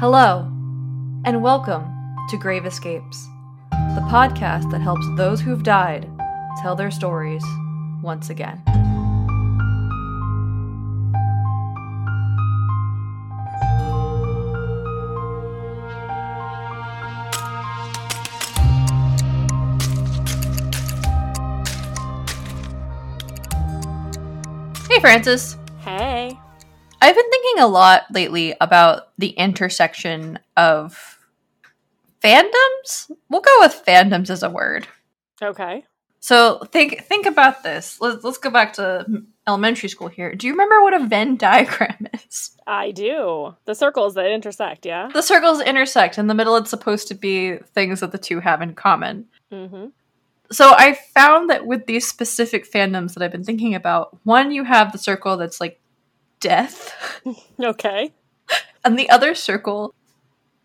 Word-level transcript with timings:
Hello, 0.00 0.40
and 1.24 1.40
welcome 1.40 1.84
to 2.28 2.36
Grave 2.36 2.66
Escapes, 2.66 3.28
the 3.70 4.04
podcast 4.10 4.68
that 4.72 4.80
helps 4.80 5.06
those 5.16 5.40
who've 5.40 5.62
died 5.62 6.10
tell 6.60 6.74
their 6.74 6.90
stories 6.90 7.44
once 8.02 8.28
again. 8.28 8.60
Hey, 24.90 24.98
Frances. 24.98 25.56
I've 27.04 27.14
been 27.14 27.30
thinking 27.30 27.62
a 27.62 27.66
lot 27.66 28.04
lately 28.10 28.54
about 28.62 29.10
the 29.18 29.28
intersection 29.28 30.38
of 30.56 31.18
fandoms. 32.22 33.10
We'll 33.28 33.42
go 33.42 33.56
with 33.60 33.82
fandoms 33.86 34.30
as 34.30 34.42
a 34.42 34.48
word. 34.48 34.88
Okay. 35.42 35.84
So 36.20 36.60
think 36.72 37.04
think 37.04 37.26
about 37.26 37.62
this. 37.62 38.00
Let's 38.00 38.24
let's 38.24 38.38
go 38.38 38.48
back 38.48 38.72
to 38.74 39.04
elementary 39.46 39.90
school 39.90 40.08
here. 40.08 40.34
Do 40.34 40.46
you 40.46 40.54
remember 40.54 40.82
what 40.82 40.94
a 40.94 41.04
Venn 41.04 41.36
diagram 41.36 42.08
is? 42.26 42.52
I 42.66 42.90
do. 42.92 43.54
The 43.66 43.74
circles 43.74 44.14
that 44.14 44.32
intersect, 44.32 44.86
yeah? 44.86 45.10
The 45.12 45.20
circles 45.20 45.60
intersect. 45.60 46.16
In 46.16 46.26
the 46.26 46.34
middle, 46.34 46.56
it's 46.56 46.70
supposed 46.70 47.08
to 47.08 47.14
be 47.14 47.58
things 47.74 48.00
that 48.00 48.12
the 48.12 48.18
two 48.18 48.40
have 48.40 48.62
in 48.62 48.72
common. 48.72 49.26
Mm-hmm. 49.52 49.88
So 50.50 50.72
I 50.74 50.94
found 50.94 51.50
that 51.50 51.66
with 51.66 51.84
these 51.84 52.08
specific 52.08 52.70
fandoms 52.70 53.12
that 53.12 53.22
I've 53.22 53.32
been 53.32 53.44
thinking 53.44 53.74
about, 53.74 54.16
one 54.24 54.52
you 54.52 54.64
have 54.64 54.92
the 54.92 54.98
circle 54.98 55.36
that's 55.36 55.60
like 55.60 55.82
death, 56.44 56.92
Okay. 57.58 58.12
and 58.84 58.98
the 58.98 59.08
other 59.08 59.34
circle 59.34 59.94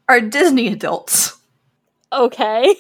are 0.10 0.20
Disney 0.20 0.68
adults. 0.68 1.38
Okay. 2.12 2.76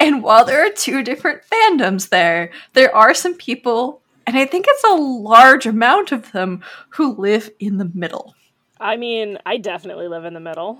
And 0.00 0.22
while 0.22 0.44
there 0.46 0.64
are 0.66 0.70
two 0.70 1.02
different 1.02 1.42
fandoms 1.52 2.08
there, 2.08 2.50
there 2.72 2.94
are 2.96 3.12
some 3.12 3.34
people, 3.34 4.00
and 4.26 4.36
I 4.38 4.46
think 4.46 4.64
it's 4.66 4.84
a 4.84 4.94
large 4.94 5.66
amount 5.66 6.10
of 6.10 6.32
them, 6.32 6.62
who 6.90 7.14
live 7.16 7.50
in 7.60 7.76
the 7.76 7.90
middle. 7.92 8.34
I 8.80 8.96
mean, 8.96 9.38
I 9.44 9.58
definitely 9.58 10.08
live 10.08 10.24
in 10.24 10.32
the 10.34 10.40
middle. 10.40 10.78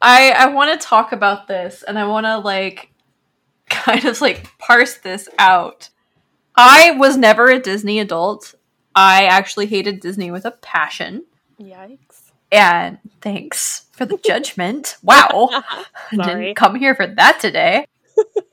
I 0.00 0.30
I 0.30 0.46
want 0.46 0.80
to 0.80 0.86
talk 0.86 1.10
about 1.12 1.48
this, 1.48 1.82
and 1.82 1.98
I 1.98 2.06
want 2.06 2.24
to 2.26 2.38
like 2.38 2.92
kind 3.68 4.04
of 4.04 4.20
like 4.20 4.46
parse 4.58 4.94
this 4.98 5.28
out. 5.38 5.88
I 6.56 6.92
was 6.92 7.16
never 7.16 7.48
a 7.50 7.58
Disney 7.58 7.98
adult. 7.98 8.54
I 8.94 9.24
actually 9.26 9.66
hated 9.66 10.00
Disney 10.00 10.30
with 10.30 10.44
a 10.44 10.50
passion. 10.52 11.24
Yikes. 11.60 12.30
And 12.52 12.98
thanks 13.20 13.86
for 13.92 14.06
the 14.06 14.18
judgment. 14.18 14.96
Wow. 15.02 15.50
Didn't 16.10 16.54
come 16.54 16.76
here 16.76 16.94
for 16.94 17.06
that 17.06 17.40
today. 17.40 17.86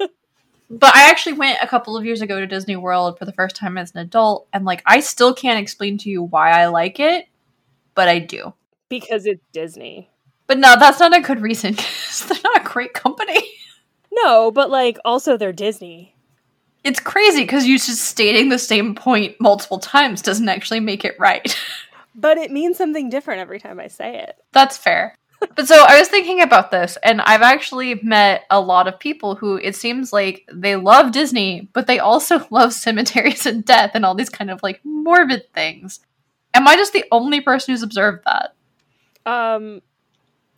but 0.69 0.95
I 0.95 1.09
actually 1.09 1.33
went 1.33 1.59
a 1.61 1.67
couple 1.67 1.95
of 1.97 2.05
years 2.05 2.21
ago 2.21 2.39
to 2.39 2.47
Disney 2.47 2.75
World 2.75 3.19
for 3.19 3.25
the 3.25 3.33
first 3.33 3.55
time 3.55 3.77
as 3.77 3.91
an 3.91 3.99
adult, 3.99 4.47
and 4.53 4.65
like 4.65 4.81
I 4.85 4.99
still 5.01 5.33
can't 5.33 5.59
explain 5.59 5.97
to 5.99 6.09
you 6.09 6.23
why 6.23 6.51
I 6.51 6.67
like 6.67 6.99
it, 6.99 7.27
but 7.95 8.07
I 8.07 8.19
do. 8.19 8.53
Because 8.89 9.25
it's 9.25 9.43
Disney. 9.53 10.09
But 10.47 10.57
no, 10.57 10.75
that's 10.77 10.99
not 10.99 11.15
a 11.15 11.21
good 11.21 11.41
reason. 11.41 11.75
'cause 11.75 12.25
they're 12.27 12.37
not 12.43 12.61
a 12.61 12.69
great 12.69 12.93
company. 12.93 13.41
No, 14.11 14.51
but 14.51 14.69
like 14.69 14.97
also 15.05 15.37
they're 15.37 15.53
Disney. 15.53 16.15
It's 16.83 16.99
crazy 16.99 17.41
because 17.41 17.65
you 17.65 17.77
just 17.77 18.03
stating 18.03 18.49
the 18.49 18.57
same 18.57 18.95
point 18.95 19.35
multiple 19.39 19.79
times 19.79 20.21
doesn't 20.21 20.49
actually 20.49 20.79
make 20.79 21.05
it 21.05 21.15
right. 21.19 21.57
But 22.13 22.37
it 22.37 22.51
means 22.51 22.77
something 22.77 23.09
different 23.09 23.39
every 23.39 23.57
time 23.57 23.79
I 23.79 23.87
say 23.87 24.19
it. 24.19 24.35
That's 24.51 24.77
fair. 24.77 25.15
But 25.55 25.67
so 25.67 25.85
I 25.87 25.97
was 25.97 26.07
thinking 26.07 26.41
about 26.41 26.69
this, 26.69 26.97
and 27.01 27.19
I've 27.19 27.41
actually 27.41 27.95
met 28.03 28.43
a 28.51 28.61
lot 28.61 28.87
of 28.87 28.99
people 28.99 29.33
who 29.33 29.55
it 29.55 29.75
seems 29.75 30.13
like 30.13 30.47
they 30.53 30.75
love 30.75 31.11
Disney, 31.11 31.67
but 31.73 31.87
they 31.87 31.97
also 31.97 32.45
love 32.51 32.73
cemeteries 32.73 33.47
and 33.47 33.65
death 33.65 33.91
and 33.95 34.05
all 34.05 34.13
these 34.13 34.29
kind 34.29 34.51
of 34.51 34.61
like 34.61 34.81
morbid 34.83 35.51
things. 35.53 36.01
Am 36.53 36.67
I 36.67 36.75
just 36.75 36.93
the 36.93 37.05
only 37.11 37.41
person 37.41 37.73
who's 37.73 37.81
observed 37.81 38.25
that? 38.25 38.53
Um 39.25 39.81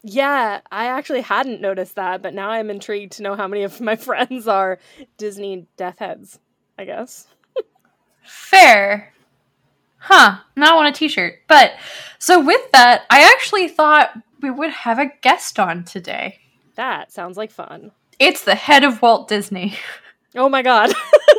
yeah, 0.04 0.62
I 0.72 0.88
actually 0.88 1.22
hadn't 1.22 1.62
noticed 1.62 1.96
that, 1.96 2.22
but 2.22 2.34
now 2.34 2.50
I'm 2.50 2.70
intrigued 2.70 3.14
to 3.14 3.24
know 3.24 3.36
how 3.36 3.48
many 3.48 3.64
of 3.64 3.80
my 3.82 3.96
friends 3.98 4.48
are 4.48 4.80
Disney 5.18 5.68
death 5.78 6.00
heads, 6.00 6.40
I 6.78 6.86
guess. 6.86 7.28
Fair. 8.24 9.14
Huh. 9.98 10.40
Now 10.56 10.74
I 10.74 10.76
want 10.76 10.96
a 10.96 11.00
t 11.00 11.08
shirt. 11.08 11.36
But 11.48 11.74
so 12.20 12.40
with 12.44 12.72
that, 12.72 13.04
I 13.10 13.32
actually 13.32 13.70
thought 13.70 14.12
we 14.42 14.52
would 14.52 14.72
have 14.72 15.00
a 15.00 15.12
guest 15.22 15.60
on 15.60 15.86
today. 15.86 16.40
That 16.76 17.12
sounds 17.12 17.38
like 17.38 17.52
fun. 17.52 17.92
It's 18.20 18.44
the 18.44 18.56
head 18.56 18.84
of 18.84 19.02
Walt 19.02 19.28
Disney. 19.28 19.76
Oh 20.36 20.50
my 20.50 20.64
god. 20.64 20.92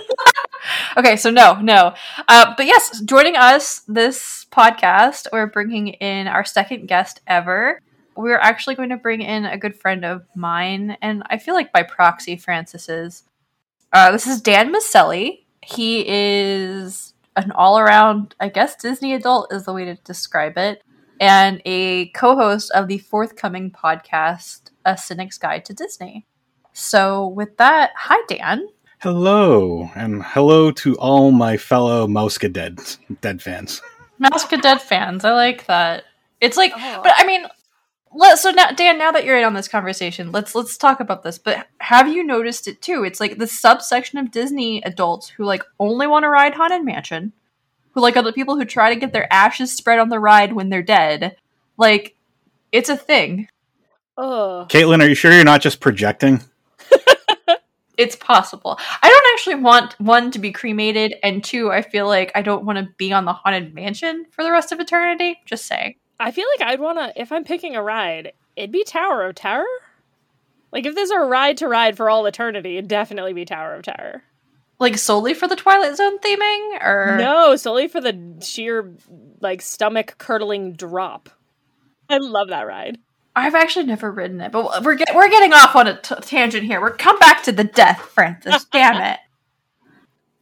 Okay, 0.96 1.16
so 1.16 1.30
no, 1.30 1.54
no. 1.60 1.94
Uh, 2.28 2.54
but 2.56 2.66
yes, 2.66 3.00
joining 3.00 3.36
us 3.36 3.80
this 3.88 4.46
podcast, 4.52 5.26
we're 5.32 5.46
bringing 5.48 5.88
in 5.88 6.28
our 6.28 6.44
second 6.44 6.86
guest 6.86 7.20
ever. 7.26 7.80
We're 8.16 8.38
actually 8.38 8.74
going 8.76 8.90
to 8.90 8.96
bring 8.96 9.20
in 9.22 9.44
a 9.44 9.58
good 9.58 9.76
friend 9.76 10.04
of 10.04 10.24
mine, 10.34 10.96
and 11.02 11.22
I 11.30 11.38
feel 11.38 11.54
like 11.54 11.72
by 11.72 11.82
proxy, 11.82 12.36
Frances's. 12.36 13.24
Uh, 13.92 14.10
this 14.12 14.26
is 14.26 14.40
Dan 14.40 14.72
Miceli. 14.72 15.44
He 15.62 16.04
is 16.06 17.14
an 17.36 17.50
all 17.52 17.78
around, 17.78 18.34
I 18.38 18.48
guess, 18.48 18.76
Disney 18.76 19.14
adult 19.14 19.52
is 19.52 19.64
the 19.64 19.72
way 19.72 19.84
to 19.86 19.94
describe 19.96 20.56
it, 20.58 20.82
and 21.20 21.60
a 21.64 22.08
co 22.10 22.36
host 22.36 22.70
of 22.72 22.86
the 22.88 22.98
forthcoming 22.98 23.70
podcast, 23.70 24.70
A 24.84 24.96
Cynic's 24.96 25.38
Guide 25.38 25.64
to 25.66 25.74
Disney. 25.74 26.26
So, 26.72 27.28
with 27.28 27.56
that, 27.56 27.90
hi, 27.96 28.16
Dan. 28.28 28.68
Hello, 29.00 29.90
and 29.94 30.22
hello 30.24 30.70
to 30.72 30.96
all 30.96 31.30
my 31.30 31.56
fellow 31.56 32.06
Mouska 32.06 32.52
Dead 32.52 32.78
Dead 33.20 33.42
fans. 33.42 33.82
Mask 34.18 34.52
of 34.52 34.62
Dead 34.62 34.80
fans. 34.80 35.24
I 35.24 35.32
like 35.32 35.66
that. 35.66 36.04
It's 36.40 36.56
like, 36.56 36.72
Oh. 36.76 37.00
but 37.02 37.12
I 37.16 37.24
mean, 37.26 37.46
let 38.14 38.38
so 38.38 38.50
now, 38.50 38.70
Dan. 38.70 38.98
Now 38.98 39.12
that 39.12 39.24
you're 39.24 39.38
in 39.38 39.44
on 39.44 39.54
this 39.54 39.68
conversation, 39.68 40.32
let's 40.32 40.54
let's 40.54 40.76
talk 40.76 41.00
about 41.00 41.22
this. 41.22 41.38
But 41.38 41.66
have 41.78 42.08
you 42.08 42.24
noticed 42.24 42.68
it 42.68 42.80
too? 42.80 43.04
It's 43.04 43.20
like 43.20 43.38
the 43.38 43.46
subsection 43.46 44.18
of 44.18 44.30
Disney 44.30 44.82
adults 44.82 45.28
who 45.28 45.44
like 45.44 45.62
only 45.78 46.06
want 46.06 46.24
to 46.24 46.28
ride 46.28 46.54
Haunted 46.54 46.84
Mansion, 46.84 47.32
who 47.92 48.00
like 48.00 48.16
are 48.16 48.22
the 48.22 48.32
people 48.32 48.56
who 48.56 48.64
try 48.64 48.92
to 48.92 49.00
get 49.00 49.12
their 49.12 49.32
ashes 49.32 49.74
spread 49.74 49.98
on 49.98 50.08
the 50.08 50.20
ride 50.20 50.52
when 50.52 50.70
they're 50.70 50.82
dead. 50.82 51.36
Like, 51.76 52.16
it's 52.72 52.88
a 52.88 52.96
thing. 52.96 53.48
Ugh. 54.16 54.68
Caitlin, 54.68 55.02
are 55.02 55.08
you 55.08 55.14
sure 55.14 55.32
you're 55.32 55.44
not 55.44 55.60
just 55.60 55.80
projecting? 55.80 56.40
It's 57.96 58.16
possible. 58.16 58.78
I 59.02 59.08
don't 59.08 59.34
actually 59.34 59.62
want 59.62 59.98
one 60.00 60.30
to 60.32 60.38
be 60.38 60.50
cremated, 60.50 61.14
and 61.22 61.44
two, 61.44 61.70
I 61.70 61.82
feel 61.82 62.08
like 62.08 62.32
I 62.34 62.42
don't 62.42 62.64
want 62.64 62.78
to 62.78 62.92
be 62.96 63.12
on 63.12 63.24
the 63.24 63.32
haunted 63.32 63.72
mansion 63.72 64.26
for 64.30 64.42
the 64.42 64.50
rest 64.50 64.72
of 64.72 64.80
eternity. 64.80 65.38
Just 65.46 65.66
saying. 65.66 65.94
I 66.20 66.30
feel 66.30 66.46
like 66.58 66.68
I'd 66.68 66.80
want 66.80 66.98
to, 66.98 67.20
if 67.20 67.32
I'm 67.32 67.44
picking 67.44 67.74
a 67.76 67.82
ride, 67.82 68.32
it'd 68.56 68.70
be 68.72 68.84
Tower 68.84 69.24
of 69.24 69.34
Terror. 69.34 69.64
Like, 70.72 70.86
if 70.86 70.94
there's 70.94 71.10
a 71.10 71.20
ride 71.20 71.56
to 71.58 71.68
ride 71.68 71.96
for 71.96 72.10
all 72.10 72.26
eternity, 72.26 72.76
it'd 72.76 72.88
definitely 72.88 73.32
be 73.32 73.44
Tower 73.44 73.74
of 73.74 73.82
Terror. 73.82 74.22
like 74.80 74.98
solely 74.98 75.34
for 75.34 75.46
the 75.46 75.56
Twilight 75.56 75.96
Zone 75.96 76.18
theming, 76.18 76.82
or 76.84 77.16
No, 77.18 77.54
solely 77.56 77.86
for 77.88 78.00
the 78.00 78.38
sheer, 78.42 78.92
like, 79.40 79.62
stomach 79.62 80.16
curdling 80.18 80.72
drop. 80.72 81.30
I 82.08 82.18
love 82.18 82.48
that 82.48 82.66
ride. 82.66 82.98
I've 83.36 83.54
actually 83.54 83.86
never 83.86 84.10
ridden 84.12 84.40
it, 84.40 84.52
but 84.52 84.84
we're 84.84 84.94
get, 84.94 85.14
we're 85.14 85.28
getting 85.28 85.52
off 85.52 85.74
on 85.74 85.86
a 85.88 86.00
t- 86.00 86.14
tangent 86.22 86.64
here. 86.64 86.80
We're 86.80 86.96
come 86.96 87.18
back 87.18 87.42
to 87.44 87.52
the 87.52 87.64
death, 87.64 87.98
Frances. 88.00 88.64
Damn 88.72 89.00
it. 89.02 89.18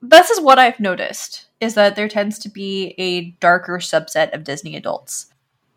This 0.02 0.30
is 0.30 0.40
what 0.40 0.58
I've 0.58 0.80
noticed 0.80 1.46
is 1.60 1.74
that 1.74 1.94
there 1.94 2.08
tends 2.08 2.38
to 2.40 2.48
be 2.50 2.94
a 2.98 3.30
darker 3.40 3.78
subset 3.78 4.34
of 4.34 4.44
Disney 4.44 4.76
adults. 4.76 5.31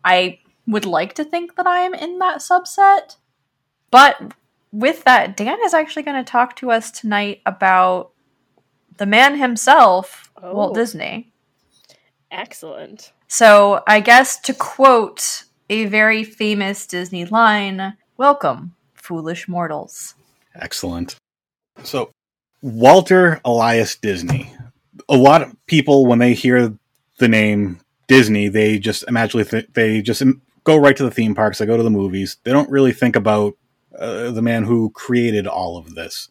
I 0.06 0.38
would 0.66 0.86
like 0.86 1.14
to 1.14 1.24
think 1.24 1.56
that 1.56 1.66
I 1.66 1.80
am 1.80 1.94
in 1.94 2.18
that 2.20 2.38
subset, 2.38 3.16
but 3.90 4.34
with 4.72 5.04
that, 5.04 5.36
Dan 5.36 5.58
is 5.64 5.74
actually 5.74 6.02
going 6.04 6.22
to 6.22 6.30
talk 6.30 6.56
to 6.56 6.70
us 6.70 6.90
tonight 6.90 7.40
about 7.46 8.12
the 8.96 9.06
man 9.06 9.36
himself, 9.38 10.30
Walt 10.42 10.70
Oh. 10.72 10.74
Disney. 10.74 11.32
Excellent. 12.30 13.12
So, 13.28 13.82
I 13.86 14.00
guess 14.00 14.38
to 14.40 14.54
quote 14.54 15.44
a 15.68 15.86
very 15.86 16.22
famous 16.24 16.86
Disney 16.86 17.24
line, 17.24 17.96
welcome, 18.16 18.74
foolish 18.94 19.48
mortals. 19.48 20.14
Excellent. 20.54 21.16
So, 21.82 22.10
Walter 22.62 23.40
Elias 23.44 23.96
Disney. 23.96 24.52
A 25.08 25.16
lot 25.16 25.42
of 25.42 25.54
people, 25.66 26.06
when 26.06 26.18
they 26.18 26.34
hear 26.34 26.72
the 27.18 27.28
name 27.28 27.78
Disney, 28.06 28.48
they 28.48 28.78
just 28.78 29.04
imagine 29.08 29.44
th- 29.44 29.68
they 29.74 30.00
just 30.02 30.22
go 30.64 30.76
right 30.76 30.96
to 30.96 31.02
the 31.04 31.10
theme 31.10 31.34
parks. 31.34 31.58
They 31.58 31.66
go 31.66 31.76
to 31.76 31.82
the 31.82 31.90
movies. 31.90 32.36
They 32.44 32.52
don't 32.52 32.70
really 32.70 32.92
think 32.92 33.16
about 33.16 33.54
uh, 33.98 34.30
the 34.30 34.42
man 34.42 34.64
who 34.64 34.90
created 34.90 35.46
all 35.46 35.76
of 35.76 35.94
this. 35.94 36.28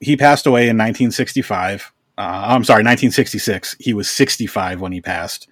He 0.00 0.16
passed 0.16 0.46
away 0.46 0.62
in 0.62 0.76
1965. 0.76 1.92
Uh, 2.16 2.20
I'm 2.20 2.64
sorry, 2.64 2.78
1966. 2.82 3.76
He 3.78 3.92
was 3.94 4.08
65 4.08 4.80
when 4.80 4.92
he 4.92 5.00
passed. 5.00 5.48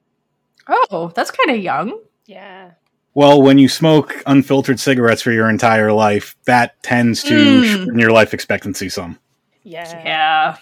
Oh, 0.69 1.11
that's 1.15 1.31
kind 1.31 1.57
of 1.57 1.63
young. 1.63 1.99
Yeah. 2.27 2.73
Well, 3.15 3.43
when 3.43 3.59
you 3.59 3.69
smoke 3.69 4.23
unfiltered 4.27 4.81
cigarettes 4.81 5.21
for 5.23 5.33
your 5.33 5.51
entire 5.51 5.93
life, 5.93 6.37
that 6.45 6.83
tends 6.83 7.23
to 7.25 7.35
Mm. 7.35 7.65
shorten 7.65 7.99
your 7.99 8.13
life 8.13 8.33
expectancy 8.33 8.89
some. 8.89 9.19
Yeah. 9.65 10.03
Yeah. 10.05 10.57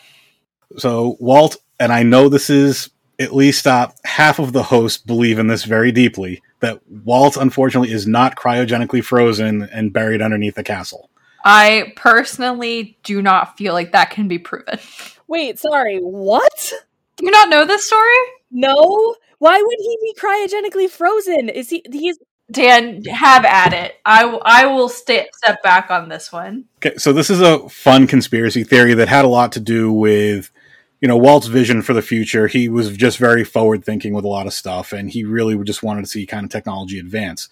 So 0.79 1.17
Walt, 1.21 1.57
and 1.79 1.93
I 1.93 2.03
know 2.03 2.29
this 2.29 2.51
is 2.51 2.91
at 3.21 3.35
least 3.35 3.67
uh, 3.67 3.89
half 4.05 4.39
of 4.39 4.53
the 4.53 4.65
hosts 4.65 4.99
believe 4.99 5.39
in 5.39 5.47
this 5.47 5.65
very 5.65 5.93
deeply 5.93 6.43
that 6.61 6.81
Walt, 6.89 7.37
unfortunately, 7.37 7.93
is 7.93 8.07
not 8.07 8.37
cryogenically 8.37 9.05
frozen 9.05 9.63
and 9.63 9.93
buried 9.93 10.23
underneath 10.23 10.55
the 10.55 10.65
castle. 10.65 11.11
I 11.45 11.93
personally 11.97 12.99
do 13.03 13.23
not 13.23 13.57
feel 13.57 13.73
like 13.73 13.93
that 13.93 14.11
can 14.11 14.27
be 14.27 14.39
proven. 14.39 14.79
Wait, 15.27 15.59
sorry. 15.59 15.99
What? 15.99 16.73
Do 17.17 17.25
you 17.25 17.31
not 17.31 17.49
know 17.49 17.65
this 17.65 17.87
story? 17.87 18.17
No. 18.51 19.17
Why 19.39 19.63
would 19.63 19.79
he 19.79 19.99
be 20.03 20.15
cryogenically 20.19 20.91
frozen? 20.91 21.49
Is 21.49 21.71
he? 21.71 21.85
He's 21.91 22.19
Dan, 22.51 23.05
have 23.05 23.45
at 23.45 23.73
it. 23.73 24.01
I, 24.05 24.25
I 24.45 24.67
will 24.67 24.89
stay, 24.89 25.29
step 25.37 25.63
back 25.63 25.91
on 25.91 26.09
this 26.09 26.33
one. 26.33 26.65
Okay, 26.79 26.97
so 26.97 27.13
this 27.13 27.31
is 27.31 27.41
a 27.41 27.69
fun 27.69 28.09
conspiracy 28.09 28.65
theory 28.65 28.95
that 28.95 29.09
had 29.09 29.25
a 29.25 29.29
lot 29.29 29.53
to 29.53 29.61
do 29.61 29.93
with, 29.93 30.51
you 31.00 31.08
know, 31.08 31.17
Walt's 31.17 31.47
vision 31.47 31.82
for 31.82 31.93
the 31.93 32.02
future. 32.02 32.47
He 32.47 32.69
was 32.69 32.97
just 32.97 33.19
very 33.19 33.44
forward 33.44 33.85
thinking 33.85 34.12
with 34.12 34.25
a 34.25 34.29
lot 34.29 34.47
of 34.47 34.52
stuff, 34.52 34.93
and 34.93 35.11
he 35.11 35.25
really 35.25 35.56
just 35.64 35.82
wanted 35.82 36.02
to 36.02 36.06
see 36.06 36.26
kind 36.26 36.44
of 36.44 36.50
technology 36.50 36.99
advance. 36.99 37.49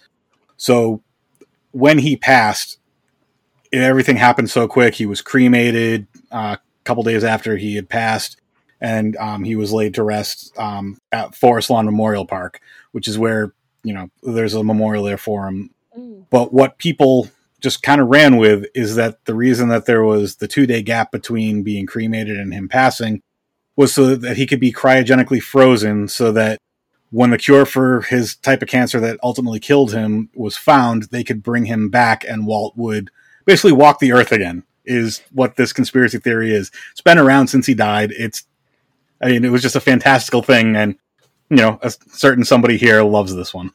So 0.56 1.02
when 1.72 1.98
he 1.98 2.16
passed, 2.16 2.78
everything 3.72 4.16
happened 4.16 4.50
so 4.50 4.68
quick. 4.68 4.94
He 4.94 5.06
was 5.06 5.22
cremated 5.22 6.06
uh, 6.30 6.56
a 6.56 6.84
couple 6.84 7.02
days 7.02 7.24
after 7.24 7.56
he 7.56 7.76
had 7.76 7.88
passed, 7.88 8.40
and 8.80 9.16
um, 9.16 9.44
he 9.44 9.56
was 9.56 9.72
laid 9.72 9.94
to 9.94 10.02
rest 10.02 10.56
um, 10.58 10.98
at 11.12 11.34
Forest 11.34 11.70
Lawn 11.70 11.84
Memorial 11.86 12.26
Park, 12.26 12.60
which 12.92 13.08
is 13.08 13.18
where 13.18 13.52
you 13.82 13.94
know 13.94 14.10
there's 14.22 14.54
a 14.54 14.64
memorial 14.64 15.04
there 15.04 15.18
for 15.18 15.46
him 15.46 15.70
Mm. 15.98 16.26
but 16.30 16.52
what 16.52 16.78
people 16.78 17.28
just 17.60 17.82
kind 17.82 18.00
of 18.00 18.08
ran 18.08 18.36
with 18.36 18.66
is 18.74 18.94
that 18.96 19.24
the 19.24 19.34
reason 19.34 19.68
that 19.68 19.86
there 19.86 20.04
was 20.04 20.36
the 20.36 20.46
two 20.46 20.66
day 20.66 20.82
gap 20.82 21.10
between 21.10 21.62
being 21.62 21.86
cremated 21.86 22.38
and 22.38 22.52
him 22.52 22.68
passing 22.68 23.22
was 23.78 23.94
so 23.94 24.16
that 24.16 24.36
he 24.36 24.44
could 24.44 24.58
be 24.58 24.72
cryogenically 24.72 25.40
frozen 25.40 26.08
so 26.08 26.32
that 26.32 26.58
when 27.10 27.30
the 27.30 27.38
cure 27.38 27.64
for 27.64 28.00
his 28.00 28.34
type 28.34 28.60
of 28.60 28.66
cancer 28.66 28.98
that 28.98 29.20
ultimately 29.22 29.60
killed 29.60 29.92
him 29.92 30.28
was 30.34 30.56
found, 30.56 31.04
they 31.04 31.22
could 31.22 31.44
bring 31.44 31.66
him 31.66 31.88
back 31.88 32.24
and 32.24 32.44
Walt 32.44 32.76
would 32.76 33.08
basically 33.46 33.70
walk 33.70 34.00
the 34.00 34.10
earth 34.10 34.32
again, 34.32 34.64
is 34.84 35.22
what 35.30 35.54
this 35.54 35.72
conspiracy 35.72 36.18
theory 36.18 36.52
is. 36.52 36.72
It's 36.90 37.00
been 37.00 37.18
around 37.18 37.46
since 37.46 37.66
he 37.66 37.74
died. 37.74 38.10
It's, 38.10 38.42
I 39.22 39.28
mean, 39.28 39.44
it 39.44 39.52
was 39.52 39.62
just 39.62 39.76
a 39.76 39.80
fantastical 39.80 40.42
thing. 40.42 40.74
And, 40.74 40.96
you 41.48 41.58
know, 41.58 41.78
a 41.80 41.92
certain 42.10 42.44
somebody 42.44 42.78
here 42.78 43.04
loves 43.04 43.32
this 43.36 43.54
one. 43.54 43.70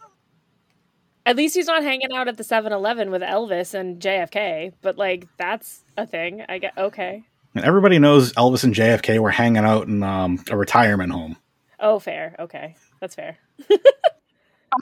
at 1.26 1.36
least 1.36 1.56
he's 1.56 1.68
not 1.68 1.84
hanging 1.84 2.14
out 2.14 2.28
at 2.28 2.38
the 2.38 2.44
7-Eleven 2.44 3.10
with 3.10 3.22
Elvis 3.22 3.74
and 3.74 4.02
JFK. 4.02 4.74
But 4.82 4.98
like, 4.98 5.28
that's 5.38 5.84
a 5.98 6.06
thing. 6.06 6.44
I 6.50 6.58
get 6.58 6.78
okay. 6.78 7.24
And 7.56 7.66
everybody 7.66 8.00
knows 8.00 8.34
Elvis 8.34 8.64
and 8.64 8.74
JFK 8.74 9.20
were 9.20 9.32
hanging 9.32 9.64
out 9.64 9.88
in 9.88 10.02
um, 10.04 10.44
a 10.50 10.58
retirement 10.58 11.12
home. 11.12 11.38
Oh, 11.80 12.00
fair. 12.00 12.36
Okay, 12.40 12.76
that's 13.00 13.16
fair. 13.16 13.38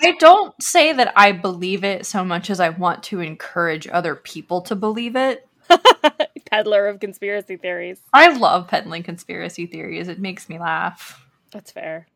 I 0.02 0.12
don't 0.20 0.54
say 0.62 0.94
that 0.94 1.12
I 1.16 1.34
believe 1.34 1.84
it 1.84 2.06
so 2.06 2.24
much 2.24 2.50
as 2.50 2.60
I 2.60 2.70
want 2.70 3.04
to 3.04 3.20
encourage 3.20 3.88
other 3.88 4.16
people 4.16 4.62
to 4.62 4.76
believe 4.76 5.16
it. 5.16 5.48
Peddler 6.52 6.88
of 6.88 7.00
conspiracy 7.00 7.58
theories. 7.58 8.02
I 8.14 8.36
love 8.38 8.68
peddling 8.68 9.04
conspiracy 9.04 9.66
theories. 9.66 10.08
It 10.08 10.20
makes 10.20 10.48
me 10.48 10.60
laugh. 10.60 11.26
That's 11.52 11.72
fair. 11.72 12.08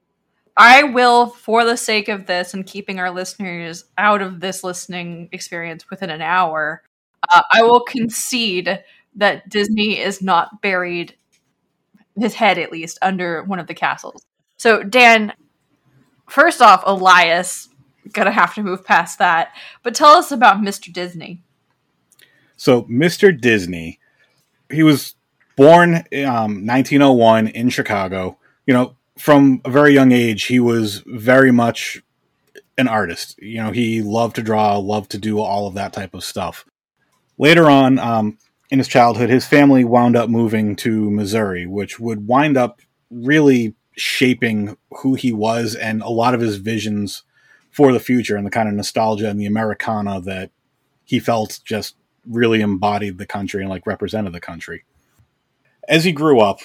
I 0.58 0.84
will, 0.84 1.28
for 1.28 1.66
the 1.66 1.76
sake 1.76 2.08
of 2.08 2.28
this 2.28 2.54
and 2.54 2.66
keeping 2.66 3.00
our 3.00 3.12
listeners 3.12 3.86
out 3.98 4.22
of 4.22 4.40
this 4.40 4.64
listening 4.64 5.28
experience 5.34 5.90
within 5.90 6.10
an 6.10 6.22
hour, 6.22 6.82
uh, 7.34 7.42
I 7.52 7.64
will 7.64 7.82
concede 7.82 8.84
that 9.16 9.50
Disney 9.50 10.00
is 10.00 10.22
not 10.22 10.62
buried, 10.62 11.16
his 12.18 12.34
head 12.34 12.58
at 12.58 12.72
least, 12.72 12.98
under 13.02 13.44
one 13.44 13.60
of 13.60 13.68
the 13.68 13.74
castles. 13.74 14.26
So, 14.58 14.84
Dan, 14.84 15.34
first 16.30 16.62
off, 16.62 16.84
Elias, 16.86 17.70
gonna 18.14 18.32
have 18.32 18.54
to 18.56 18.64
move 18.64 18.86
past 18.86 19.20
that. 19.20 19.54
But 19.84 19.96
tell 19.96 20.12
us 20.12 20.32
about 20.32 20.58
Mr. 20.58 20.92
Disney. 20.92 21.42
So, 22.58 22.84
Mr. 22.84 23.40
Disney, 23.40 24.00
he 24.72 24.84
was 24.84 25.16
born 25.56 25.96
um, 25.96 26.66
1901 26.66 27.48
in 27.50 27.70
Chicago. 27.70 28.38
You 28.66 28.74
know, 28.74 28.96
from 29.18 29.62
a 29.66 29.70
very 29.70 29.94
young 29.94 30.12
age, 30.12 30.46
he 30.46 30.60
was 30.60 31.04
very 31.06 31.52
much 31.52 32.02
an 32.78 32.88
artist. 32.88 33.42
You 33.42 33.64
know, 33.64 33.72
he 33.72 34.02
loved 34.02 34.36
to 34.36 34.44
draw, 34.44 34.78
loved 34.78 35.12
to 35.12 35.18
do 35.18 35.40
all 35.40 35.68
of 35.68 35.76
that 35.76 35.94
type 35.94 36.14
of 36.14 36.24
stuff. 36.24 36.66
Later 37.38 37.70
on, 37.70 38.00
um, 38.00 38.38
in 38.70 38.80
his 38.80 38.88
childhood, 38.88 39.30
his 39.30 39.46
family 39.46 39.84
wound 39.84 40.16
up 40.16 40.30
moving 40.30 40.76
to 40.78 41.12
Missouri, 41.12 41.66
which 41.66 42.00
would 42.00 42.28
wind 42.28 42.58
up 42.58 42.82
really 43.12 43.76
shaping 43.96 44.78
who 45.02 45.16
he 45.16 45.32
was 45.32 45.76
and 45.76 46.02
a 46.02 46.10
lot 46.10 46.34
of 46.34 46.42
his 46.42 46.58
visions 46.58 47.24
for 47.72 47.92
the 47.92 48.00
future 48.00 48.36
and 48.36 48.46
the 48.46 48.52
kind 48.52 48.68
of 48.68 48.76
nostalgia 48.76 49.30
and 49.30 49.40
the 49.40 49.46
Americana 49.46 50.20
that 50.22 50.50
he 51.04 51.20
felt 51.20 51.60
just 51.64 51.96
really 52.28 52.62
embodied 52.62 53.18
the 53.18 53.26
country 53.26 53.62
and 53.62 53.70
like 53.70 53.86
represented 53.86 54.34
the 54.34 54.40
country. 54.40 54.84
As 55.88 56.04
he 56.04 56.12
grew 56.12 56.40
up, 56.40 56.62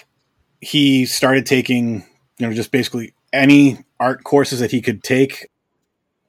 he 0.60 1.04
started 1.04 1.44
taking, 1.46 2.06
you 2.38 2.46
know, 2.46 2.52
just 2.52 2.72
basically 2.72 3.12
any 3.32 3.84
art 3.98 4.24
courses 4.24 4.60
that 4.60 4.70
he 4.70 4.80
could 4.80 5.02
take 5.02 5.50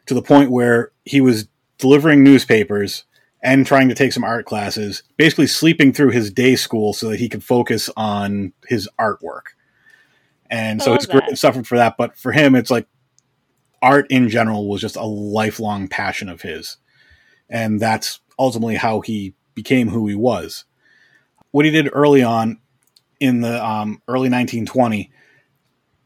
to 0.06 0.14
the 0.14 0.22
point 0.22 0.52
where 0.52 0.92
he 1.06 1.22
was 1.22 1.48
delivering 1.78 2.24
newspapers 2.24 3.06
and 3.42 3.66
trying 3.66 3.90
to 3.90 3.96
take 3.96 4.14
some 4.14 4.24
art 4.24 4.46
classes, 4.46 5.04
basically 5.18 5.48
sleeping 5.48 5.92
through 5.94 6.12
his 6.12 6.32
day 6.32 6.56
school 6.56 6.94
so 6.94 7.10
that 7.10 7.20
he 7.20 7.30
could 7.30 7.44
focus 7.44 7.90
on 7.98 8.54
his 8.68 8.88
artwork. 9.00 9.54
And 10.50 10.82
I 10.82 10.86
so 10.86 10.94
his 10.96 11.08
that. 11.08 11.38
suffered 11.38 11.66
for 11.66 11.78
that, 11.78 11.96
but 11.98 12.18
for 12.18 12.32
him, 12.32 12.56
it's 12.56 12.70
like 12.70 12.88
art 13.82 14.06
in 14.10 14.30
general 14.30 14.70
was 14.70 14.82
just 14.82 14.96
a 14.96 15.04
lifelong 15.04 15.88
passion 15.88 16.30
of 16.30 16.42
his. 16.42 16.78
And 17.50 17.80
that's 17.80 18.20
ultimately 18.38 18.76
how 18.76 19.02
he 19.02 19.34
became 19.56 19.90
who 19.90 20.08
he 20.08 20.16
was. 20.16 20.66
What 21.52 21.66
he 21.66 21.72
did 21.72 21.90
early 21.92 22.24
on 22.24 22.60
in 23.20 23.42
the 23.42 23.64
um, 23.66 24.02
early 24.08 24.30
1920, 24.30 25.12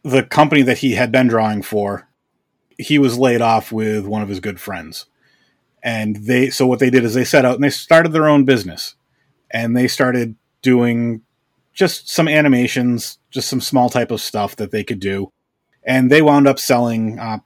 the 0.04 0.24
company 0.24 0.62
that 0.64 0.80
he 0.80 0.94
had 0.94 1.12
been 1.12 1.28
drawing 1.28 1.62
for, 1.62 2.08
he 2.78 2.98
was 2.98 3.18
laid 3.18 3.42
off 3.42 3.72
with 3.72 4.06
one 4.06 4.22
of 4.22 4.30
his 4.30 4.40
good 4.40 4.60
friends. 4.60 5.06
And 5.86 6.16
they, 6.16 6.50
so 6.50 6.66
what 6.66 6.80
they 6.80 6.90
did 6.90 7.06
is 7.06 7.14
they 7.14 7.24
set 7.24 7.46
out 7.46 7.56
and 7.56 7.64
they 7.64 7.70
started 7.70 8.12
their 8.12 8.28
own 8.28 8.44
business. 8.44 8.96
And 9.52 9.78
they 9.78 9.88
started 9.88 10.36
doing 10.64 11.22
just 11.74 12.10
some 12.10 12.28
animations, 12.28 13.20
just 13.30 13.48
some 13.48 13.62
small 13.62 13.90
type 13.90 14.10
of 14.10 14.20
stuff 14.20 14.56
that 14.56 14.72
they 14.72 14.84
could 14.84 15.00
do. 15.00 15.32
And 15.86 16.12
they 16.12 16.24
wound 16.24 16.48
up 16.48 16.58
selling 16.58 17.20
uh, 17.20 17.38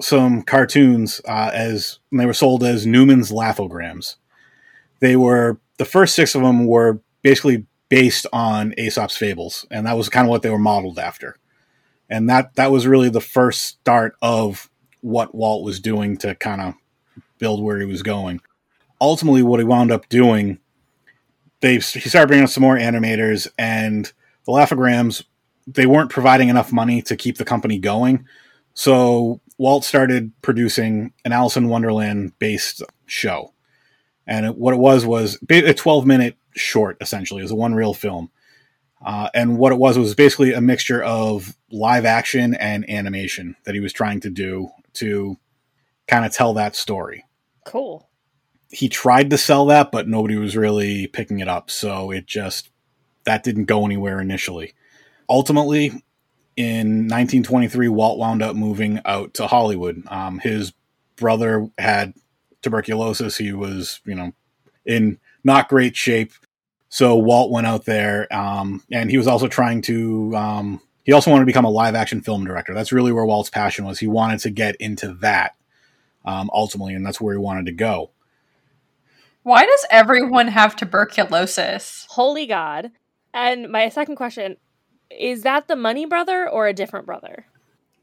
some 0.00 0.42
cartoons 0.42 1.20
uh, 1.26 1.50
as 1.52 1.98
they 2.12 2.24
were 2.24 2.32
sold 2.32 2.62
as 2.62 2.86
Newman's 2.86 3.32
Laughograms. 3.32 4.14
They 5.00 5.16
were 5.16 5.58
the 5.78 5.84
first 5.84 6.14
six 6.14 6.36
of 6.36 6.42
them 6.42 6.66
were 6.66 7.00
basically 7.22 7.66
based 7.88 8.26
on 8.32 8.74
Aesop's 8.78 9.16
fables, 9.16 9.66
and 9.70 9.86
that 9.86 9.96
was 9.96 10.08
kind 10.08 10.26
of 10.26 10.30
what 10.30 10.42
they 10.42 10.50
were 10.50 10.58
modeled 10.58 10.98
after. 10.98 11.36
And 12.08 12.30
that 12.30 12.54
that 12.54 12.70
was 12.70 12.86
really 12.86 13.08
the 13.08 13.20
first 13.20 13.64
start 13.64 14.14
of 14.22 14.70
what 15.00 15.34
Walt 15.34 15.64
was 15.64 15.80
doing 15.80 16.16
to 16.18 16.36
kind 16.36 16.60
of 16.60 16.74
build 17.38 17.62
where 17.62 17.78
he 17.78 17.86
was 17.86 18.02
going. 18.02 18.40
Ultimately, 19.00 19.42
what 19.42 19.60
he 19.60 19.64
wound 19.64 19.92
up 19.92 20.08
doing, 20.08 20.58
they 21.60 21.74
he 21.74 21.80
started 21.80 22.28
bringing 22.28 22.44
up 22.44 22.50
some 22.50 22.62
more 22.62 22.76
animators, 22.76 23.48
and 23.58 24.12
the 24.44 24.52
Laughograms 24.52 25.24
they 25.68 25.86
weren't 25.86 26.10
providing 26.10 26.48
enough 26.48 26.72
money 26.72 27.02
to 27.02 27.16
keep 27.16 27.36
the 27.36 27.44
company 27.44 27.78
going. 27.78 28.26
So 28.72 29.40
Walt 29.58 29.84
started 29.84 30.32
producing 30.40 31.12
an 31.24 31.32
Alice 31.32 31.56
in 31.56 31.68
Wonderland 31.68 32.32
based 32.38 32.82
show. 33.06 33.52
And 34.26 34.46
it, 34.46 34.56
what 34.56 34.72
it 34.74 34.78
was 34.78 35.04
was 35.04 35.38
a 35.50 35.74
12 35.74 36.06
minute 36.06 36.36
short, 36.54 36.96
essentially. 37.00 37.40
It 37.40 37.44
was 37.44 37.50
a 37.50 37.56
one 37.56 37.74
reel 37.74 37.92
film. 37.92 38.30
Uh, 39.04 39.28
and 39.34 39.58
what 39.58 39.72
it 39.72 39.78
was 39.78 39.98
was 39.98 40.14
basically 40.14 40.52
a 40.52 40.60
mixture 40.60 41.02
of 41.02 41.56
live 41.70 42.04
action 42.04 42.54
and 42.54 42.88
animation 42.90 43.56
that 43.64 43.74
he 43.74 43.80
was 43.80 43.92
trying 43.92 44.20
to 44.20 44.30
do 44.30 44.68
to 44.94 45.36
kind 46.08 46.24
of 46.24 46.32
tell 46.32 46.54
that 46.54 46.74
story. 46.74 47.24
Cool. 47.68 48.08
He 48.70 48.88
tried 48.88 49.30
to 49.30 49.38
sell 49.38 49.66
that, 49.66 49.92
but 49.92 50.08
nobody 50.08 50.36
was 50.36 50.56
really 50.56 51.06
picking 51.06 51.40
it 51.40 51.48
up. 51.48 51.70
So 51.70 52.10
it 52.10 52.26
just, 52.26 52.70
that 53.24 53.42
didn't 53.42 53.66
go 53.66 53.84
anywhere 53.84 54.20
initially. 54.20 54.74
Ultimately, 55.28 56.02
in 56.56 57.06
1923, 57.06 57.88
Walt 57.88 58.18
wound 58.18 58.42
up 58.42 58.56
moving 58.56 59.00
out 59.04 59.34
to 59.34 59.46
Hollywood. 59.46 60.02
Um, 60.08 60.38
his 60.38 60.72
brother 61.16 61.68
had 61.78 62.14
tuberculosis. 62.62 63.36
He 63.36 63.52
was, 63.52 64.00
you 64.04 64.14
know, 64.14 64.32
in 64.86 65.18
not 65.44 65.68
great 65.68 65.94
shape. 65.94 66.32
So 66.88 67.16
Walt 67.16 67.50
went 67.50 67.66
out 67.66 67.84
there, 67.84 68.32
um, 68.34 68.82
and 68.90 69.10
he 69.10 69.18
was 69.18 69.26
also 69.26 69.46
trying 69.46 69.82
to. 69.82 70.34
Um, 70.34 70.80
he 71.04 71.12
also 71.12 71.30
wanted 71.30 71.42
to 71.42 71.46
become 71.46 71.64
a 71.64 71.70
live 71.70 71.94
action 71.94 72.22
film 72.22 72.44
director. 72.44 72.74
That's 72.74 72.92
really 72.92 73.12
where 73.12 73.24
Walt's 73.24 73.50
passion 73.50 73.84
was. 73.84 73.98
He 73.98 74.06
wanted 74.06 74.40
to 74.40 74.50
get 74.50 74.76
into 74.76 75.14
that. 75.20 75.54
Um, 76.28 76.50
ultimately, 76.52 76.94
and 76.94 77.04
that's 77.06 77.20
where 77.20 77.32
he 77.34 77.38
wanted 77.38 77.66
to 77.66 77.72
go. 77.72 78.10
Why 79.44 79.64
does 79.64 79.86
everyone 79.90 80.48
have 80.48 80.76
tuberculosis? 80.76 82.06
Holy 82.10 82.46
God. 82.46 82.90
And 83.32 83.70
my 83.70 83.88
second 83.88 84.16
question 84.16 84.58
is 85.10 85.42
that 85.42 85.68
the 85.68 85.76
money 85.76 86.04
brother 86.04 86.46
or 86.48 86.66
a 86.66 86.74
different 86.74 87.06
brother? 87.06 87.46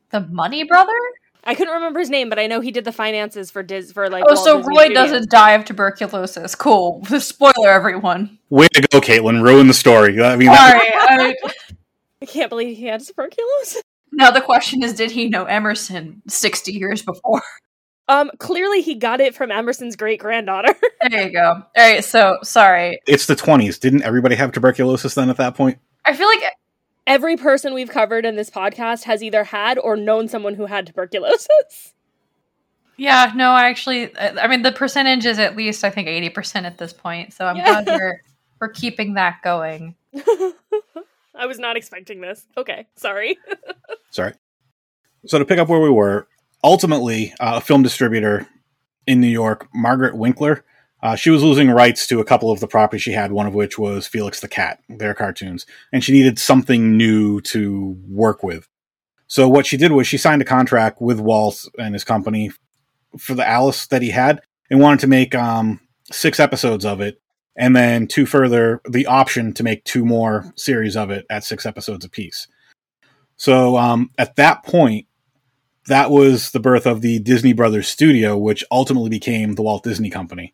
The 0.10 0.22
money 0.22 0.64
brother? 0.64 0.92
I 1.44 1.54
couldn't 1.54 1.76
remember 1.76 2.00
his 2.00 2.10
name, 2.10 2.30
but 2.30 2.40
I 2.40 2.48
know 2.48 2.62
he 2.62 2.72
did 2.72 2.84
the 2.86 2.92
finances 2.92 3.52
for 3.52 3.62
Diz 3.62 3.92
for 3.92 4.10
like. 4.10 4.24
Oh, 4.28 4.34
Walt 4.34 4.44
so 4.46 4.58
Disney 4.58 4.76
Roy 4.76 4.84
Studios. 4.86 5.12
doesn't 5.12 5.30
die 5.30 5.52
of 5.52 5.66
tuberculosis. 5.66 6.56
Cool. 6.56 7.06
Spoiler, 7.20 7.70
everyone. 7.70 8.40
Way 8.50 8.68
to 8.74 8.82
go, 8.88 9.00
Caitlin! 9.00 9.44
Ruin 9.44 9.68
the 9.68 9.74
story. 9.76 10.20
I 10.24 10.36
mean, 10.36 10.48
that- 10.48 10.72
Sorry. 10.72 11.30
I, 11.30 11.36
I 12.24 12.26
can't 12.26 12.50
believe 12.50 12.76
he 12.76 12.86
had 12.86 13.02
tuberculosis. 13.06 13.84
now 14.12 14.32
the 14.32 14.42
question 14.42 14.82
is, 14.82 14.96
did 14.96 15.12
he 15.12 15.30
know 15.30 15.46
Emerson 15.46 16.24
sixty 16.28 16.72
years 16.72 17.04
before? 17.04 17.44
Um, 18.08 18.30
clearly 18.40 18.82
he 18.82 18.96
got 18.96 19.20
it 19.20 19.34
from 19.36 19.52
Emerson's 19.52 19.96
great 19.96 20.20
granddaughter. 20.20 20.74
There 21.10 21.28
you 21.28 21.34
go. 21.34 21.50
All 21.52 21.64
right. 21.78 22.04
So 22.04 22.38
sorry. 22.42 23.00
it's 23.06 23.28
the 23.28 23.36
twenties. 23.36 23.78
Didn't 23.78 24.02
everybody 24.04 24.34
have 24.36 24.52
tuberculosis 24.52 25.14
then 25.14 25.30
at 25.30 25.38
that 25.38 25.54
point? 25.56 25.78
I 26.06 26.16
feel 26.16 26.28
like 26.28 26.42
Every 27.08 27.38
person 27.38 27.76
we've 27.76 27.90
covered 27.92 28.26
in 28.26 28.36
this 28.36 28.50
podcast 28.50 29.04
has 29.04 29.22
either 29.22 29.44
had 29.44 29.78
or 29.78 29.96
known 29.96 30.28
someone 30.28 30.56
who 30.56 30.66
had 30.66 30.88
tuberculosis. 30.88 31.48
Yeah, 32.98 33.34
no, 33.36 33.52
I 33.52 33.68
actually, 33.68 34.18
I 34.18 34.48
mean, 34.48 34.62
the 34.62 34.72
percentage 34.72 35.26
is 35.26 35.38
at 35.38 35.58
least 35.58 35.84
I 35.84 35.90
think 35.90 36.08
eighty 36.08 36.30
percent 36.30 36.66
at 36.66 36.78
this 36.78 36.94
point. 36.94 37.34
So 37.34 37.46
I'm 37.46 37.58
Yeah. 37.58 37.84
glad 37.84 37.88
we're 38.00 38.22
we're 38.62 38.70
keeping 38.70 39.16
that 39.16 39.42
going. 39.44 39.96
I 41.36 41.46
was 41.46 41.60
not 41.60 41.76
expecting 41.76 42.22
this. 42.22 42.46
Okay, 42.58 42.88
sorry. 42.96 43.38
Sorry. 44.12 44.34
So 45.26 45.38
to 45.40 45.44
pick 45.44 45.60
up 45.60 45.68
where 45.68 45.82
we 45.82 45.90
were, 45.90 46.26
ultimately, 46.66 47.34
uh, 47.40 47.54
a 47.58 47.62
film 47.62 47.84
distributor 47.84 48.48
in 49.06 49.22
New 49.22 49.28
York, 49.28 49.70
Margaret 49.74 50.18
Winkler, 50.18 50.66
uh, 51.04 51.16
she 51.16 51.30
was 51.30 51.44
losing 51.44 51.70
rights 51.70 52.08
to 52.08 52.20
a 52.20 52.26
couple 52.26 52.50
of 52.50 52.60
the 52.60 52.68
properties 52.68 53.04
she 53.04 53.12
had, 53.12 53.32
one 53.32 53.46
of 53.46 53.54
which 53.54 53.78
was 53.78 54.08
Felix 54.08 54.40
the 54.40 54.48
Cat, 54.48 54.82
their 54.90 55.14
cartoons, 55.14 55.68
and 55.94 56.04
she 56.04 56.12
needed 56.12 56.40
something 56.40 56.98
new 56.98 57.40
to 57.42 57.96
work 58.10 58.42
with. 58.42 58.68
So 59.28 59.48
what 59.48 59.68
she 59.68 59.78
did 59.78 59.92
was 59.92 60.08
she 60.08 60.18
signed 60.18 60.42
a 60.42 60.46
contract 60.46 61.00
with 61.00 61.20
Walt 61.20 61.68
and 61.78 61.94
his 61.94 62.04
company 62.04 62.52
for 63.16 63.36
the 63.36 63.48
Alice 63.48 63.86
that 63.88 64.02
he 64.02 64.10
had, 64.10 64.42
and 64.72 64.80
wanted 64.80 65.02
to 65.02 65.08
make 65.08 65.36
um, 65.36 65.80
six 66.12 66.40
episodes 66.40 66.84
of 66.84 67.00
it, 67.00 67.22
and 67.56 67.76
then 67.76 68.08
two 68.08 68.26
further, 68.26 68.82
the 68.90 69.06
option 69.06 69.54
to 69.54 69.64
make 69.64 69.84
two 69.84 70.04
more 70.04 70.52
series 70.56 70.98
of 70.98 71.12
it 71.12 71.28
at 71.30 71.44
six 71.44 71.68
episodes 71.68 72.04
apiece. 72.04 72.48
So 73.38 73.78
um, 73.78 74.10
at 74.18 74.36
that 74.38 74.64
point, 74.64 75.05
that 75.88 76.10
was 76.10 76.52
the 76.52 76.60
birth 76.60 76.88
of 76.88 77.02
the 77.02 77.20
Disney 77.20 77.54
Brothers 77.54 77.88
Studio, 77.88 78.38
which 78.38 78.64
ultimately 78.72 79.10
became 79.10 79.54
the 79.54 79.62
Walt 79.62 79.84
Disney 79.84 80.10
Company. 80.10 80.54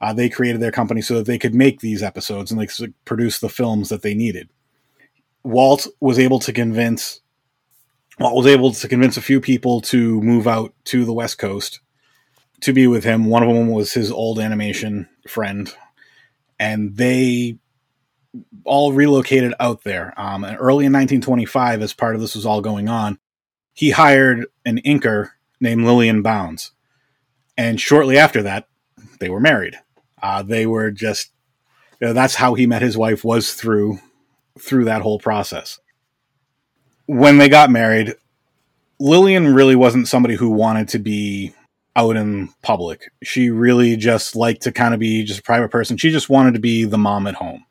Uh, 0.00 0.12
they 0.12 0.28
created 0.28 0.60
their 0.60 0.72
company 0.72 1.00
so 1.00 1.14
that 1.14 1.26
they 1.26 1.38
could 1.38 1.54
make 1.54 1.80
these 1.80 2.02
episodes 2.02 2.50
and 2.50 2.60
like 2.60 2.70
produce 3.04 3.38
the 3.38 3.48
films 3.48 3.88
that 3.88 4.02
they 4.02 4.14
needed. 4.14 4.50
Walt 5.42 5.86
was 6.00 6.18
able 6.18 6.38
to 6.40 6.52
convince 6.52 7.20
Walt 8.18 8.34
was 8.34 8.46
able 8.46 8.72
to 8.72 8.88
convince 8.88 9.16
a 9.16 9.22
few 9.22 9.40
people 9.40 9.80
to 9.82 10.20
move 10.22 10.46
out 10.46 10.74
to 10.84 11.04
the 11.04 11.12
West 11.12 11.38
Coast 11.38 11.80
to 12.60 12.72
be 12.72 12.86
with 12.86 13.04
him. 13.04 13.26
One 13.26 13.42
of 13.42 13.54
them 13.54 13.68
was 13.68 13.92
his 13.92 14.10
old 14.10 14.38
animation 14.38 15.08
friend, 15.28 15.72
and 16.58 16.96
they 16.96 17.58
all 18.64 18.92
relocated 18.92 19.54
out 19.60 19.84
there. 19.84 20.14
Um, 20.18 20.44
and 20.44 20.56
early 20.58 20.86
in 20.86 20.92
1925, 20.92 21.82
as 21.82 21.92
part 21.92 22.14
of 22.14 22.20
this 22.20 22.34
was 22.34 22.46
all 22.46 22.60
going 22.60 22.88
on, 22.88 23.18
he 23.76 23.90
hired 23.90 24.46
an 24.64 24.78
inker 24.78 25.32
named 25.60 25.84
Lillian 25.84 26.22
Bounds. 26.22 26.72
And 27.58 27.78
shortly 27.78 28.16
after 28.16 28.42
that, 28.42 28.66
they 29.20 29.28
were 29.28 29.38
married. 29.38 29.78
Uh, 30.22 30.42
they 30.42 30.66
were 30.66 30.90
just, 30.90 31.30
you 32.00 32.06
know, 32.06 32.12
that's 32.14 32.36
how 32.36 32.54
he 32.54 32.66
met 32.66 32.80
his 32.80 32.96
wife 32.96 33.22
was 33.22 33.52
through 33.52 33.98
through 34.58 34.86
that 34.86 35.02
whole 35.02 35.18
process. 35.18 35.78
When 37.04 37.36
they 37.36 37.50
got 37.50 37.70
married, 37.70 38.14
Lillian 38.98 39.54
really 39.54 39.76
wasn't 39.76 40.08
somebody 40.08 40.36
who 40.36 40.48
wanted 40.48 40.88
to 40.88 40.98
be 40.98 41.54
out 41.94 42.16
in 42.16 42.48
public. 42.62 43.10
She 43.22 43.50
really 43.50 43.96
just 43.96 44.34
liked 44.34 44.62
to 44.62 44.72
kind 44.72 44.94
of 44.94 45.00
be 45.00 45.22
just 45.22 45.40
a 45.40 45.42
private 45.42 45.70
person. 45.70 45.98
She 45.98 46.10
just 46.10 46.30
wanted 46.30 46.54
to 46.54 46.60
be 46.60 46.84
the 46.84 46.98
mom 46.98 47.26
at 47.26 47.34
home. 47.34 47.66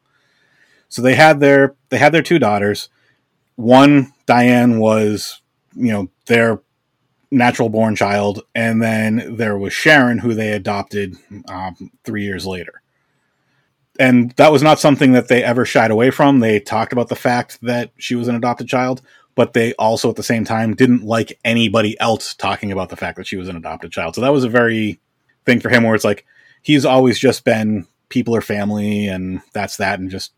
So 0.88 1.01
they 1.01 1.15
had 1.15 1.39
their 1.39 1.75
they 1.89 1.97
had 1.97 2.13
their 2.13 2.21
two 2.21 2.38
daughters. 2.38 2.89
One 3.55 4.13
Diane 4.27 4.79
was, 4.79 5.41
you 5.75 5.91
know, 5.91 6.10
their 6.27 6.62
natural 7.32 7.70
born 7.70 7.96
child, 7.96 8.41
and 8.53 8.82
then 8.82 9.36
there 9.36 9.58
was 9.58 9.74
Sharon, 9.74 10.20
who 10.20 10.34
they 10.34 10.51
adopted 10.51 11.15
um, 11.48 11.91
three 12.03 12.24
years 12.24 12.46
later. 12.46 12.82
And 14.00 14.32
that 14.32 14.51
was 14.51 14.62
not 14.62 14.79
something 14.79 15.13
that 15.13 15.27
they 15.27 15.44
ever 15.44 15.65
shied 15.65 15.91
away 15.91 16.12
from. 16.12 16.39
They 16.39 16.60
talked 16.60 16.91
about 16.94 17.08
the 17.08 17.15
fact 17.15 17.60
that 17.62 17.91
she 17.98 18.15
was 18.15 18.27
an 18.27 18.36
adopted 18.36 18.67
child, 18.67 19.01
but 19.36 19.53
they 19.53 19.74
also 19.74 20.10
at 20.10 20.17
the 20.17 20.24
same 20.24 20.44
time 20.44 20.75
didn't 20.75 21.03
like 21.03 21.39
anybody 21.46 22.00
else 22.00 22.34
talking 22.34 22.72
about 22.72 22.89
the 22.89 22.98
fact 22.98 23.17
that 23.17 23.27
she 23.27 23.38
was 23.38 23.48
an 23.48 23.55
adopted 23.55 23.91
child. 23.91 24.15
So 24.15 24.22
that 24.22 24.34
was 24.34 24.44
a 24.44 24.50
very 24.50 25.00
thing 25.46 25.60
for 25.60 25.70
him 25.70 25.84
where 25.84 25.96
it's 25.96 26.03
like 26.03 26.25
he's 26.62 26.86
always 26.86 27.20
just 27.20 27.46
been 27.46 27.88
people 28.10 28.36
are 28.36 28.41
family 28.41 29.08
and 29.08 29.41
that's 29.53 29.77
that 29.77 30.00
and 30.00 30.10
just 30.10 30.34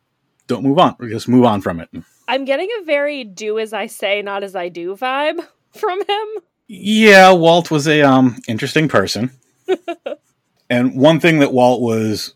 don't 0.47 0.63
move 0.63 0.77
on. 0.79 0.95
or 0.99 1.09
Just 1.09 1.27
move 1.27 1.45
on 1.45 1.61
from 1.61 1.79
it. 1.79 1.89
I'm 2.27 2.45
getting 2.45 2.69
a 2.79 2.83
very 2.83 3.23
do 3.23 3.59
as 3.59 3.73
I 3.73 3.87
say, 3.87 4.21
not 4.21 4.43
as 4.43 4.55
I 4.55 4.69
do 4.69 4.95
vibe 4.95 5.45
from 5.71 5.99
him. 5.99 6.27
Yeah, 6.67 7.31
Walt 7.31 7.71
was 7.71 7.87
a 7.87 8.01
um 8.01 8.39
interesting 8.47 8.87
person. 8.87 9.31
and 10.69 10.95
one 10.95 11.19
thing 11.19 11.39
that 11.39 11.53
Walt 11.53 11.81
was 11.81 12.33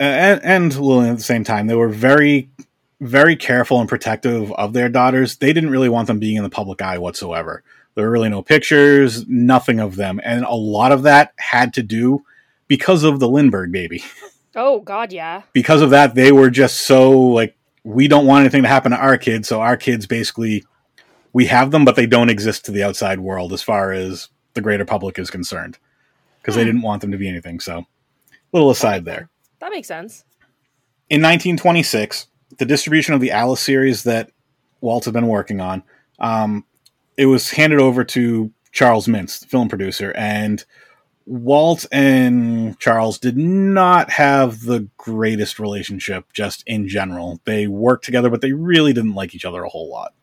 and, 0.00 0.40
and 0.44 0.74
Lillian 0.74 1.12
at 1.12 1.18
the 1.18 1.24
same 1.24 1.44
time, 1.44 1.66
they 1.66 1.74
were 1.74 1.88
very 1.88 2.50
very 3.00 3.36
careful 3.36 3.80
and 3.80 3.88
protective 3.88 4.52
of 4.52 4.72
their 4.72 4.88
daughters. 4.88 5.36
They 5.36 5.52
didn't 5.52 5.70
really 5.70 5.88
want 5.88 6.08
them 6.08 6.18
being 6.18 6.36
in 6.36 6.42
the 6.42 6.50
public 6.50 6.82
eye 6.82 6.98
whatsoever. 6.98 7.62
There 7.94 8.04
were 8.04 8.12
really 8.12 8.28
no 8.28 8.42
pictures, 8.42 9.26
nothing 9.26 9.80
of 9.80 9.96
them. 9.96 10.20
And 10.22 10.44
a 10.44 10.54
lot 10.54 10.92
of 10.92 11.02
that 11.02 11.32
had 11.36 11.74
to 11.74 11.82
do 11.82 12.24
because 12.68 13.02
of 13.02 13.18
the 13.18 13.28
Lindbergh 13.28 13.72
baby. 13.72 14.04
Oh 14.54 14.80
God, 14.80 15.12
yeah. 15.12 15.42
because 15.52 15.82
of 15.82 15.90
that, 15.90 16.14
they 16.14 16.32
were 16.32 16.50
just 16.50 16.80
so 16.80 17.10
like, 17.10 17.56
we 17.88 18.06
don't 18.06 18.26
want 18.26 18.42
anything 18.42 18.62
to 18.62 18.68
happen 18.68 18.92
to 18.92 18.98
our 18.98 19.16
kids. 19.16 19.48
So 19.48 19.62
our 19.62 19.76
kids 19.76 20.06
basically, 20.06 20.62
we 21.32 21.46
have 21.46 21.70
them, 21.70 21.86
but 21.86 21.96
they 21.96 22.04
don't 22.06 22.28
exist 22.28 22.66
to 22.66 22.72
the 22.72 22.82
outside 22.82 23.18
world 23.18 23.50
as 23.52 23.62
far 23.62 23.92
as 23.92 24.28
the 24.52 24.60
greater 24.60 24.84
public 24.84 25.18
is 25.18 25.30
concerned 25.30 25.78
because 26.42 26.54
they 26.54 26.62
Hmm. 26.62 26.66
didn't 26.68 26.82
want 26.82 27.00
them 27.00 27.12
to 27.12 27.16
be 27.16 27.28
anything. 27.28 27.60
So, 27.60 27.78
a 27.78 27.86
little 28.52 28.70
aside 28.70 29.06
there. 29.06 29.30
That 29.60 29.70
makes 29.70 29.88
sense. 29.88 30.24
In 31.08 31.22
1926, 31.22 32.26
the 32.58 32.66
distribution 32.66 33.14
of 33.14 33.20
the 33.22 33.30
Alice 33.30 33.60
series 33.60 34.02
that 34.02 34.30
Walt 34.82 35.06
had 35.06 35.14
been 35.14 35.26
working 35.26 35.60
on, 35.60 35.82
um, 36.18 36.64
it 37.16 37.26
was 37.26 37.50
handed 37.50 37.80
over 37.80 38.04
to 38.04 38.52
Charles 38.70 39.06
Mintz, 39.06 39.40
the 39.40 39.46
film 39.46 39.68
producer, 39.68 40.12
and 40.14 40.62
Walt 41.28 41.84
and 41.92 42.78
Charles 42.78 43.18
did 43.18 43.36
not 43.36 44.10
have 44.10 44.62
the 44.62 44.88
greatest 44.96 45.58
relationship 45.58 46.32
just 46.32 46.64
in 46.66 46.88
general. 46.88 47.38
They 47.44 47.66
worked 47.66 48.06
together, 48.06 48.30
but 48.30 48.40
they 48.40 48.52
really 48.52 48.94
didn't 48.94 49.14
like 49.14 49.34
each 49.34 49.44
other 49.44 49.62
a 49.62 49.68
whole 49.68 49.90
lot. 49.90 50.14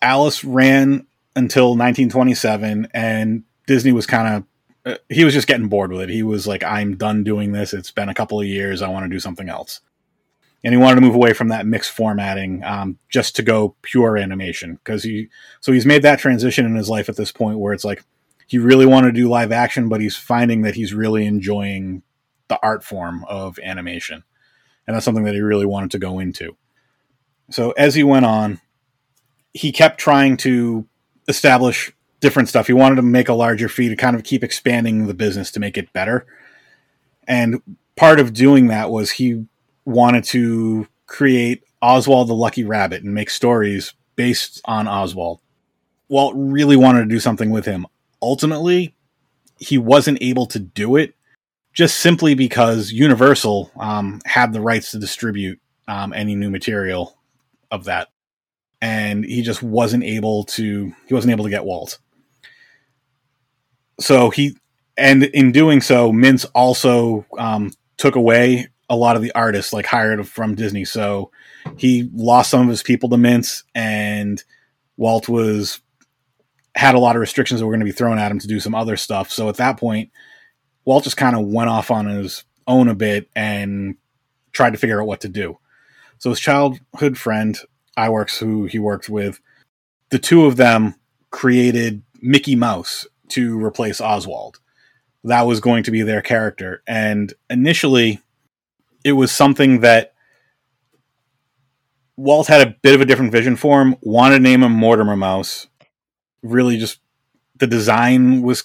Alice 0.00 0.44
ran 0.44 1.06
until 1.34 1.70
1927, 1.70 2.88
and 2.94 3.42
Disney 3.66 3.90
was 3.90 4.06
kind 4.06 4.36
of 4.36 4.44
uh, 4.86 4.98
he 5.08 5.24
was 5.24 5.34
just 5.34 5.48
getting 5.48 5.68
bored 5.68 5.90
with 5.90 6.02
it. 6.02 6.10
He 6.10 6.22
was 6.22 6.46
like, 6.46 6.62
"I'm 6.62 6.96
done 6.96 7.24
doing 7.24 7.50
this. 7.50 7.74
It's 7.74 7.90
been 7.90 8.08
a 8.08 8.14
couple 8.14 8.40
of 8.40 8.46
years. 8.46 8.82
I 8.82 8.88
want 8.88 9.06
to 9.06 9.14
do 9.14 9.20
something 9.20 9.48
else." 9.48 9.80
And 10.62 10.72
he 10.72 10.78
wanted 10.78 10.96
to 10.96 11.00
move 11.00 11.14
away 11.16 11.32
from 11.32 11.48
that 11.48 11.66
mixed 11.66 11.90
formatting, 11.90 12.62
um, 12.64 12.98
just 13.08 13.34
to 13.36 13.42
go 13.42 13.74
pure 13.82 14.16
animation 14.16 14.76
because 14.76 15.02
he. 15.02 15.28
So 15.60 15.72
he's 15.72 15.86
made 15.86 16.02
that 16.02 16.20
transition 16.20 16.66
in 16.66 16.76
his 16.76 16.88
life 16.88 17.08
at 17.08 17.16
this 17.16 17.32
point 17.32 17.58
where 17.58 17.72
it's 17.72 17.84
like 17.84 18.04
he 18.46 18.58
really 18.58 18.86
wanted 18.86 19.14
to 19.14 19.20
do 19.20 19.28
live 19.28 19.52
action, 19.52 19.88
but 19.88 20.00
he's 20.00 20.16
finding 20.16 20.62
that 20.62 20.74
he's 20.74 20.94
really 20.94 21.26
enjoying 21.26 22.02
the 22.48 22.58
art 22.62 22.84
form 22.84 23.24
of 23.28 23.58
animation, 23.62 24.22
and 24.86 24.94
that's 24.94 25.04
something 25.04 25.24
that 25.24 25.34
he 25.34 25.40
really 25.40 25.66
wanted 25.66 25.90
to 25.92 25.98
go 25.98 26.18
into. 26.18 26.56
So 27.50 27.72
as 27.72 27.94
he 27.94 28.02
went 28.02 28.26
on, 28.26 28.60
he 29.52 29.72
kept 29.72 29.98
trying 29.98 30.36
to 30.38 30.86
establish 31.28 31.92
different 32.20 32.48
stuff. 32.48 32.66
He 32.66 32.72
wanted 32.72 32.96
to 32.96 33.02
make 33.02 33.28
a 33.28 33.34
larger 33.34 33.68
fee 33.68 33.88
to 33.88 33.96
kind 33.96 34.16
of 34.16 34.24
keep 34.24 34.42
expanding 34.42 35.06
the 35.06 35.14
business 35.14 35.50
to 35.52 35.60
make 35.60 35.76
it 35.76 35.92
better. 35.92 36.26
And 37.28 37.62
part 37.96 38.18
of 38.18 38.32
doing 38.32 38.68
that 38.68 38.90
was 38.90 39.12
he 39.12 39.46
wanted 39.84 40.24
to 40.24 40.88
create 41.06 41.64
Oswald 41.82 42.28
the 42.28 42.34
Lucky 42.34 42.64
Rabbit 42.64 43.02
and 43.02 43.14
make 43.14 43.30
stories 43.30 43.94
based 44.16 44.60
on 44.64 44.88
Oswald. 44.88 45.40
Walt 46.08 46.34
really 46.36 46.76
wanted 46.76 47.00
to 47.00 47.14
do 47.14 47.20
something 47.20 47.50
with 47.50 47.66
him. 47.66 47.86
Ultimately, 48.24 48.94
he 49.58 49.78
wasn't 49.78 50.18
able 50.20 50.46
to 50.46 50.58
do 50.58 50.96
it 50.96 51.14
just 51.72 51.98
simply 51.98 52.34
because 52.34 52.92
Universal 52.92 53.70
um, 53.76 54.20
had 54.24 54.52
the 54.52 54.60
rights 54.60 54.92
to 54.92 54.98
distribute 54.98 55.60
um, 55.88 56.12
any 56.12 56.34
new 56.34 56.50
material 56.50 57.18
of 57.70 57.84
that. 57.84 58.08
And 58.80 59.24
he 59.24 59.42
just 59.42 59.62
wasn't 59.62 60.04
able 60.04 60.44
to 60.44 60.92
he 61.06 61.14
wasn't 61.14 61.32
able 61.32 61.44
to 61.44 61.50
get 61.50 61.64
Walt 61.64 61.98
so 64.00 64.30
he 64.30 64.56
and 64.96 65.24
in 65.24 65.52
doing 65.52 65.80
so, 65.80 66.12
Mintz 66.12 66.46
also 66.54 67.26
um, 67.38 67.72
took 67.96 68.14
away 68.16 68.68
a 68.88 68.96
lot 68.96 69.16
of 69.16 69.22
the 69.22 69.32
artists, 69.34 69.72
like 69.72 69.86
hired 69.86 70.26
from 70.28 70.54
Disney. 70.54 70.84
So 70.84 71.30
he 71.76 72.08
lost 72.14 72.50
some 72.50 72.62
of 72.62 72.68
his 72.68 72.82
people 72.82 73.08
to 73.08 73.16
Mintz, 73.16 73.64
and 73.74 74.42
Walt 74.96 75.28
was 75.28 75.80
had 76.74 76.94
a 76.94 76.98
lot 76.98 77.16
of 77.16 77.20
restrictions 77.20 77.60
that 77.60 77.66
were 77.66 77.72
going 77.72 77.80
to 77.80 77.84
be 77.84 77.92
thrown 77.92 78.18
at 78.18 78.30
him 78.30 78.38
to 78.40 78.48
do 78.48 78.60
some 78.60 78.74
other 78.74 78.96
stuff. 78.96 79.30
So 79.30 79.48
at 79.48 79.56
that 79.56 79.78
point, 79.78 80.10
Walt 80.84 81.04
just 81.04 81.16
kind 81.16 81.36
of 81.36 81.46
went 81.46 81.70
off 81.70 81.90
on 81.90 82.06
his 82.06 82.44
own 82.66 82.88
a 82.88 82.94
bit 82.94 83.28
and 83.34 83.96
tried 84.52 84.70
to 84.70 84.78
figure 84.78 85.00
out 85.00 85.06
what 85.06 85.20
to 85.20 85.28
do. 85.28 85.58
So 86.18 86.30
his 86.30 86.40
childhood 86.40 87.18
friend, 87.18 87.58
Iwerks, 87.96 88.38
who 88.38 88.64
he 88.64 88.78
worked 88.78 89.08
with, 89.08 89.40
the 90.10 90.18
two 90.18 90.46
of 90.46 90.56
them 90.56 90.94
created 91.30 92.02
Mickey 92.20 92.54
Mouse 92.54 93.06
to 93.28 93.62
replace 93.62 94.00
Oswald. 94.00 94.58
That 95.24 95.42
was 95.42 95.60
going 95.60 95.84
to 95.84 95.90
be 95.90 96.02
their 96.02 96.22
character. 96.22 96.82
And 96.86 97.32
initially, 97.48 98.20
it 99.04 99.12
was 99.12 99.32
something 99.32 99.80
that 99.80 100.14
Walt 102.16 102.46
had 102.46 102.66
a 102.66 102.76
bit 102.82 102.94
of 102.94 103.00
a 103.00 103.06
different 103.06 103.32
vision 103.32 103.56
for 103.56 103.82
him, 103.82 103.96
wanted 104.00 104.36
to 104.36 104.42
name 104.42 104.62
him 104.62 104.72
Mortimer 104.72 105.16
Mouse. 105.16 105.66
Really, 106.44 106.76
just 106.76 107.00
the 107.56 107.66
design 107.66 108.42
was 108.42 108.64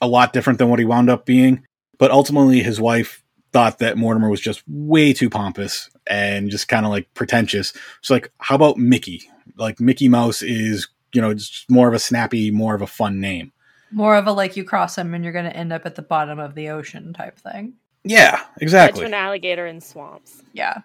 a 0.00 0.08
lot 0.08 0.32
different 0.32 0.58
than 0.58 0.70
what 0.70 0.78
he 0.78 0.86
wound 0.86 1.10
up 1.10 1.26
being. 1.26 1.66
But 1.98 2.10
ultimately, 2.10 2.62
his 2.62 2.80
wife 2.80 3.22
thought 3.52 3.80
that 3.80 3.98
Mortimer 3.98 4.30
was 4.30 4.40
just 4.40 4.62
way 4.66 5.12
too 5.12 5.28
pompous 5.28 5.90
and 6.06 6.50
just 6.50 6.68
kind 6.68 6.86
of 6.86 6.90
like 6.92 7.12
pretentious. 7.14 7.72
She's 8.00 8.10
like, 8.10 8.30
how 8.38 8.54
about 8.54 8.78
Mickey? 8.78 9.22
Like, 9.56 9.80
Mickey 9.80 10.08
Mouse 10.08 10.42
is, 10.42 10.88
you 11.12 11.20
know, 11.20 11.34
just 11.34 11.70
more 11.70 11.88
of 11.88 11.94
a 11.94 11.98
snappy, 11.98 12.50
more 12.50 12.74
of 12.74 12.82
a 12.82 12.86
fun 12.86 13.20
name. 13.20 13.52
More 13.90 14.16
of 14.16 14.26
a 14.26 14.32
like 14.32 14.56
you 14.56 14.64
cross 14.64 14.98
him 14.98 15.14
and 15.14 15.24
you're 15.24 15.32
going 15.32 15.44
to 15.46 15.56
end 15.56 15.72
up 15.72 15.86
at 15.86 15.94
the 15.94 16.02
bottom 16.02 16.38
of 16.38 16.54
the 16.54 16.68
ocean 16.70 17.12
type 17.14 17.38
thing. 17.38 17.74
Yeah, 18.04 18.42
exactly. 18.60 19.00
Catch 19.00 19.08
an 19.08 19.14
alligator 19.14 19.66
in 19.66 19.80
swamps. 19.80 20.42
Yeah. 20.52 20.82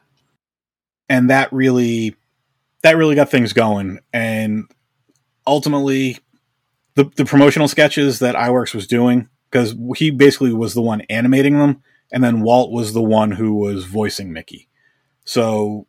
and 1.09 1.29
that 1.29 1.51
really 1.51 2.15
that 2.83 2.95
really 2.95 3.15
got 3.15 3.29
things 3.29 3.53
going 3.53 3.99
and 4.13 4.71
ultimately 5.45 6.17
the 6.95 7.05
the 7.15 7.25
promotional 7.25 7.67
sketches 7.67 8.19
that 8.19 8.35
Iwerks 8.35 8.73
was 8.73 8.87
doing 8.87 9.29
because 9.49 9.75
he 9.97 10.11
basically 10.11 10.53
was 10.53 10.73
the 10.73 10.81
one 10.81 11.01
animating 11.09 11.57
them 11.57 11.83
and 12.11 12.23
then 12.23 12.41
Walt 12.41 12.71
was 12.71 12.93
the 12.93 13.01
one 13.01 13.31
who 13.31 13.53
was 13.53 13.85
voicing 13.85 14.31
Mickey 14.31 14.67
so 15.25 15.87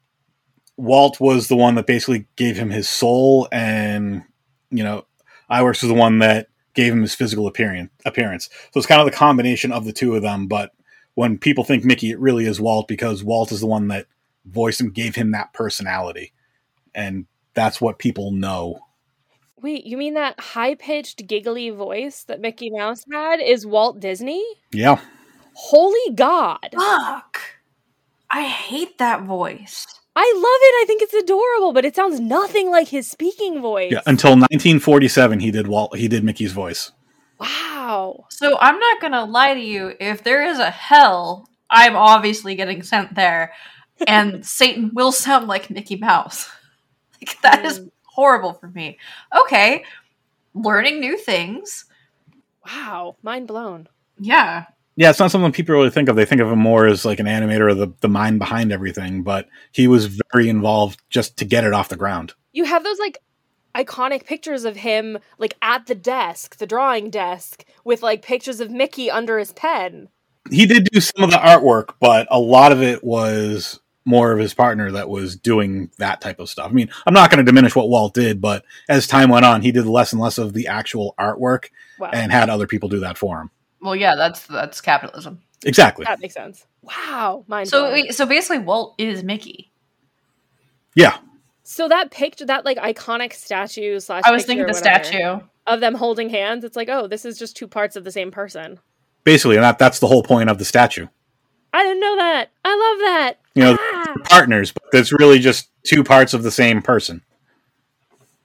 Walt 0.77 1.21
was 1.21 1.49
the 1.49 1.57
one 1.57 1.75
that 1.75 1.87
basically 1.87 2.27
gave 2.37 2.57
him 2.57 2.71
his 2.71 2.89
soul 2.89 3.49
and 3.53 4.23
you 4.71 4.83
know 4.83 5.07
Iwerks 5.51 5.83
was 5.83 5.89
the 5.89 5.95
one 5.95 6.19
that 6.21 6.49
gave 6.75 6.93
him 6.93 7.03
his 7.03 7.15
physical 7.15 7.47
appearance 7.47 7.91
appearance 8.05 8.49
so 8.73 8.79
it's 8.79 8.87
kind 8.87 9.01
of 9.01 9.07
the 9.07 9.17
combination 9.17 9.73
of 9.73 9.85
the 9.85 9.93
two 9.93 10.15
of 10.15 10.23
them 10.23 10.47
but 10.47 10.73
when 11.15 11.39
people 11.39 11.65
think 11.65 11.85
Mickey 11.85 12.11
it 12.11 12.19
really 12.19 12.47
is 12.47 12.61
Walt 12.61 12.89
because 12.89 13.23
Walt 13.23 13.53
is 13.53 13.61
the 13.61 13.67
one 13.67 13.89
that 13.89 14.07
voiced 14.45 14.81
him, 14.81 14.91
gave 14.91 15.15
him 15.15 15.31
that 15.33 15.53
personality. 15.53 16.33
And 16.95 17.27
that's 17.55 17.81
what 17.81 17.99
people 17.99 18.33
know. 18.33 18.81
Wait, 19.63 19.85
you 19.87 19.97
mean 19.97 20.15
that 20.15 20.39
high 20.41 20.75
pitched, 20.75 21.27
giggly 21.27 21.71
voice 21.71 22.25
that 22.25 22.41
Mickey 22.41 22.71
Mouse 22.71 23.05
had 23.13 23.41
is 23.41 23.65
Walt 23.65 24.01
Disney? 24.01 24.45
Yeah. 24.73 25.01
Holy 25.55 26.15
God. 26.15 26.69
Fuck. 26.75 27.41
I 28.31 28.43
hate 28.43 28.99
that 28.99 29.23
voice. 29.23 29.87
I 30.17 30.33
love 30.35 30.43
it. 30.45 30.83
I 30.83 30.85
think 30.87 31.03
it's 31.03 31.15
adorable, 31.15 31.73
but 31.73 31.85
it 31.85 31.95
sounds 31.95 32.19
nothing 32.21 32.71
like 32.71 32.89
his 32.89 33.09
speaking 33.11 33.63
voice. 33.63 33.93
Yeah. 33.93 34.01
Until 34.07 34.33
1947 34.33 35.41
he 35.41 35.51
did 35.51 35.67
Walt 35.69 35.97
he 35.97 36.09
did 36.09 36.25
Mickey's 36.25 36.53
voice. 36.53 36.93
wow. 37.39 38.27
So 38.31 38.59
I'm 38.61 38.79
not 38.79 39.01
gonna 39.01 39.25
lie 39.25 39.55
to 39.55 39.61
you. 39.61 39.95
If 40.01 40.23
there 40.25 40.45
is 40.45 40.59
a 40.59 40.71
hell, 40.71 41.49
I'm 41.71 41.97
obviously 41.97 42.55
getting 42.55 42.83
sent 42.83 43.15
there, 43.15 43.53
and 44.07 44.45
Satan 44.59 44.91
will 44.93 45.13
sound 45.13 45.47
like 45.49 45.71
Mickey 45.71 45.97
Mouse. 45.97 46.51
Like 47.25 47.41
that 47.43 47.65
is 47.65 47.79
Mm. 47.79 47.91
Horrible 48.13 48.53
for 48.53 48.69
me. 48.69 48.99
Okay, 49.37 49.85
learning 50.55 51.01
new 51.01 51.19
things. 51.19 51.87
Wow. 52.67 53.17
Mind 53.23 53.49
blown. 53.49 53.89
Yeah, 54.19 54.67
Yeah, 54.95 55.11
it's 55.11 55.19
not 55.19 55.31
something 55.31 55.53
people 55.53 55.75
really 55.75 55.91
think 55.91 56.09
of. 56.09 56.17
They 56.17 56.25
think 56.25 56.41
of 56.41 56.51
him 56.51 56.59
more 56.59 56.87
as 56.87 57.05
like 57.05 57.19
an 57.19 57.27
animator 57.27 57.71
or 57.71 57.75
the, 57.75 57.93
the 58.01 58.09
mind 58.09 58.39
behind 58.39 58.73
everything, 58.73 59.23
but 59.23 59.49
he 59.73 59.89
was 59.89 60.21
very 60.33 60.49
involved 60.49 61.01
just 61.11 61.37
to 61.39 61.45
get 61.45 61.65
it 61.65 61.73
off 61.73 61.89
the 61.89 61.97
ground. 61.97 62.35
You 62.53 62.65
have 62.65 62.85
those 62.85 62.99
like 62.99 63.19
iconic 63.75 64.27
pictures 64.27 64.65
of 64.65 64.77
him 64.77 65.19
like 65.39 65.57
at 65.63 65.87
the 65.87 65.95
desk, 65.95 66.57
the 66.57 66.67
drawing 66.67 67.11
desk, 67.11 67.65
with 67.85 68.03
like 68.03 68.23
pictures 68.23 68.61
of 68.61 68.71
Mickey 68.71 69.11
under 69.11 69.39
his 69.39 69.53
pen. 69.53 70.09
He 70.51 70.67
did 70.67 70.89
do 70.93 71.01
some 71.01 71.25
of 71.25 71.31
the 71.31 71.39
artwork, 71.39 71.95
but 72.01 72.27
a 72.31 72.39
lot 72.39 72.73
of 72.73 72.83
it 72.83 73.03
was 73.03 73.81
more 74.05 74.33
of 74.33 74.39
his 74.39 74.53
partner 74.55 74.91
that 74.93 75.09
was 75.09 75.37
doing 75.37 75.91
that 75.99 76.21
type 76.21 76.41
of 76.41 76.49
stuff. 76.49 76.69
I 76.71 76.73
mean, 76.73 76.91
I'm 77.07 77.15
not 77.15 77.31
going 77.31 77.39
to 77.39 77.45
diminish 77.45 77.77
what 77.77 77.89
Walt 77.89 78.15
did, 78.15 78.41
but 78.41 78.65
as 78.89 79.07
time 79.07 79.29
went 79.31 79.45
on, 79.45 79.63
he 79.63 79.71
did 79.73 79.87
less 79.87 80.13
and 80.13 80.21
less 80.21 80.39
of 80.39 80.53
the 80.55 80.67
actual 80.67 81.15
artwork 81.19 81.67
Wow. 81.99 82.11
and 82.13 82.33
had 82.33 82.51
other 82.51 82.67
people 82.67 82.89
do 82.89 83.01
that 83.01 83.17
for 83.17 83.41
him. 83.41 83.51
well, 83.81 83.95
yeah, 83.95 84.15
that's 84.17 84.47
that's 84.47 84.81
capitalism. 84.81 85.41
Exactly. 85.65 86.05
that 86.05 86.21
makes 86.21 86.35
sense. 86.35 86.67
Wow. 86.83 87.45
Mind 87.47 87.69
So, 87.69 87.93
wait, 87.93 88.13
so 88.15 88.27
basically, 88.27 88.59
Walt 88.59 88.97
is 88.99 89.23
Mickey. 89.23 89.71
Yeah. 90.97 91.17
So 91.63 91.89
that 91.89 92.11
picture, 92.11 92.45
that 92.47 92.65
like 92.65 92.79
iconic 92.79 93.33
statue 93.33 94.01
slash. 94.01 94.23
I 94.27 94.33
was 94.33 94.45
thinking 94.45 94.67
the 94.67 94.73
whatever 94.73 95.05
statue. 95.05 95.41
of 95.67 95.79
them 95.81 95.95
holding 95.95 96.29
hands. 96.29 96.65
It's 96.65 96.77
like, 96.77 96.89
oh, 96.89 97.07
this 97.07 97.25
is 97.25 97.39
just 97.39 97.57
two 97.57 97.69
parts 97.69 97.95
of 97.95 98.03
the 98.05 98.11
same 98.11 98.31
person. 98.33 98.81
Basically, 99.25 99.55
and 99.57 99.63
that, 99.65 99.79
that's 99.79 100.01
the 100.01 100.09
whole 100.09 100.25
point 100.25 100.51
of 100.51 100.59
the 100.59 100.65
statue. 100.65 101.07
I 101.73 101.85
didn't 101.85 102.01
know 102.01 102.17
that. 102.17 102.51
I 102.65 102.71
love 102.71 102.99
that. 102.99 103.35
You 103.55 103.63
know, 103.63 103.79
Ah, 103.81 104.15
partners, 104.25 104.73
but 104.73 104.83
it's 104.93 105.13
really 105.13 105.39
just 105.39 105.69
two 105.85 106.03
parts 106.05 106.35
of 106.35 106.43
the 106.43 106.51
same 106.51 106.83
person. 106.83 107.23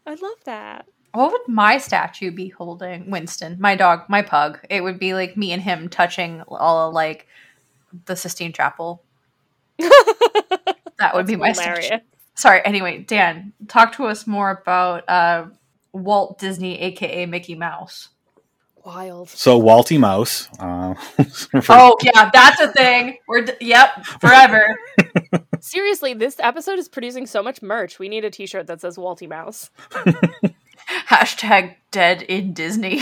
I 0.05 0.11
love 0.11 0.37
that. 0.45 0.85
What 1.13 1.31
would 1.31 1.47
my 1.47 1.77
statue 1.77 2.31
be 2.31 2.49
holding? 2.49 3.09
Winston, 3.09 3.57
my 3.59 3.75
dog, 3.75 4.03
my 4.07 4.21
pug. 4.21 4.59
It 4.69 4.81
would 4.81 4.99
be 4.99 5.13
like 5.13 5.35
me 5.37 5.51
and 5.51 5.61
him 5.61 5.89
touching 5.89 6.41
all 6.47 6.91
like 6.91 7.27
the 8.05 8.15
Sistine 8.15 8.53
Chapel. 8.53 9.01
That 10.99 11.13
would 11.13 11.27
be 11.27 11.35
my 11.35 11.51
statue. 11.51 11.99
Sorry. 12.35 12.59
Anyway, 12.65 12.99
Dan, 12.99 13.53
talk 13.67 13.93
to 13.93 14.05
us 14.05 14.25
more 14.25 14.49
about 14.49 15.07
uh, 15.07 15.45
Walt 15.93 16.39
Disney, 16.39 16.79
aka 16.81 17.25
Mickey 17.27 17.53
Mouse. 17.55 18.09
Wild. 18.87 19.27
So, 19.29 19.59
Walty 19.61 19.99
Mouse. 19.99 20.47
Uh, 20.59 20.93
Oh 21.69 21.97
yeah, 22.01 22.29
that's 22.31 22.61
a 22.61 22.71
thing. 22.71 23.17
We're 23.27 23.41
d- 23.41 23.51
yep 23.59 24.05
forever. 24.05 24.77
Seriously, 25.59 26.13
this 26.13 26.37
episode 26.39 26.79
is 26.79 26.87
producing 26.87 27.27
so 27.27 27.43
much 27.43 27.61
merch. 27.61 27.99
We 27.99 28.07
need 28.07 28.23
a 28.23 28.29
T-shirt 28.31 28.67
that 28.67 28.79
says 28.79 28.95
Walty 28.95 29.27
Mouse. 29.27 29.71
Hashtag 31.09 31.75
dead 31.91 32.21
in 32.21 32.53
Disney. 32.53 33.01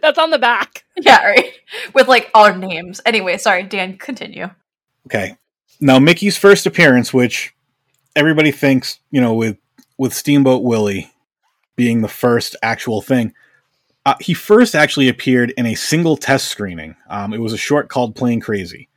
That's 0.00 0.18
on 0.18 0.30
the 0.30 0.38
back. 0.38 0.84
yeah, 0.96 1.24
right. 1.26 1.52
With 1.94 2.06
like 2.06 2.30
our 2.32 2.56
names. 2.56 3.00
Anyway, 3.04 3.38
sorry, 3.38 3.64
Dan. 3.64 3.98
Continue. 3.98 4.50
Okay. 5.08 5.36
Now 5.80 5.98
Mickey's 5.98 6.36
first 6.36 6.64
appearance, 6.64 7.12
which 7.12 7.56
everybody 8.14 8.52
thinks, 8.52 9.00
you 9.10 9.20
know, 9.20 9.34
with 9.34 9.56
with 9.98 10.14
Steamboat 10.14 10.62
Willie 10.62 11.10
being 11.76 12.00
the 12.00 12.08
first 12.08 12.56
actual 12.62 13.00
thing, 13.00 13.34
uh, 14.06 14.14
he 14.20 14.34
first 14.34 14.74
actually 14.74 15.08
appeared 15.08 15.52
in 15.56 15.66
a 15.66 15.74
single 15.74 16.16
test 16.16 16.48
screening. 16.48 16.96
Um, 17.08 17.32
it 17.32 17.40
was 17.40 17.52
a 17.52 17.58
short 17.58 17.88
called 17.88 18.16
Plane 18.16 18.40
Crazy," 18.40 18.88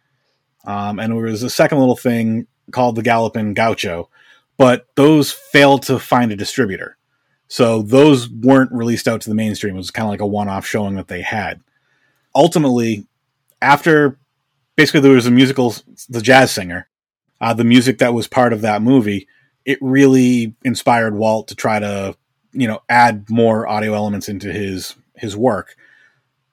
um, 0.66 1.00
and 1.00 1.14
it 1.14 1.16
was 1.16 1.44
a 1.44 1.50
second 1.50 1.80
little 1.80 1.96
thing 1.96 2.48
called 2.72 2.96
"The 2.96 3.04
Gallopin' 3.04 3.54
Gaucho," 3.54 4.10
but 4.58 4.88
those 4.96 5.32
failed 5.32 5.84
to 5.84 6.00
find 6.00 6.32
a 6.32 6.36
distributor, 6.36 6.98
so 7.48 7.82
those 7.82 8.30
weren't 8.30 8.72
released 8.72 9.08
out 9.08 9.22
to 9.22 9.30
the 9.30 9.36
mainstream. 9.36 9.76
It 9.76 9.78
was 9.78 9.92
kind 9.92 10.06
of 10.06 10.12
like 10.12 10.22
a 10.22 10.28
one-off 10.28 10.66
showing 10.66 10.96
that 10.96 11.08
they 11.08 11.22
had. 11.22 11.62
Ultimately, 12.36 13.08
after 13.62 14.20
basically 14.76 15.02
there 15.02 15.12
was 15.12 15.26
a 15.26 15.32
musical 15.32 15.76
the 16.10 16.22
jazz 16.22 16.52
singer 16.52 16.88
uh, 17.42 17.54
the 17.54 17.64
music 17.64 17.98
that 17.98 18.14
was 18.14 18.28
part 18.28 18.54
of 18.54 18.62
that 18.62 18.82
movie 18.82 19.28
it 19.66 19.78
really 19.82 20.56
inspired 20.64 21.16
walt 21.16 21.50
to 21.50 21.56
try 21.56 21.80
to 21.80 22.16
you 22.52 22.68
know 22.68 22.82
add 22.90 23.30
more 23.30 23.68
audio 23.68 23.94
elements 23.94 24.30
into 24.30 24.52
his 24.52 24.96
his 25.16 25.36
work. 25.36 25.76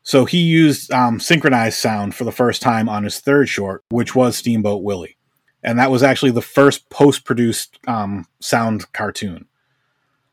So 0.02 0.26
he 0.26 0.38
used 0.38 0.92
um, 0.92 1.18
synchronized 1.18 1.78
sound 1.78 2.14
for 2.14 2.24
the 2.24 2.32
first 2.32 2.60
time 2.60 2.88
on 2.88 3.04
his 3.04 3.20
third 3.20 3.48
short 3.48 3.84
which 3.90 4.14
was 4.14 4.36
steamboat 4.36 4.82
willie. 4.82 5.16
And 5.62 5.78
that 5.78 5.90
was 5.90 6.02
actually 6.02 6.32
the 6.32 6.42
first 6.42 6.90
post-produced 6.90 7.78
um, 7.88 8.26
sound 8.38 8.92
cartoon. 8.92 9.46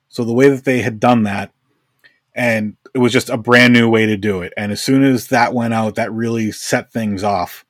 So 0.10 0.26
the 0.26 0.34
way 0.34 0.50
that 0.50 0.65
they 0.65 0.82
had 0.82 1.00
done 1.00 1.24
that 1.24 1.54
and 2.36 2.76
it 2.93 3.00
was 3.00 3.13
just 3.13 3.30
a 3.30 3.38
brand 3.38 3.74
new 3.74 3.89
way 3.89 4.06
to 4.06 4.17
do 4.17 4.41
it. 4.41 4.54
And 4.58 4.71
as 4.71 4.82
soon 4.82 5.04
as 5.04 5.28
that 5.28 5.54
went 5.54 5.74
out 5.74 5.95
that 5.95 6.12
really 6.12 6.52
set 6.52 6.91
things 6.91 7.24
off. 7.24 7.65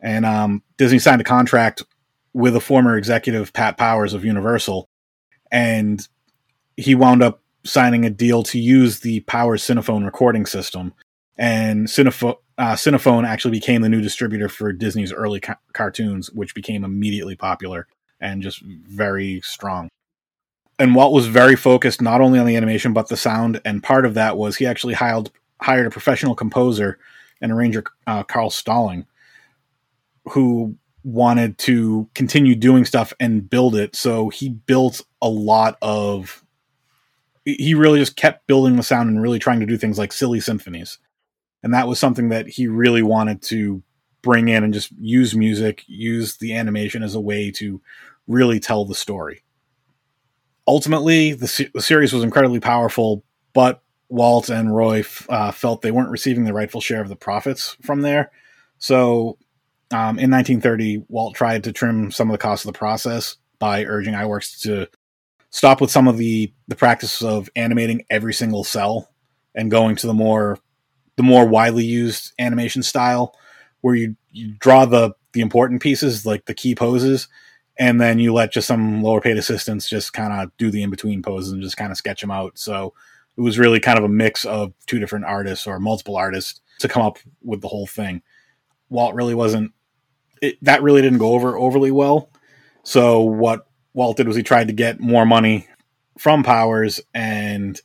And 0.00 0.26
um, 0.26 0.62
Disney 0.76 0.98
signed 0.98 1.20
a 1.20 1.24
contract 1.24 1.84
with 2.32 2.56
a 2.56 2.60
former 2.60 2.98
executive, 2.98 3.52
Pat 3.52 3.78
Powers 3.78 4.12
of 4.12 4.24
Universal, 4.24 4.88
and 5.50 6.06
he 6.76 6.94
wound 6.94 7.22
up 7.22 7.40
signing 7.64 8.04
a 8.04 8.10
deal 8.10 8.42
to 8.44 8.58
use 8.58 9.00
the 9.00 9.20
Power 9.20 9.56
Cinephone 9.56 10.04
recording 10.04 10.46
system, 10.46 10.92
and 11.36 11.86
Cinepho- 11.86 12.38
uh, 12.58 12.74
Cinephone 12.74 13.26
actually 13.26 13.52
became 13.52 13.82
the 13.82 13.88
new 13.88 14.00
distributor 14.00 14.48
for 14.48 14.72
Disney's 14.72 15.12
early 15.12 15.40
ca- 15.40 15.56
cartoons, 15.72 16.30
which 16.30 16.54
became 16.54 16.84
immediately 16.84 17.36
popular 17.36 17.86
and 18.20 18.42
just 18.42 18.60
very 18.62 19.40
strong. 19.42 19.88
And 20.78 20.94
Walt 20.94 21.12
was 21.12 21.26
very 21.26 21.56
focused 21.56 22.02
not 22.02 22.20
only 22.20 22.38
on 22.38 22.46
the 22.46 22.56
animation 22.56 22.92
but 22.92 23.08
the 23.08 23.16
sound, 23.16 23.60
and 23.64 23.82
part 23.82 24.04
of 24.04 24.14
that 24.14 24.36
was 24.36 24.56
he 24.56 24.66
actually 24.66 24.94
hired 24.94 25.30
hired 25.60 25.86
a 25.86 25.90
professional 25.90 26.34
composer 26.34 26.98
and 27.40 27.52
arranger, 27.52 27.84
uh, 28.06 28.22
Carl 28.22 28.50
Stalling, 28.50 29.06
who 30.26 30.76
wanted 31.04 31.58
to 31.58 32.08
continue 32.14 32.54
doing 32.54 32.84
stuff 32.84 33.12
and 33.20 33.48
build 33.48 33.74
it. 33.74 33.94
So 33.94 34.30
he 34.30 34.48
built 34.48 35.02
a 35.22 35.28
lot 35.28 35.76
of. 35.82 36.43
He 37.44 37.74
really 37.74 37.98
just 37.98 38.16
kept 38.16 38.46
building 38.46 38.76
the 38.76 38.82
sound 38.82 39.10
and 39.10 39.20
really 39.20 39.38
trying 39.38 39.60
to 39.60 39.66
do 39.66 39.76
things 39.76 39.98
like 39.98 40.12
silly 40.12 40.40
symphonies. 40.40 40.98
And 41.62 41.72
that 41.74 41.88
was 41.88 41.98
something 41.98 42.28
that 42.28 42.48
he 42.48 42.66
really 42.66 43.02
wanted 43.02 43.42
to 43.42 43.82
bring 44.22 44.48
in 44.48 44.64
and 44.64 44.72
just 44.72 44.90
use 44.92 45.34
music, 45.34 45.84
use 45.86 46.38
the 46.38 46.54
animation 46.54 47.02
as 47.02 47.14
a 47.14 47.20
way 47.20 47.50
to 47.52 47.80
really 48.26 48.58
tell 48.58 48.84
the 48.84 48.94
story. 48.94 49.44
Ultimately, 50.66 51.34
the, 51.34 51.70
the 51.74 51.82
series 51.82 52.12
was 52.12 52.22
incredibly 52.22 52.60
powerful, 52.60 53.22
but 53.52 53.82
Walt 54.08 54.48
and 54.48 54.74
Roy 54.74 55.00
f- 55.00 55.26
uh, 55.28 55.50
felt 55.50 55.82
they 55.82 55.90
weren't 55.90 56.10
receiving 56.10 56.44
the 56.44 56.54
rightful 56.54 56.80
share 56.80 57.02
of 57.02 57.08
the 57.08 57.16
profits 57.16 57.76
from 57.82 58.00
there. 58.00 58.30
So 58.78 59.38
um, 59.90 60.18
in 60.18 60.30
1930, 60.30 61.04
Walt 61.08 61.34
tried 61.34 61.64
to 61.64 61.72
trim 61.72 62.10
some 62.10 62.30
of 62.30 62.32
the 62.32 62.38
cost 62.38 62.64
of 62.64 62.72
the 62.72 62.78
process 62.78 63.36
by 63.58 63.84
urging 63.84 64.14
Iwerks 64.14 64.62
to 64.62 64.88
stop 65.54 65.80
with 65.80 65.90
some 65.90 66.08
of 66.08 66.18
the 66.18 66.52
the 66.66 66.74
practice 66.74 67.22
of 67.22 67.48
animating 67.54 68.04
every 68.10 68.34
single 68.34 68.64
cell 68.64 69.08
and 69.54 69.70
going 69.70 69.94
to 69.94 70.08
the 70.08 70.12
more 70.12 70.58
the 71.14 71.22
more 71.22 71.46
widely 71.46 71.84
used 71.84 72.32
animation 72.40 72.82
style 72.82 73.36
where 73.80 73.94
you, 73.94 74.16
you 74.32 74.52
draw 74.58 74.84
the 74.84 75.12
the 75.32 75.40
important 75.40 75.80
pieces 75.80 76.26
like 76.26 76.44
the 76.46 76.54
key 76.54 76.74
poses 76.74 77.28
and 77.78 78.00
then 78.00 78.18
you 78.18 78.32
let 78.32 78.52
just 78.52 78.66
some 78.66 79.00
lower 79.00 79.20
paid 79.20 79.36
assistants 79.36 79.88
just 79.88 80.12
kind 80.12 80.32
of 80.32 80.50
do 80.58 80.72
the 80.72 80.82
in 80.82 80.90
between 80.90 81.22
poses 81.22 81.52
and 81.52 81.62
just 81.62 81.76
kind 81.76 81.90
of 81.90 81.98
sketch 81.98 82.20
them 82.20 82.30
out. 82.30 82.58
So 82.58 82.92
it 83.36 83.40
was 83.40 83.58
really 83.58 83.80
kind 83.80 83.98
of 83.98 84.04
a 84.04 84.08
mix 84.08 84.44
of 84.44 84.72
two 84.86 84.98
different 84.98 85.24
artists 85.24 85.66
or 85.66 85.80
multiple 85.80 86.16
artists 86.16 86.60
to 86.80 86.88
come 86.88 87.02
up 87.02 87.18
with 87.42 87.60
the 87.60 87.68
whole 87.68 87.86
thing. 87.86 88.22
Walt 88.90 89.14
really 89.14 89.34
wasn't 89.34 89.72
it, 90.42 90.56
that 90.62 90.82
really 90.82 91.02
didn't 91.02 91.18
go 91.18 91.32
over 91.32 91.56
overly 91.56 91.90
well. 91.90 92.28
So 92.84 93.22
what 93.22 93.66
walt 93.94 94.16
did 94.18 94.26
was 94.26 94.36
he 94.36 94.42
tried 94.42 94.66
to 94.68 94.74
get 94.74 95.00
more 95.00 95.24
money 95.24 95.66
from 96.18 96.42
powers 96.42 97.00
and 97.14 97.80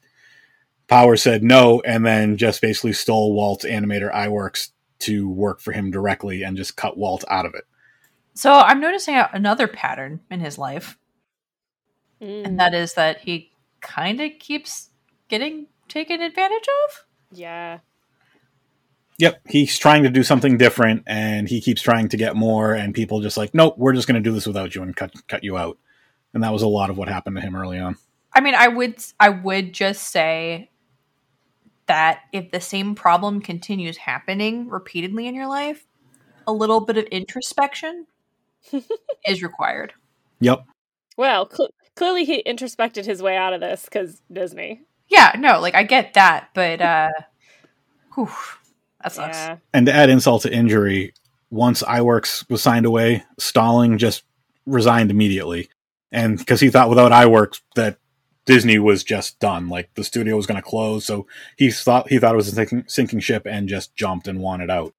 powers 0.88 1.22
said 1.22 1.44
no 1.44 1.82
and 1.86 2.06
then 2.06 2.36
just 2.36 2.62
basically 2.62 2.94
stole 2.94 3.34
walt's 3.34 3.64
animator 3.66 4.12
Iwerks 4.14 4.72
to 5.00 5.30
work 5.30 5.62
for 5.62 5.72
him 5.72 5.92
directly 5.92 6.44
and 6.44 6.58
just 6.58 6.76
cut 6.76 6.98
walt 6.98 7.24
out 7.30 7.46
of 7.46 7.54
it 7.56 7.64
So 8.36 8.54
I'm 8.54 8.80
noticing 8.82 9.16
another 9.34 9.68
pattern 9.68 10.20
in 10.30 10.40
his 10.40 10.58
life, 10.58 10.98
Mm, 12.22 12.46
and 12.46 12.60
that 12.60 12.74
is 12.74 12.96
that 12.96 13.22
he 13.22 13.52
kind 13.82 14.20
of 14.20 14.32
keeps 14.40 14.90
getting 15.30 15.68
taken 15.88 16.22
advantage 16.22 16.68
of. 16.86 17.06
yeah. 17.32 17.80
Yep, 19.18 19.42
he's 19.50 19.78
trying 19.78 20.04
to 20.04 20.10
do 20.10 20.24
something 20.24 20.58
different, 20.58 21.04
and 21.06 21.50
he 21.50 21.60
keeps 21.60 21.82
trying 21.82 22.08
to 22.10 22.18
get 22.18 22.36
more, 22.38 22.74
and 22.74 22.94
people 22.94 23.20
just 23.22 23.36
like, 23.38 23.54
nope, 23.54 23.76
we're 23.78 23.94
just 23.94 24.08
going 24.08 24.22
to 24.22 24.30
do 24.30 24.34
this 24.34 24.48
without 24.48 24.76
you 24.76 24.82
and 24.82 24.96
cut 24.96 25.12
cut 25.28 25.44
you 25.44 25.58
out. 25.58 25.78
And 26.34 26.44
that 26.44 26.54
was 26.54 26.62
a 26.62 26.68
lot 26.68 26.90
of 26.90 26.98
what 26.98 27.08
happened 27.08 27.36
to 27.38 27.42
him 27.42 27.56
early 27.56 27.80
on. 27.80 27.98
I 28.34 28.42
mean, 28.42 28.56
I 28.56 28.68
would 28.68 28.96
I 29.20 29.30
would 29.30 29.74
just 29.74 30.10
say 30.10 30.70
that 31.88 32.22
if 32.32 32.52
the 32.52 32.62
same 32.62 32.94
problem 32.96 33.42
continues 33.42 33.98
happening 33.98 34.70
repeatedly 34.70 35.28
in 35.28 35.34
your 35.34 35.48
life, 35.48 35.88
a 36.46 36.54
little 36.54 36.82
bit 36.82 36.98
of 36.98 37.06
introspection 37.06 38.06
is 39.28 39.42
required. 39.42 39.94
Yep, 40.42 40.66
Well, 41.18 41.50
cl- 41.52 41.72
clearly 41.96 42.24
he 42.26 42.38
introspected 42.40 43.06
his 43.06 43.22
way 43.22 43.36
out 43.36 43.54
of 43.54 43.60
this 43.60 43.86
because 43.86 44.22
Disney. 44.32 44.82
Yeah, 45.10 45.34
no, 45.38 45.60
like 45.60 45.74
I 45.76 45.84
get 45.84 46.14
that, 46.14 46.50
but 46.54 46.80
uh 46.80 47.10
whew, 48.14 48.30
that 49.02 49.12
sucks. 49.12 49.38
Yeah. 49.38 49.58
and 49.74 49.88
to 49.88 49.94
add 49.94 50.10
insult 50.10 50.44
to 50.44 50.54
injury, 50.54 51.14
once 51.50 51.82
Iwerks 51.82 52.48
was 52.50 52.62
signed 52.62 52.86
away, 52.86 53.24
Stalling 53.40 53.98
just 53.98 54.24
resigned 54.68 55.10
immediately, 55.10 55.70
and 56.12 56.38
because 56.38 56.60
he 56.60 56.70
thought 56.70 56.90
without 56.90 57.12
iWorks 57.12 57.62
that 57.76 57.98
Disney 58.46 58.80
was 58.80 59.04
just 59.04 59.40
done, 59.40 59.70
like 59.70 59.94
the 59.94 60.04
studio 60.04 60.36
was 60.36 60.48
going 60.48 60.62
to 60.62 60.68
close, 60.68 61.06
so 61.06 61.28
he 61.58 61.72
thought 61.72 62.10
he 62.10 62.18
thought 62.18 62.34
it 62.34 62.38
was 62.38 62.48
a 62.48 62.52
sinking, 62.52 62.86
sinking 62.88 63.20
ship 63.20 63.46
and 63.46 63.70
just 63.70 63.96
jumped 63.96 64.28
and 64.28 64.40
wanted 64.40 64.70
out. 64.70 64.94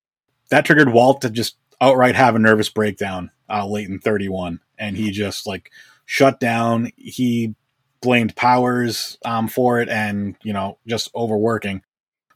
That 0.51 0.65
triggered 0.65 0.93
Walt 0.93 1.23
to 1.23 1.31
just 1.31 1.57
outright 1.81 2.15
have 2.15 2.35
a 2.35 2.39
nervous 2.39 2.69
breakdown 2.69 3.31
uh, 3.49 3.67
late 3.67 3.89
in 3.89 3.99
31, 3.99 4.61
and 4.79 4.97
he 4.97 5.11
just 5.11 5.47
like 5.47 5.71
shut 6.05 6.39
down. 6.39 6.93
He 6.97 7.55
blamed 8.01 8.37
Powers 8.37 9.19
um, 9.25 9.49
for 9.49 9.81
it, 9.81 9.89
and 9.89 10.37
you 10.43 10.53
know 10.53 10.79
just 10.87 11.11
overworking. 11.15 11.83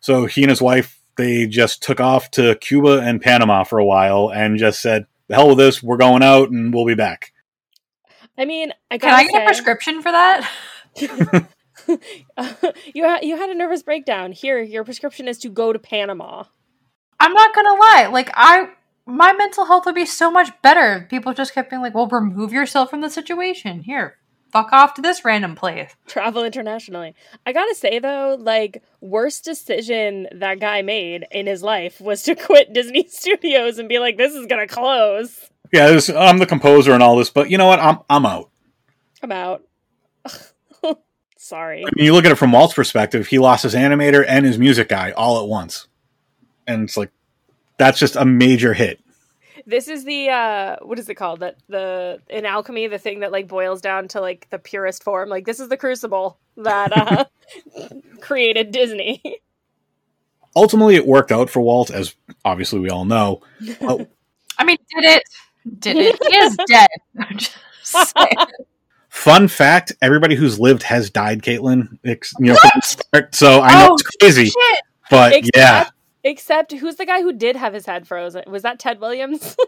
So 0.01 0.27
he 0.27 0.43
and 0.43 0.51
his 0.51 0.63
wife 0.63 1.01
they 1.17 1.47
just 1.47 1.83
took 1.83 2.01
off 2.01 2.31
to 2.33 2.57
Cuba 2.57 2.99
and 2.99 3.23
Panama 3.23 3.63
for 3.65 3.79
a 3.79 3.85
while 3.85 4.33
and 4.33 4.59
just 4.59 4.83
said, 4.83 5.07
"The 5.29 5.37
hell 5.37 5.51
with 5.51 5.59
this, 5.59 5.83
we're 5.83 5.97
going 5.97 6.23
out 6.23 6.51
and 6.51 6.75
we'll 6.75 6.87
be 6.87 6.95
back." 6.95 7.33
I 8.37 8.45
mean, 8.45 8.73
I 8.91 8.99
Can 8.99 9.15
I 9.15 9.27
get 9.27 9.43
a 9.43 9.45
prescription 9.45 10.03
for 10.03 10.11
that? 10.13 10.51
you 12.95 13.05
ha- 13.05 13.21
you 13.23 13.37
had 13.37 13.51
a 13.51 13.55
nervous 13.55 13.83
breakdown. 13.83 14.33
Here, 14.33 14.61
your 14.61 14.85
prescription 14.85 15.29
is 15.29 15.39
to 15.39 15.49
go 15.49 15.73
to 15.73 15.79
Panama. 15.79 16.45
I'm 17.21 17.33
not 17.33 17.55
gonna 17.55 17.75
lie, 17.75 18.09
like 18.13 18.31
I 18.35 18.69
my 19.07 19.33
mental 19.33 19.67
health 19.67 19.87
would 19.87 19.95
be 19.95 20.07
so 20.07 20.31
much 20.31 20.51
better 20.63 21.03
if 21.03 21.11
people 21.11 21.35
just 21.35 21.55
kept 21.55 21.71
being 21.71 21.83
like, 21.83 21.95
Well, 21.95 22.07
remove 22.09 22.53
yourself 22.53 22.91
from 22.91 23.01
the 23.01 23.11
situation. 23.11 23.83
Here, 23.83 24.17
fuck 24.53 24.73
off 24.73 24.95
to 24.95 25.03
this 25.03 25.25
random 25.25 25.55
place. 25.55 25.95
Travel 26.07 26.45
internationally. 26.45 27.15
I 27.47 27.53
gotta 27.53 27.75
say 27.75 27.99
though, 27.99 28.37
like 28.39 28.83
worst 29.01 29.45
decision 29.45 30.29
that 30.33 30.61
guy 30.61 30.83
made 30.83 31.27
in 31.31 31.47
his 31.47 31.63
life 31.63 32.01
was 32.01 32.23
to 32.25 32.35
quit 32.35 32.73
Disney 32.73 33.07
Studios 33.09 33.79
and 33.79 33.89
be 33.89 33.99
like, 33.99 34.17
"This 34.17 34.35
is 34.35 34.47
gonna 34.47 34.67
close." 34.69 35.51
Yeah, 35.75 35.89
this, 35.89 36.09
I'm 36.09 36.39
the 36.39 36.47
composer 36.47 36.93
and 36.93 37.03
all 37.03 37.17
this, 37.17 37.31
but 37.31 37.51
you 37.51 37.59
know 37.59 37.67
what? 37.67 37.81
I'm 37.81 37.99
I'm 38.09 38.25
out. 38.25 38.49
I'm 39.21 39.33
out. 39.33 39.65
Sorry. 41.37 41.81
I 41.85 41.91
mean, 41.97 42.05
you 42.05 42.13
look 42.13 42.25
at 42.25 42.31
it 42.31 42.37
from 42.37 42.53
Walt's 42.53 42.75
perspective; 42.75 43.27
he 43.27 43.41
lost 43.41 43.65
his 43.65 43.75
animator 43.75 44.25
and 44.25 44.47
his 44.47 44.57
music 44.57 44.89
guy 44.89 45.11
all 45.11 45.43
at 45.43 45.49
once, 45.49 45.89
and 46.69 46.85
it's 46.85 46.97
like 46.97 47.11
that's 47.77 47.99
just 47.99 48.15
a 48.15 48.25
major 48.25 48.73
hit. 48.73 49.01
This 49.67 49.89
is 49.89 50.05
the 50.05 50.29
uh 50.29 50.77
what 50.83 51.01
is 51.01 51.09
it 51.09 51.17
called? 51.17 51.41
That 51.41 51.57
the 51.69 52.21
in 52.31 52.47
alchemy, 52.47 52.87
the 52.87 52.99
thing 52.99 53.19
that 53.21 53.33
like 53.33 53.49
boils 53.49 53.81
down 53.81 54.07
to 54.09 54.21
like 54.21 54.47
the 54.51 54.61
purest 54.61 55.03
form. 55.03 55.29
Like 55.29 55.45
this 55.45 55.59
is 55.59 55.69
the 55.71 55.77
crucible 55.77 56.39
that 56.57 56.97
uh 56.97 57.25
created 58.21 58.71
Disney. 58.71 59.21
Ultimately, 60.55 60.95
it 60.95 61.05
worked 61.05 61.33
out 61.33 61.51
for 61.51 61.63
Walt, 61.63 61.91
as 61.91 62.15
obviously 62.45 62.79
we 62.79 62.91
all 62.91 63.05
know. 63.05 63.43
Uh, 63.81 64.05
I 64.59 64.63
mean, 64.63 64.77
did 64.95 65.05
it? 65.05 65.25
Did 65.79 65.97
it? 65.97 66.19
He 66.29 66.37
is 66.37 66.57
dead. 66.69 66.89
I'm 67.19 67.39
just 67.39 68.15
fun 69.09 69.49
fact: 69.49 69.93
everybody 70.03 70.35
who's 70.35 70.59
lived 70.61 70.83
has 70.85 71.11
died. 71.11 71.43
Caitlin, 71.43 71.99
Ex- 72.05 72.35
you 72.39 72.53
know, 72.53 72.59
start. 72.83 73.35
So 73.35 73.61
I 73.61 73.73
know 73.85 73.89
Oh, 73.91 73.95
it's 73.95 74.03
crazy, 74.21 74.47
Shit. 74.47 74.81
but 75.11 75.33
Except- 75.33 75.57
yeah, 75.57 75.89
Except 76.25 76.73
who's 76.73 76.97
the 76.97 77.07
guy 77.07 77.21
who 77.23 77.33
did 77.33 77.57
have 77.57 77.73
his 77.75 77.87
head 77.87 78.07
frozen? 78.07 78.45
Was 78.47 78.63
that 78.63 78.79
Ted 78.79 79.01
Williams? 79.01 79.57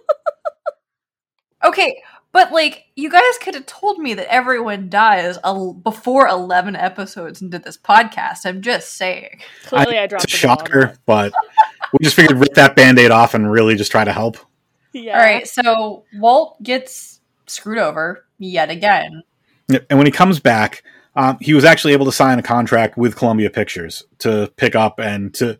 Okay, 1.64 2.02
but 2.32 2.52
like 2.52 2.84
you 2.96 3.10
guys 3.10 3.22
could 3.40 3.54
have 3.54 3.64
told 3.66 3.98
me 3.98 4.12
that 4.14 4.30
everyone 4.32 4.88
dies 4.90 5.38
a- 5.42 5.72
before 5.72 6.28
11 6.28 6.76
episodes 6.76 7.40
into 7.40 7.58
this 7.58 7.78
podcast. 7.78 8.44
I'm 8.44 8.60
just 8.60 8.94
saying. 8.94 9.40
Clearly, 9.64 9.98
I, 9.98 10.06
dropped 10.06 10.24
it's 10.24 10.34
a 10.34 10.40
the 10.42 10.46
ball 10.46 10.56
shocker, 10.58 10.94
but 11.06 11.32
we 11.92 12.04
just 12.04 12.14
figured 12.14 12.38
rip 12.38 12.54
that 12.54 12.76
band-aid 12.76 13.10
off 13.10 13.34
and 13.34 13.50
really 13.50 13.74
just 13.74 13.90
try 13.90 14.04
to 14.04 14.12
help. 14.12 14.36
That. 14.96 15.04
Yeah. 15.04 15.18
All 15.18 15.24
right, 15.24 15.46
so 15.46 16.04
Walt 16.14 16.62
gets 16.62 17.20
screwed 17.46 17.78
over 17.78 18.24
yet 18.38 18.70
again. 18.70 19.22
And 19.68 19.98
when 19.98 20.06
he 20.06 20.12
comes 20.12 20.40
back, 20.40 20.82
um, 21.16 21.38
he 21.40 21.54
was 21.54 21.64
actually 21.64 21.92
able 21.92 22.06
to 22.06 22.12
sign 22.12 22.38
a 22.38 22.42
contract 22.42 22.96
with 22.96 23.16
Columbia 23.16 23.50
Pictures 23.50 24.04
to 24.18 24.52
pick 24.56 24.74
up 24.74 24.98
and 24.98 25.32
to. 25.34 25.58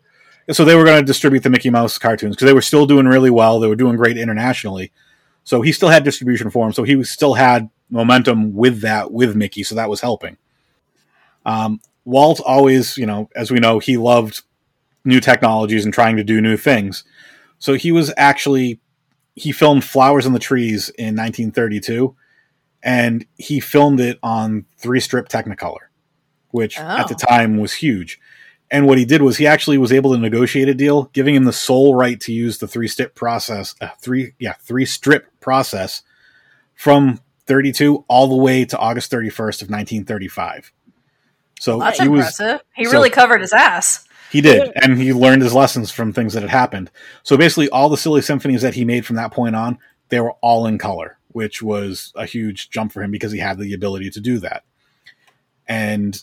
So 0.51 0.63
they 0.63 0.75
were 0.75 0.85
going 0.85 0.99
to 1.01 1.05
distribute 1.05 1.43
the 1.43 1.49
Mickey 1.49 1.69
Mouse 1.69 1.97
cartoons 1.97 2.35
because 2.35 2.45
they 2.45 2.53
were 2.53 2.61
still 2.61 2.85
doing 2.85 3.05
really 3.05 3.29
well. 3.29 3.59
They 3.59 3.67
were 3.67 3.75
doing 3.75 3.97
great 3.97 4.17
internationally. 4.17 4.93
So 5.43 5.61
he 5.61 5.73
still 5.73 5.89
had 5.89 6.05
distribution 6.05 6.49
for 6.49 6.65
them. 6.65 6.71
So 6.71 6.83
he 6.83 6.95
was, 6.95 7.09
still 7.09 7.33
had 7.33 7.69
momentum 7.89 8.53
with 8.53 8.79
that 8.81 9.11
with 9.11 9.35
Mickey. 9.35 9.63
So 9.63 9.75
that 9.75 9.89
was 9.89 9.99
helping. 9.99 10.37
Um, 11.45 11.81
Walt 12.05 12.39
always, 12.45 12.97
you 12.97 13.05
know, 13.05 13.29
as 13.35 13.51
we 13.51 13.59
know, 13.59 13.79
he 13.79 13.97
loved 13.97 14.43
new 15.03 15.19
technologies 15.19 15.83
and 15.83 15.93
trying 15.93 16.15
to 16.15 16.23
do 16.23 16.39
new 16.39 16.55
things. 16.55 17.03
So 17.59 17.73
he 17.73 17.91
was 17.91 18.13
actually 18.15 18.79
he 19.37 19.51
filmed 19.51 19.83
Flowers 19.83 20.25
on 20.25 20.33
the 20.33 20.39
Trees 20.39 20.89
in 20.97 21.15
1932 21.15 22.15
and 22.83 23.25
he 23.37 23.59
filmed 23.59 23.99
it 23.99 24.19
on 24.23 24.65
three 24.77 24.99
strip 24.99 25.29
Technicolor, 25.29 25.87
which 26.51 26.77
at 26.79 27.07
the 27.07 27.15
Oh. 27.15 27.27
time 27.27 27.57
was 27.57 27.73
huge. 27.73 28.19
And 28.69 28.85
what 28.85 28.97
he 28.97 29.05
did 29.05 29.21
was 29.21 29.37
he 29.37 29.47
actually 29.47 29.77
was 29.77 29.93
able 29.93 30.11
to 30.13 30.17
negotiate 30.19 30.67
a 30.67 30.73
deal, 30.73 31.03
giving 31.13 31.33
him 31.35 31.45
the 31.45 31.53
sole 31.53 31.95
right 31.95 32.19
to 32.21 32.33
use 32.33 32.57
the 32.57 32.67
three 32.67 32.87
strip 32.89 33.15
process, 33.15 33.75
uh, 33.79 33.89
three 34.01 34.33
yeah 34.39 34.53
three 34.61 34.85
strip 34.85 35.27
process 35.39 36.01
from 36.75 37.21
32 37.45 38.03
all 38.09 38.27
the 38.27 38.35
way 38.35 38.65
to 38.65 38.77
August 38.77 39.09
31st 39.11 39.61
of 39.61 39.69
1935. 39.69 40.71
So 41.59 41.79
That's 41.79 41.99
he 41.99 42.07
was 42.09 42.19
impressive. 42.39 42.61
he 42.75 42.85
so- 42.85 42.91
really 42.91 43.09
covered 43.09 43.41
his 43.41 43.53
ass. 43.53 44.03
He 44.31 44.41
did, 44.41 44.71
and 44.75 44.97
he 44.97 45.13
learned 45.13 45.41
his 45.41 45.53
lessons 45.53 45.91
from 45.91 46.13
things 46.13 46.33
that 46.33 46.41
had 46.41 46.49
happened. 46.49 46.91
So 47.23 47.37
basically, 47.37 47.69
all 47.69 47.89
the 47.89 47.97
silly 47.97 48.21
symphonies 48.21 48.61
that 48.61 48.73
he 48.73 48.85
made 48.85 49.05
from 49.05 49.15
that 49.15 49.31
point 49.31 49.55
on, 49.55 49.77
they 50.09 50.19
were 50.19 50.33
all 50.41 50.65
in 50.65 50.77
color, 50.77 51.17
which 51.29 51.61
was 51.61 52.11
a 52.15 52.25
huge 52.25 52.69
jump 52.69 52.91
for 52.91 53.01
him 53.01 53.11
because 53.11 53.31
he 53.31 53.39
had 53.39 53.57
the 53.57 53.73
ability 53.73 54.09
to 54.11 54.19
do 54.19 54.39
that. 54.39 54.63
And 55.67 56.21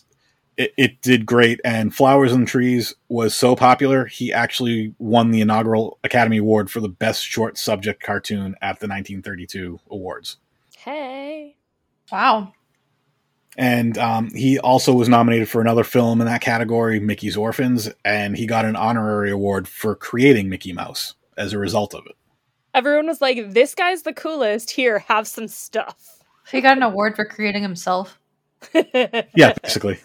it, 0.57 0.73
it 0.77 1.01
did 1.01 1.25
great. 1.25 1.59
And 1.63 1.93
Flowers 1.95 2.31
and 2.31 2.47
Trees 2.47 2.93
was 3.09 3.35
so 3.35 3.55
popular, 3.55 4.05
he 4.05 4.31
actually 4.31 4.93
won 4.99 5.31
the 5.31 5.41
inaugural 5.41 5.99
Academy 6.03 6.37
Award 6.37 6.69
for 6.69 6.79
the 6.79 6.89
best 6.89 7.23
short 7.23 7.57
subject 7.57 8.01
cartoon 8.01 8.55
at 8.61 8.79
the 8.79 8.87
1932 8.87 9.79
awards. 9.89 10.37
Hey. 10.77 11.55
Wow. 12.11 12.53
And 13.57 13.97
um, 13.97 14.31
he 14.31 14.59
also 14.59 14.93
was 14.93 15.07
nominated 15.07 15.49
for 15.49 15.61
another 15.61 15.83
film 15.83 16.19
in 16.19 16.27
that 16.27 16.41
category, 16.41 16.99
Mickey's 16.99 17.37
Orphans, 17.37 17.89
and 18.03 18.35
he 18.35 18.45
got 18.45 18.65
an 18.65 18.75
honorary 18.75 19.31
award 19.31 19.67
for 19.67 19.95
creating 19.95 20.49
Mickey 20.49 20.73
Mouse 20.73 21.15
as 21.37 21.53
a 21.53 21.57
result 21.57 21.93
of 21.93 22.05
it. 22.05 22.15
Everyone 22.73 23.07
was 23.07 23.21
like, 23.21 23.53
"This 23.53 23.73
guy's 23.73 24.01
the 24.01 24.11
coolest. 24.11 24.71
Here, 24.71 24.99
have 24.99 25.27
some 25.27 25.47
stuff." 25.47 26.23
He 26.51 26.61
got 26.61 26.77
an 26.77 26.83
award 26.83 27.15
for 27.15 27.25
creating 27.25 27.61
himself. 27.61 28.19
Yeah, 29.35 29.53
basically. 29.61 29.99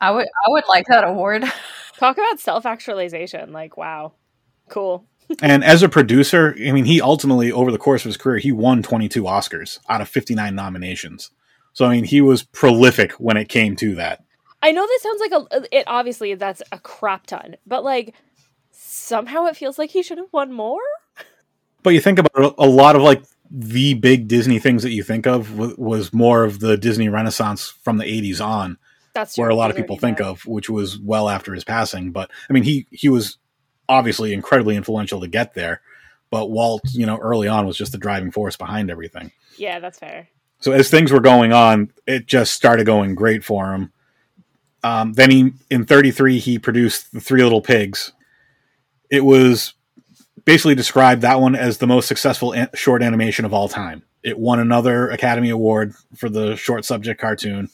I 0.00 0.10
would 0.10 0.26
I 0.26 0.50
would 0.50 0.64
like 0.68 0.86
that 0.86 1.04
award. 1.04 1.44
Talk 1.98 2.16
about 2.16 2.40
self-actualization. 2.40 3.52
Like, 3.52 3.76
wow, 3.76 4.12
cool. 4.68 5.06
and 5.42 5.62
as 5.62 5.82
a 5.82 5.88
producer, 5.88 6.54
I 6.58 6.72
mean, 6.72 6.84
he 6.84 7.00
ultimately, 7.00 7.52
over 7.52 7.70
the 7.70 7.78
course 7.78 8.02
of 8.02 8.08
his 8.08 8.16
career, 8.16 8.38
he 8.38 8.52
won 8.52 8.82
22 8.82 9.22
Oscars 9.22 9.78
out 9.88 10.00
of 10.00 10.08
59 10.08 10.54
nominations. 10.54 11.30
So, 11.72 11.86
I 11.86 11.94
mean, 11.94 12.04
he 12.04 12.20
was 12.20 12.42
prolific 12.42 13.12
when 13.12 13.36
it 13.36 13.48
came 13.48 13.76
to 13.76 13.94
that. 13.96 14.24
I 14.62 14.72
know 14.72 14.86
this 14.86 15.02
sounds 15.02 15.20
like 15.20 15.32
a. 15.32 15.76
It 15.76 15.84
obviously 15.86 16.34
that's 16.34 16.62
a 16.70 16.78
crap 16.78 17.26
ton, 17.26 17.56
but 17.66 17.82
like 17.82 18.14
somehow 18.70 19.46
it 19.46 19.56
feels 19.56 19.78
like 19.78 19.90
he 19.90 20.02
should 20.02 20.18
have 20.18 20.32
won 20.32 20.52
more. 20.52 20.80
But 21.82 21.94
you 21.94 22.00
think 22.00 22.20
about 22.20 22.44
it, 22.44 22.54
a 22.58 22.68
lot 22.68 22.94
of 22.94 23.02
like 23.02 23.24
the 23.50 23.94
big 23.94 24.28
Disney 24.28 24.58
things 24.58 24.84
that 24.84 24.92
you 24.92 25.02
think 25.02 25.26
of 25.26 25.58
wa- 25.58 25.74
was 25.76 26.12
more 26.12 26.44
of 26.44 26.60
the 26.60 26.76
Disney 26.76 27.08
Renaissance 27.08 27.68
from 27.68 27.98
the 27.98 28.04
80s 28.04 28.44
on. 28.44 28.78
That's 29.14 29.36
where 29.36 29.50
a 29.50 29.54
lot 29.54 29.70
of 29.70 29.76
people 29.76 29.98
think 29.98 30.20
of, 30.20 30.46
which 30.46 30.70
was 30.70 30.98
well 30.98 31.28
after 31.28 31.52
his 31.52 31.64
passing. 31.64 32.12
But 32.12 32.30
I 32.48 32.52
mean, 32.52 32.62
he 32.62 32.86
he 32.90 33.08
was 33.08 33.38
obviously 33.88 34.32
incredibly 34.32 34.76
influential 34.76 35.20
to 35.20 35.28
get 35.28 35.54
there. 35.54 35.82
But 36.30 36.50
Walt, 36.50 36.82
you 36.92 37.04
know, 37.04 37.18
early 37.18 37.46
on 37.46 37.66
was 37.66 37.76
just 37.76 37.92
the 37.92 37.98
driving 37.98 38.30
force 38.30 38.56
behind 38.56 38.90
everything. 38.90 39.32
Yeah, 39.58 39.80
that's 39.80 39.98
fair. 39.98 40.28
So 40.62 40.70
as 40.70 40.88
things 40.88 41.12
were 41.12 41.20
going 41.20 41.52
on, 41.52 41.92
it 42.06 42.26
just 42.26 42.52
started 42.52 42.86
going 42.86 43.16
great 43.16 43.44
for 43.44 43.72
him. 43.74 43.92
Um, 44.84 45.12
then 45.12 45.30
he, 45.30 45.52
in 45.70 45.84
'33, 45.84 46.38
he 46.38 46.58
produced 46.58 47.12
the 47.12 47.20
Three 47.20 47.42
Little 47.42 47.60
Pigs. 47.60 48.12
It 49.10 49.24
was 49.24 49.74
basically 50.44 50.74
described 50.74 51.22
that 51.22 51.40
one 51.40 51.54
as 51.54 51.78
the 51.78 51.86
most 51.86 52.08
successful 52.08 52.52
an- 52.52 52.70
short 52.74 53.02
animation 53.02 53.44
of 53.44 53.52
all 53.52 53.68
time. 53.68 54.04
It 54.22 54.38
won 54.38 54.60
another 54.60 55.08
Academy 55.08 55.50
Award 55.50 55.94
for 56.16 56.28
the 56.28 56.56
short 56.56 56.84
subject 56.84 57.20
cartoon. 57.20 57.68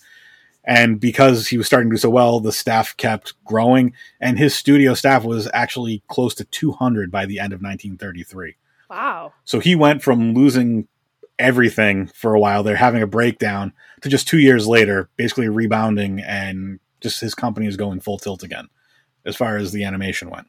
And 0.65 1.01
because 1.01 1.49
he 1.49 1.57
was 1.57 1.67
starting 1.67 1.91
to 1.91 1.95
do 1.95 2.01
so 2.01 2.11
well, 2.11 2.41
the 2.41 2.53
staff 2.53 2.97
kept 2.97 3.33
growing, 3.45 3.95
and 4.21 4.39
his 4.39 4.55
studio 4.55 4.95
staff 4.95 5.25
was 5.25 5.49
actually 5.55 6.03
close 6.09 6.35
to 6.37 6.45
200 6.45 7.11
by 7.11 7.27
the 7.27 7.39
end 7.39 7.53
of 7.53 7.61
1933. 7.61 8.57
Wow. 8.91 9.33
So 9.45 9.61
he 9.61 9.75
went 9.75 10.03
from 10.03 10.35
losing 10.35 10.89
everything 11.39 12.09
for 12.09 12.35
a 12.35 12.41
while 12.41 12.63
there, 12.63 12.77
having 12.77 13.03
a 13.03 13.07
breakdown, 13.07 13.73
to 14.03 14.09
just 14.09 14.29
two 14.29 14.39
years 14.39 14.67
later, 14.67 15.09
basically 15.17 15.49
rebounding 15.49 16.21
and 16.21 16.81
just 17.01 17.21
his 17.21 17.35
company 17.35 17.67
is 17.67 17.77
going 17.77 18.01
full 18.01 18.19
tilt 18.19 18.43
again 18.43 18.69
as 19.25 19.37
far 19.37 19.57
as 19.57 19.73
the 19.73 19.85
animation 19.85 20.31
went. 20.31 20.49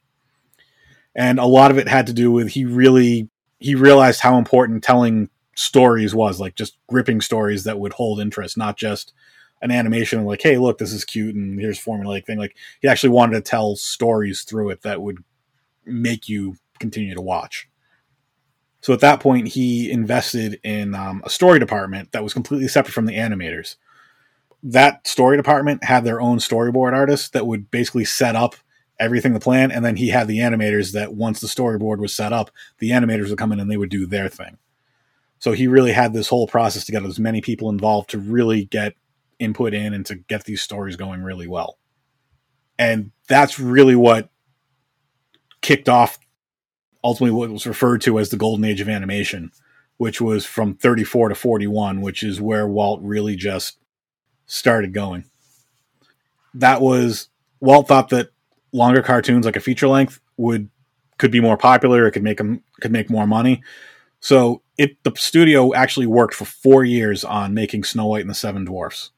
And 1.15 1.39
a 1.39 1.45
lot 1.45 1.71
of 1.71 1.78
it 1.78 1.88
had 1.88 2.08
to 2.08 2.13
do 2.13 2.32
with 2.32 2.49
he 2.49 2.65
really 2.65 3.30
he 3.60 3.75
realized 3.75 4.21
how 4.21 4.38
important 4.38 4.84
telling 4.84 5.30
stories 5.56 6.15
was, 6.15 6.39
like 6.39 6.56
just 6.56 6.78
gripping 6.88 7.21
stories 7.21 7.65
that 7.65 7.80
would 7.80 7.93
hold 7.93 8.19
interest, 8.19 8.58
not 8.58 8.78
just 8.78 9.13
an 9.62 9.71
animation 9.71 10.23
like, 10.23 10.41
hey, 10.41 10.58
look, 10.58 10.78
this 10.78 10.93
is 10.93 11.04
cute 11.04 11.36
and 11.36 11.60
here's 11.60 11.84
formulaic 11.84 12.25
thing. 12.25 12.38
Like 12.38 12.56
he 12.82 12.88
actually 12.88 13.10
wanted 13.10 13.34
to 13.34 13.41
tell 13.41 13.75
stories 13.75 14.43
through 14.43 14.69
it 14.69 14.82
that 14.84 15.02
would 15.02 15.23
make 15.86 16.30
you 16.30 16.56
continue 16.80 17.13
to 17.13 17.21
watch. 17.21 17.68
So 18.82 18.94
at 18.94 19.02
that 19.02 19.20
point, 19.20 19.50
he 19.50 19.92
invested 19.92 20.60
in 20.63 20.96
um, 20.96 21.22
a 21.26 21.30
story 21.30 21.60
department 21.60 22.12
that 22.12 22.24
was 22.24 22.34
completely 22.34 22.68
separate 22.68 22.94
from 22.94 23.06
the 23.06 23.18
animators. 23.18 23.76
That 24.63 25.06
story 25.08 25.38
department 25.38 25.84
had 25.84 26.04
their 26.04 26.22
own 26.22 26.38
storyboard 26.38 26.94
artists 26.94 27.30
that 27.30 27.48
would 27.48 27.72
basically 27.72 28.06
set 28.06 28.36
up 28.36 28.56
everything 29.00 29.34
the 29.34 29.39
plan, 29.39 29.72
and 29.72 29.84
then 29.84 29.96
he 29.96 30.10
had 30.10 30.28
the 30.28 30.39
animators 30.39 30.94
that 30.94 31.13
once 31.13 31.39
the 31.39 31.48
storyboard 31.48 32.00
was 32.00 32.13
set 32.13 32.34
up, 32.34 32.52
the 32.80 32.92
animators 32.92 33.30
would 33.30 33.38
come 33.38 33.52
in 33.52 33.60
and 33.60 33.72
they 33.72 33.78
would 33.78 33.89
do 33.89 34.06
their 34.06 34.30
thing. 34.30 34.58
So 35.39 35.54
he 35.54 35.68
really 35.68 35.94
had 35.94 36.13
this 36.13 36.28
whole 36.28 36.48
process 36.48 36.86
to 36.86 36.92
get 36.92 37.04
as 37.04 37.20
many 37.20 37.42
people 37.42 37.70
involved 37.70 38.10
to 38.10 38.20
really 38.20 38.65
get 38.65 38.96
input 39.39 39.74
in 39.74 39.94
and 39.94 40.06
to 40.06 40.15
get 40.15 40.44
these 40.44 40.62
stories 40.62 40.98
going 40.98 41.24
really 41.24 41.48
well. 41.48 41.78
And 42.78 43.12
that's 43.28 43.60
really 43.60 43.96
what 43.96 44.30
kicked 45.62 45.89
off 45.89 46.20
ultimately 47.04 47.38
what 47.38 47.50
was 47.50 47.68
referred 47.68 48.02
to 48.02 48.20
as 48.20 48.30
the 48.30 48.38
golden 48.38 48.66
age 48.66 48.82
of 48.82 48.90
animation, 48.90 49.52
which 49.98 50.20
was 50.22 50.46
from 50.46 50.76
34 50.76 51.30
to 51.30 51.36
41, 51.36 52.02
which 52.02 52.24
is 52.24 52.42
where 52.42 52.68
Walt 52.68 53.02
really 53.02 53.36
just 53.36 53.78
started 54.46 54.94
going. 54.94 55.26
That 56.54 56.82
was 56.82 57.30
Walt 57.60 57.88
thought 57.88 58.10
that 58.10 58.30
longer 58.72 59.02
cartoons 59.02 59.46
like 59.46 59.56
a 59.56 59.62
feature 59.62 59.88
length 59.88 60.20
would 60.38 60.70
could 61.18 61.32
be 61.32 61.42
more 61.42 61.58
popular, 61.58 62.08
it 62.08 62.12
could 62.12 62.24
make 62.24 62.38
them 62.38 62.64
could 62.82 62.92
make 62.92 63.10
more 63.10 63.28
money. 63.28 63.62
So 64.20 64.62
it 64.78 65.02
the 65.04 65.14
studio 65.16 65.74
actually 65.74 66.08
worked 66.08 66.34
for 66.34 66.46
4 66.46 66.84
years 66.86 67.24
on 67.24 67.54
making 67.54 67.84
Snow 67.84 68.08
White 68.08 68.22
and 68.22 68.30
the 68.30 68.36
Seven 68.36 68.66
Dwarfs. 68.66 69.12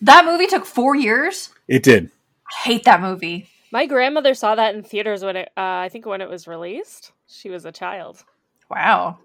That 0.00 0.24
movie 0.24 0.46
took 0.46 0.66
four 0.66 0.94
years. 0.94 1.50
It 1.66 1.82
did. 1.82 2.10
I 2.46 2.62
hate 2.62 2.84
that 2.84 3.00
movie. 3.00 3.48
My 3.74 3.86
grandmother 3.86 4.34
saw 4.34 4.54
that 4.54 4.76
in 4.76 4.84
theaters 4.84 5.24
when 5.24 5.34
it. 5.34 5.48
Uh, 5.56 5.82
I 5.82 5.88
think 5.88 6.06
when 6.06 6.20
it 6.20 6.28
was 6.30 6.46
released. 6.46 7.10
She 7.26 7.50
was 7.50 7.64
a 7.64 7.72
child. 7.72 8.24
Wow. 8.70 9.18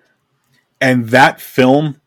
and 0.81 1.09
that 1.09 1.39
film 1.39 2.01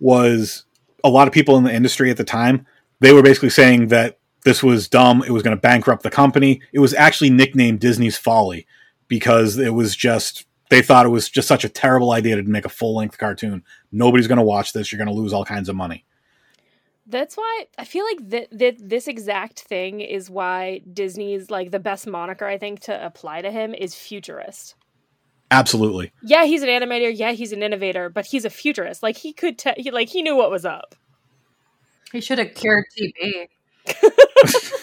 was 0.00 0.64
a 1.04 1.08
lot 1.08 1.28
of 1.28 1.34
people 1.34 1.56
in 1.56 1.64
the 1.64 1.72
industry 1.72 2.10
at 2.10 2.16
the 2.16 2.24
time 2.24 2.66
they 3.00 3.12
were 3.12 3.22
basically 3.22 3.50
saying 3.50 3.88
that 3.88 4.18
this 4.44 4.62
was 4.62 4.88
dumb 4.88 5.22
it 5.22 5.30
was 5.30 5.42
going 5.42 5.56
to 5.56 5.60
bankrupt 5.60 6.02
the 6.02 6.10
company 6.10 6.60
it 6.72 6.80
was 6.80 6.92
actually 6.94 7.30
nicknamed 7.30 7.78
disney's 7.78 8.18
folly 8.18 8.66
because 9.06 9.58
it 9.58 9.74
was 9.74 9.94
just 9.94 10.44
they 10.70 10.82
thought 10.82 11.06
it 11.06 11.10
was 11.10 11.30
just 11.30 11.48
such 11.48 11.64
a 11.64 11.68
terrible 11.68 12.10
idea 12.10 12.36
to 12.36 12.42
make 12.42 12.64
a 12.64 12.68
full-length 12.68 13.16
cartoon 13.16 13.62
nobody's 13.92 14.26
going 14.26 14.38
to 14.38 14.44
watch 14.44 14.72
this 14.72 14.90
you're 14.90 14.98
going 14.98 15.14
to 15.14 15.20
lose 15.20 15.32
all 15.32 15.44
kinds 15.44 15.68
of 15.68 15.76
money 15.76 16.04
That's 17.06 17.36
why 17.36 17.66
I 17.76 17.84
feel 17.84 18.04
like 18.04 18.30
th- 18.30 18.50
th- 18.56 18.78
this 18.80 19.08
exact 19.08 19.60
thing 19.60 20.00
is 20.00 20.30
why 20.30 20.82
Disney's 20.92 21.50
like 21.50 21.70
the 21.70 21.80
best 21.80 22.06
moniker 22.06 22.46
I 22.46 22.58
think 22.58 22.80
to 22.80 23.04
apply 23.06 23.42
to 23.42 23.50
him 23.50 23.74
is 23.74 23.94
futurist. 23.94 24.76
absolutely 25.50 26.12
Yeah, 26.22 26.44
he's 26.44 26.62
an 26.62 26.68
animator. 26.68 27.12
Yeah, 27.14 27.32
he's 27.32 27.52
an 27.52 27.62
innovator, 27.62 28.08
but 28.08 28.26
he's 28.26 28.44
a 28.44 28.50
futurist. 28.50 29.02
Like 29.02 29.16
he 29.16 29.32
could, 29.32 29.58
te- 29.58 29.74
he, 29.76 29.90
like 29.90 30.08
he 30.08 30.22
knew 30.22 30.36
what 30.36 30.50
was 30.50 30.64
up. 30.64 30.94
He 32.12 32.20
should 32.20 32.38
have 32.38 32.54
cured 32.54 32.84
TB. 32.96 33.48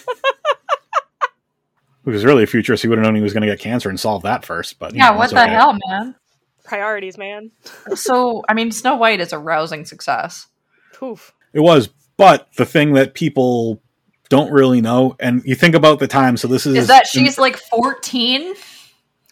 He 2.05 2.11
was 2.11 2.25
really 2.25 2.43
a 2.43 2.47
futurist 2.47 2.81
he 2.81 2.87
would 2.89 2.97
have 2.97 3.05
known 3.05 3.15
he 3.15 3.21
was 3.21 3.33
going 3.33 3.41
to 3.41 3.47
get 3.47 3.59
cancer 3.59 3.87
and 3.89 3.99
solve 3.99 4.23
that 4.23 4.43
first 4.43 4.79
but 4.79 4.95
Yeah, 4.95 5.11
know, 5.11 5.17
what 5.17 5.29
the 5.29 5.41
okay. 5.43 5.51
hell, 5.51 5.77
man? 5.87 6.15
Priorities, 6.63 7.17
man. 7.17 7.51
So, 7.93 8.43
I 8.49 8.53
mean, 8.53 8.71
Snow 8.71 8.95
White 8.95 9.19
is 9.19 9.33
a 9.33 9.37
rousing 9.37 9.85
success. 9.85 10.47
Poof. 10.93 11.33
It 11.53 11.59
was, 11.59 11.89
but 12.19 12.49
the 12.57 12.65
thing 12.65 12.93
that 12.93 13.13
people 13.13 13.81
don't 14.27 14.51
really 14.51 14.81
know, 14.81 15.15
and 15.21 15.41
you 15.45 15.55
think 15.55 15.73
about 15.73 15.99
the 15.99 16.07
time. 16.07 16.35
So 16.35 16.49
this 16.49 16.65
is 16.65 16.75
Is 16.75 16.87
that 16.87 17.07
she's 17.07 17.39
like 17.39 17.55
14? 17.55 18.53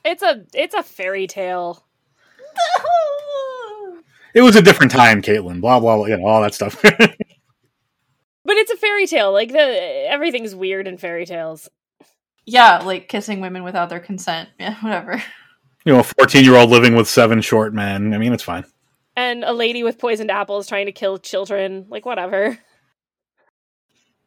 It's 0.05 0.23
a 0.23 0.45
it's 0.53 0.73
a 0.73 0.81
fairy 0.81 1.27
tale. 1.27 1.85
It 4.33 4.41
was 4.41 4.55
a 4.55 4.61
different 4.61 4.93
time, 4.93 5.21
Caitlin. 5.21 5.59
Blah 5.59 5.81
blah 5.81 5.97
blah. 5.97 6.05
You 6.05 6.17
know 6.17 6.25
all 6.25 6.41
that 6.41 6.53
stuff. 6.53 6.81
But 8.45 8.55
it's 8.55 8.71
a 8.71 8.77
fairy 8.77 9.07
tale. 9.07 9.33
Like 9.33 9.51
the 9.51 10.07
everything's 10.09 10.55
weird 10.55 10.87
in 10.87 10.97
fairy 10.97 11.25
tales. 11.25 11.67
yeah, 12.45 12.77
like 12.77 13.09
kissing 13.09 13.41
women 13.41 13.65
without 13.65 13.89
their 13.89 13.99
consent. 13.99 14.47
Yeah, 14.59 14.75
whatever. 14.75 15.21
you 15.83 15.91
know, 15.91 15.99
a 15.99 16.03
fourteen-year-old 16.03 16.69
living 16.69 16.95
with 16.95 17.09
seven 17.09 17.41
short 17.41 17.73
men. 17.73 18.13
I 18.13 18.17
mean, 18.17 18.31
it's 18.31 18.43
fine. 18.43 18.63
And 19.17 19.43
a 19.43 19.51
lady 19.51 19.83
with 19.83 19.99
poisoned 19.99 20.31
apples 20.31 20.67
trying 20.69 20.85
to 20.85 20.93
kill 20.93 21.17
children. 21.17 21.87
Like 21.89 22.05
whatever. 22.05 22.57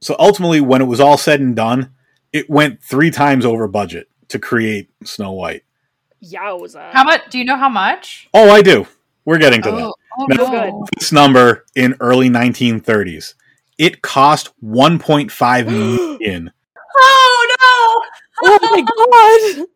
So 0.01 0.17
ultimately, 0.19 0.61
when 0.61 0.81
it 0.81 0.87
was 0.87 1.01
all 1.01 1.17
said 1.19 1.41
and 1.41 1.55
done, 1.55 1.93
it 2.33 2.49
went 2.49 2.83
three 2.83 3.11
times 3.11 3.45
over 3.45 3.69
budget 3.69 4.09
to 4.29 4.39
create 4.39 4.91
Snow 5.05 5.33
White. 5.33 5.65
Yowza. 6.25 6.91
How 6.93 7.05
much? 7.05 7.23
Do 7.31 7.39
you 7.39 7.45
know 7.45 7.57
how 7.57 7.69
much? 7.69 8.29
Oh, 8.35 8.51
I 8.51 8.63
do. 8.63 8.87
We're 9.25 9.39
getting 9.39 9.63
to 9.63 9.71
that. 9.71 9.83
Oh, 9.83 9.95
oh 10.19 10.27
No. 10.29 10.37
no. 10.51 10.87
This 10.99 11.13
number 11.13 11.65
in 11.75 11.95
early 12.01 12.29
1930s. 12.31 13.35
It 13.79 14.03
cost 14.03 14.51
1.5 14.63 15.67
million. 16.19 16.53
Oh 17.03 18.05
no! 18.43 18.51
Oh 18.53 18.59
my 18.63 19.57
god! 19.57 19.67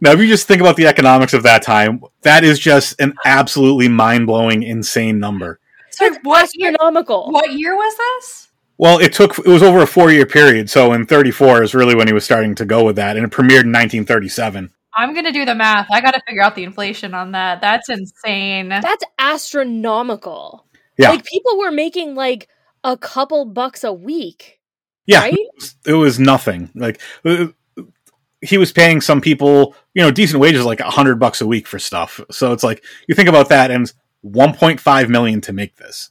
Now, 0.00 0.12
if 0.12 0.18
you 0.20 0.26
just 0.26 0.46
think 0.46 0.60
about 0.60 0.76
the 0.76 0.86
economics 0.86 1.34
of 1.34 1.42
that 1.42 1.62
time, 1.62 2.00
that 2.22 2.42
is 2.44 2.58
just 2.58 2.98
an 3.00 3.14
absolutely 3.24 3.88
mind-blowing, 3.88 4.62
insane 4.62 5.18
number. 5.18 5.58
no! 6.00 6.08
So 6.12 6.18
what 6.22 6.48
year? 6.54 6.70
Astronomical. 6.70 7.30
What 7.30 7.52
year 7.52 7.74
was 7.76 7.96
this? 7.96 8.43
Well, 8.76 8.98
it 8.98 9.12
took 9.12 9.38
it 9.38 9.46
was 9.46 9.62
over 9.62 9.80
a 9.82 9.86
four-year 9.86 10.26
period, 10.26 10.68
so 10.68 10.92
in 10.92 11.06
34 11.06 11.62
is 11.62 11.74
really 11.74 11.94
when 11.94 12.08
he 12.08 12.12
was 12.12 12.24
starting 12.24 12.54
to 12.56 12.64
go 12.64 12.84
with 12.84 12.96
that, 12.96 13.16
and 13.16 13.24
it 13.24 13.30
premiered 13.30 13.64
in 13.64 13.72
1937. 13.72 14.70
I'm 14.96 15.14
gonna 15.14 15.32
do 15.32 15.44
the 15.44 15.54
math. 15.54 15.88
I 15.90 16.00
got 16.00 16.14
to 16.14 16.20
figure 16.26 16.42
out 16.42 16.54
the 16.54 16.64
inflation 16.64 17.14
on 17.14 17.32
that. 17.32 17.60
That's 17.60 17.88
insane. 17.88 18.68
That's 18.68 19.04
astronomical. 19.18 20.66
Yeah. 20.98 21.10
Like 21.10 21.24
people 21.24 21.58
were 21.58 21.72
making 21.72 22.14
like 22.14 22.48
a 22.84 22.96
couple 22.96 23.44
bucks 23.44 23.84
a 23.84 23.92
week. 23.92 24.60
Yeah, 25.06 25.20
Right? 25.20 25.36
it 25.86 25.92
was 25.94 26.18
nothing. 26.18 26.70
Like 26.74 27.00
uh, 27.24 27.48
he 28.40 28.56
was 28.58 28.72
paying 28.72 29.00
some 29.00 29.20
people, 29.20 29.74
you 29.94 30.02
know, 30.02 30.10
decent 30.10 30.40
wages, 30.40 30.64
like 30.64 30.80
a 30.80 30.90
hundred 30.90 31.18
bucks 31.18 31.40
a 31.40 31.46
week 31.46 31.66
for 31.66 31.78
stuff. 31.78 32.20
So 32.30 32.52
it's 32.52 32.64
like 32.64 32.82
you 33.08 33.14
think 33.14 33.28
about 33.28 33.48
that, 33.50 33.70
and 33.70 33.92
1.5 34.24 35.08
million 35.08 35.40
to 35.42 35.52
make 35.52 35.76
this. 35.76 36.10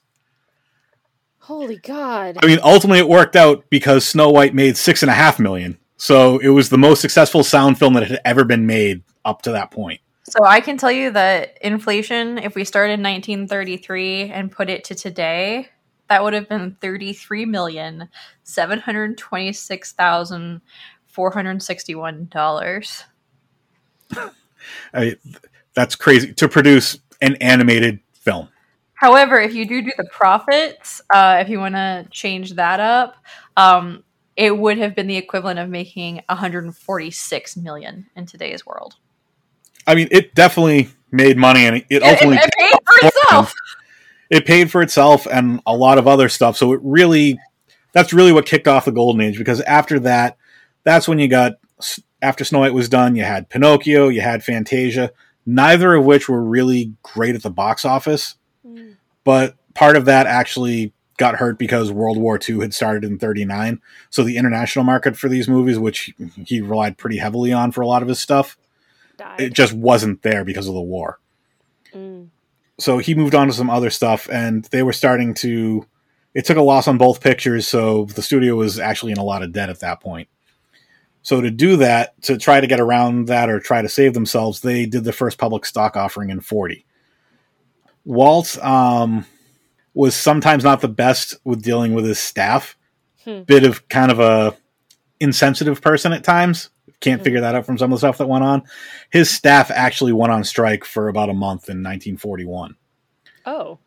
Holy 1.44 1.76
god. 1.76 2.38
I 2.42 2.46
mean, 2.46 2.60
ultimately, 2.64 3.00
it 3.00 3.10
worked 3.10 3.36
out 3.36 3.70
because 3.70 4.06
Snow 4.06 4.30
White 4.30 4.54
made 4.54 4.78
six 4.78 5.04
and 5.04 5.12
a 5.12 5.14
half 5.14 5.40
million. 5.40 5.78
So 5.98 6.38
it 6.40 6.48
was 6.48 6.70
the 6.70 6.78
most 6.78 7.02
successful 7.02 7.44
sound 7.44 7.78
film 7.78 7.96
that 7.96 8.08
had 8.08 8.22
ever 8.24 8.46
been 8.46 8.66
made 8.66 9.04
up 9.26 9.42
to 9.42 9.52
that 9.52 9.70
point. 9.70 10.00
So 10.24 10.46
I 10.46 10.62
can 10.62 10.78
tell 10.78 10.92
you 10.92 11.12
that 11.12 11.58
inflation, 11.60 12.38
if 12.38 12.56
we 12.56 12.64
started 12.64 12.94
in 12.94 13.04
1933 13.04 14.32
and 14.32 14.54
put 14.54 14.70
it 14.70 14.86
to 14.86 14.96
today, 14.96 15.68
that 16.08 16.24
would 16.24 16.34
have 16.34 16.48
been 16.48 16.78
thirty-three 16.80 17.46
million 17.46 18.08
seven 18.44 18.80
hundred 18.80 19.18
twenty-six 19.18 19.92
thousand 19.92 20.62
four 21.08 21.32
hundred 21.32 21.62
sixty-one 21.62 22.30
dollars. 22.32 23.04
I 24.16 25.00
mean, 25.00 25.16
that's 25.74 25.98
crazy 25.98 26.32
to 26.36 26.48
produce 26.48 27.00
an 27.22 27.36
animated 27.36 28.00
film. 28.14 28.48
However, 29.04 29.38
if 29.38 29.54
you 29.54 29.68
do 29.68 29.82
do 29.82 29.92
the 29.98 30.06
profits, 30.06 31.02
uh, 31.14 31.40
if 31.42 31.50
you 31.50 31.60
want 31.60 31.76
to 31.76 32.08
change 32.10 32.54
that 32.54 32.80
up, 32.80 33.18
um, 33.58 34.02
it 34.38 34.58
would 34.58 34.78
have 34.78 34.96
been 34.96 35.08
the 35.08 35.18
equivalent 35.18 35.60
of 35.60 35.68
making 35.68 36.22
146 36.30 37.58
million 37.58 38.08
in 38.16 38.26
today's 38.26 38.66
world. 38.66 38.96
I 39.86 39.96
mean, 39.96 40.08
it 40.10 40.34
definitely 40.36 40.88
made 41.12 41.36
money, 41.36 41.66
and 41.66 41.76
it 41.76 41.86
It, 41.90 42.02
ultimately 42.02 42.38
it 42.38 42.50
paid 42.58 42.72
for 42.72 43.08
itself. 43.08 43.54
it 44.30 44.46
paid 44.46 44.72
for 44.72 44.82
itself 44.82 45.28
and 45.30 45.60
a 45.66 45.76
lot 45.76 45.98
of 45.98 46.08
other 46.08 46.30
stuff. 46.30 46.56
So 46.56 46.72
it 46.72 46.80
really, 46.82 47.38
that's 47.92 48.14
really 48.14 48.32
what 48.32 48.46
kicked 48.46 48.70
off 48.70 48.86
the 48.86 48.94
golden 48.94 49.20
age 49.20 49.38
because 49.38 49.60
after 49.60 50.00
that, 50.00 50.38
that's 50.86 51.10
when 51.10 51.20
you 51.20 51.28
got, 51.28 51.56
after 52.22 52.46
Snow 52.46 52.60
White 52.60 52.74
was 52.74 52.88
done, 52.88 53.18
you 53.18 53.26
had 53.26 53.50
Pinocchio, 53.50 54.08
you 54.08 54.22
had 54.22 54.46
Fantasia, 54.46 55.12
neither 55.46 55.94
of 55.94 56.06
which 56.06 56.30
were 56.30 56.42
really 56.42 56.94
great 57.04 57.36
at 57.36 57.44
the 57.44 57.52
box 57.52 57.84
office. 57.84 58.36
But 59.24 59.56
part 59.74 59.96
of 59.96 60.06
that 60.06 60.28
actually 60.28 60.94
got 61.18 61.36
hurt 61.36 61.58
because 61.60 61.92
World 61.92 62.18
War 62.18 62.40
II 62.48 62.60
had 62.62 62.74
started 62.74 63.04
in 63.04 63.20
39. 63.20 63.80
So 64.10 64.24
the 64.24 64.38
international 64.38 64.84
market 64.84 65.16
for 65.16 65.30
these 65.30 65.48
movies, 65.48 65.78
which 65.80 66.14
he 66.46 66.60
relied 66.62 66.98
pretty 66.98 67.18
heavily 67.18 67.54
on 67.54 67.72
for 67.72 67.82
a 67.82 67.88
lot 67.88 68.02
of 68.02 68.08
his 68.08 68.20
stuff, 68.20 68.58
Died. 69.18 69.40
it 69.40 69.54
just 69.54 69.74
wasn't 69.74 70.24
there 70.24 70.44
because 70.44 70.68
of 70.68 70.74
the 70.74 70.82
war 70.82 71.20
Mm. 71.94 72.30
so 72.80 72.98
he 72.98 73.14
moved 73.14 73.36
on 73.36 73.46
to 73.46 73.54
some 73.54 73.70
other 73.70 73.92
stuff 73.92 74.28
and 74.32 74.66
they 74.72 74.82
were 74.82 74.94
starting 74.94 75.36
to 75.36 75.86
it 76.34 76.44
took 76.44 76.58
a 76.58 76.62
loss 76.64 76.88
on 76.88 76.98
both 76.98 77.22
pictures 77.22 77.68
so 77.68 78.06
the 78.06 78.24
studio 78.24 78.56
was 78.56 78.80
actually 78.80 79.12
in 79.12 79.20
a 79.20 79.24
lot 79.24 79.44
of 79.44 79.52
debt 79.52 79.70
at 79.70 79.80
that 79.82 80.02
point 80.02 80.28
so 81.22 81.40
to 81.40 81.52
do 81.52 81.76
that 81.76 82.20
to 82.24 82.36
try 82.40 82.60
to 82.60 82.66
get 82.66 82.80
around 82.80 83.28
that 83.28 83.48
or 83.48 83.60
try 83.60 83.84
to 83.84 83.88
save 83.90 84.16
themselves 84.16 84.62
they 84.62 84.88
did 84.88 85.04
the 85.04 85.14
first 85.14 85.38
public 85.38 85.68
stock 85.68 85.96
offering 85.96 86.32
in 86.32 86.40
40 86.40 86.84
walt 88.06 88.58
um, 88.64 89.26
was 89.94 90.16
sometimes 90.16 90.64
not 90.64 90.82
the 90.82 90.88
best 90.88 91.36
with 91.44 91.62
dealing 91.62 91.94
with 91.94 92.06
his 92.06 92.20
staff 92.20 92.76
Hmm. 93.24 93.44
bit 93.44 93.64
of 93.64 93.88
kind 93.88 94.12
of 94.12 94.20
a 94.20 94.54
insensitive 95.22 95.82
person 95.82 96.12
at 96.12 96.24
times 96.26 96.70
can't 97.00 97.22
Hmm. 97.22 97.24
figure 97.24 97.42
that 97.42 97.56
out 97.56 97.66
from 97.66 97.78
some 97.78 97.92
of 97.94 97.96
the 97.96 98.06
stuff 98.06 98.18
that 98.18 98.28
went 98.28 98.44
on 98.44 98.64
his 99.12 99.30
staff 99.30 99.72
actually 99.72 100.12
went 100.12 100.32
on 100.34 100.44
strike 100.44 100.84
for 100.84 101.08
about 101.08 101.30
a 101.30 101.34
month 101.34 101.70
in 101.70 101.82
1941 101.82 102.76
Oh. 103.46 103.80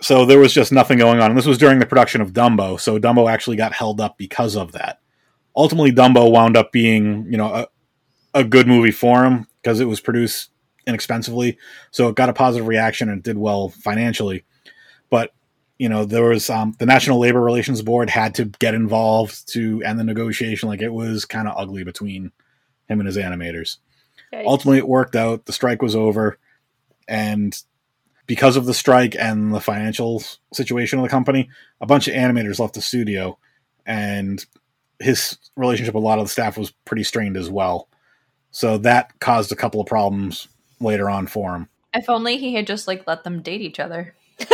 so 0.00 0.24
there 0.26 0.38
was 0.40 0.52
just 0.52 0.72
nothing 0.72 0.98
going 0.98 1.20
on. 1.20 1.30
And 1.30 1.38
this 1.38 1.46
was 1.46 1.58
during 1.58 1.78
the 1.78 1.86
production 1.86 2.20
of 2.20 2.32
Dumbo, 2.32 2.78
so 2.80 2.98
Dumbo 2.98 3.30
actually 3.30 3.56
got 3.56 3.72
held 3.72 4.00
up 4.00 4.18
because 4.18 4.56
of 4.56 4.72
that. 4.72 4.98
Ultimately, 5.56 5.92
Dumbo 5.92 6.30
wound 6.32 6.56
up 6.56 6.72
being, 6.72 7.26
you 7.30 7.36
know, 7.36 7.52
a, 7.52 7.66
a 8.34 8.42
good 8.44 8.66
movie 8.66 8.90
for 8.90 9.24
him 9.24 9.46
because 9.60 9.78
it 9.80 9.84
was 9.84 10.00
produced 10.00 10.50
inexpensively, 10.86 11.58
so 11.90 12.08
it 12.08 12.16
got 12.16 12.28
a 12.28 12.34
positive 12.34 12.66
reaction 12.66 13.08
and 13.08 13.22
did 13.22 13.38
well 13.38 13.68
financially. 13.68 14.44
But 15.10 15.32
you 15.78 15.88
know, 15.88 16.04
there 16.04 16.24
was 16.24 16.48
um, 16.48 16.76
the 16.78 16.86
National 16.86 17.18
Labor 17.18 17.40
Relations 17.40 17.82
Board 17.82 18.08
had 18.08 18.36
to 18.36 18.44
get 18.44 18.74
involved 18.74 19.48
to 19.52 19.82
end 19.82 19.98
the 19.98 20.04
negotiation. 20.04 20.68
Like 20.68 20.82
it 20.82 20.92
was 20.92 21.24
kind 21.24 21.48
of 21.48 21.54
ugly 21.56 21.82
between 21.82 22.30
him 22.88 23.00
and 23.00 23.06
his 23.06 23.16
animators 23.16 23.78
Yikes. 24.32 24.46
ultimately 24.46 24.78
it 24.78 24.88
worked 24.88 25.16
out 25.16 25.46
the 25.46 25.52
strike 25.52 25.82
was 25.82 25.96
over 25.96 26.38
and 27.08 27.60
because 28.26 28.56
of 28.56 28.66
the 28.66 28.74
strike 28.74 29.16
and 29.18 29.52
the 29.52 29.60
financial 29.60 30.22
situation 30.52 30.98
of 30.98 31.02
the 31.02 31.08
company 31.08 31.48
a 31.80 31.86
bunch 31.86 32.08
of 32.08 32.14
animators 32.14 32.58
left 32.58 32.74
the 32.74 32.82
studio 32.82 33.38
and 33.84 34.46
his 35.00 35.38
relationship 35.56 35.94
with 35.94 36.04
a 36.04 36.06
lot 36.06 36.18
of 36.18 36.26
the 36.26 36.30
staff 36.30 36.56
was 36.56 36.70
pretty 36.84 37.02
strained 37.02 37.36
as 37.36 37.50
well 37.50 37.88
so 38.50 38.78
that 38.78 39.18
caused 39.18 39.50
a 39.50 39.56
couple 39.56 39.80
of 39.80 39.86
problems 39.86 40.48
later 40.82 41.08
on 41.08 41.26
for 41.26 41.54
him 41.54 41.68
If 41.94 42.08
only 42.08 42.38
he 42.38 42.54
had 42.54 42.66
just 42.66 42.86
like 42.88 43.06
let 43.06 43.24
them 43.24 43.42
date 43.42 43.60
each 43.60 43.80
other. 43.80 44.14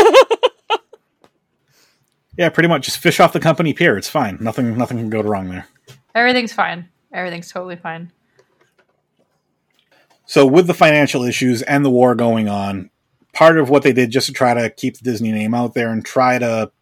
yeah 2.36 2.48
pretty 2.48 2.68
much 2.68 2.84
just 2.84 2.98
fish 2.98 3.20
off 3.20 3.32
the 3.32 3.40
company 3.40 3.72
pier 3.72 3.96
it's 3.96 4.08
fine 4.08 4.38
nothing 4.40 4.76
nothing 4.76 4.98
can 4.98 5.10
go 5.10 5.22
wrong 5.22 5.48
there 5.48 5.66
Everything's 6.18 6.52
fine. 6.52 6.88
Everything's 7.12 7.50
totally 7.50 7.76
fine. 7.76 8.10
So 10.26 10.44
with 10.44 10.66
the 10.66 10.74
financial 10.74 11.22
issues 11.22 11.62
and 11.62 11.84
the 11.84 11.90
war 11.90 12.16
going 12.16 12.48
on, 12.48 12.90
part 13.32 13.56
of 13.56 13.70
what 13.70 13.84
they 13.84 13.92
did 13.92 14.10
just 14.10 14.26
to 14.26 14.32
try 14.32 14.52
to 14.52 14.68
keep 14.68 14.96
the 14.96 15.04
Disney 15.04 15.30
name 15.30 15.54
out 15.54 15.74
there 15.74 15.90
and 15.90 16.04
try 16.04 16.38
to 16.38 16.72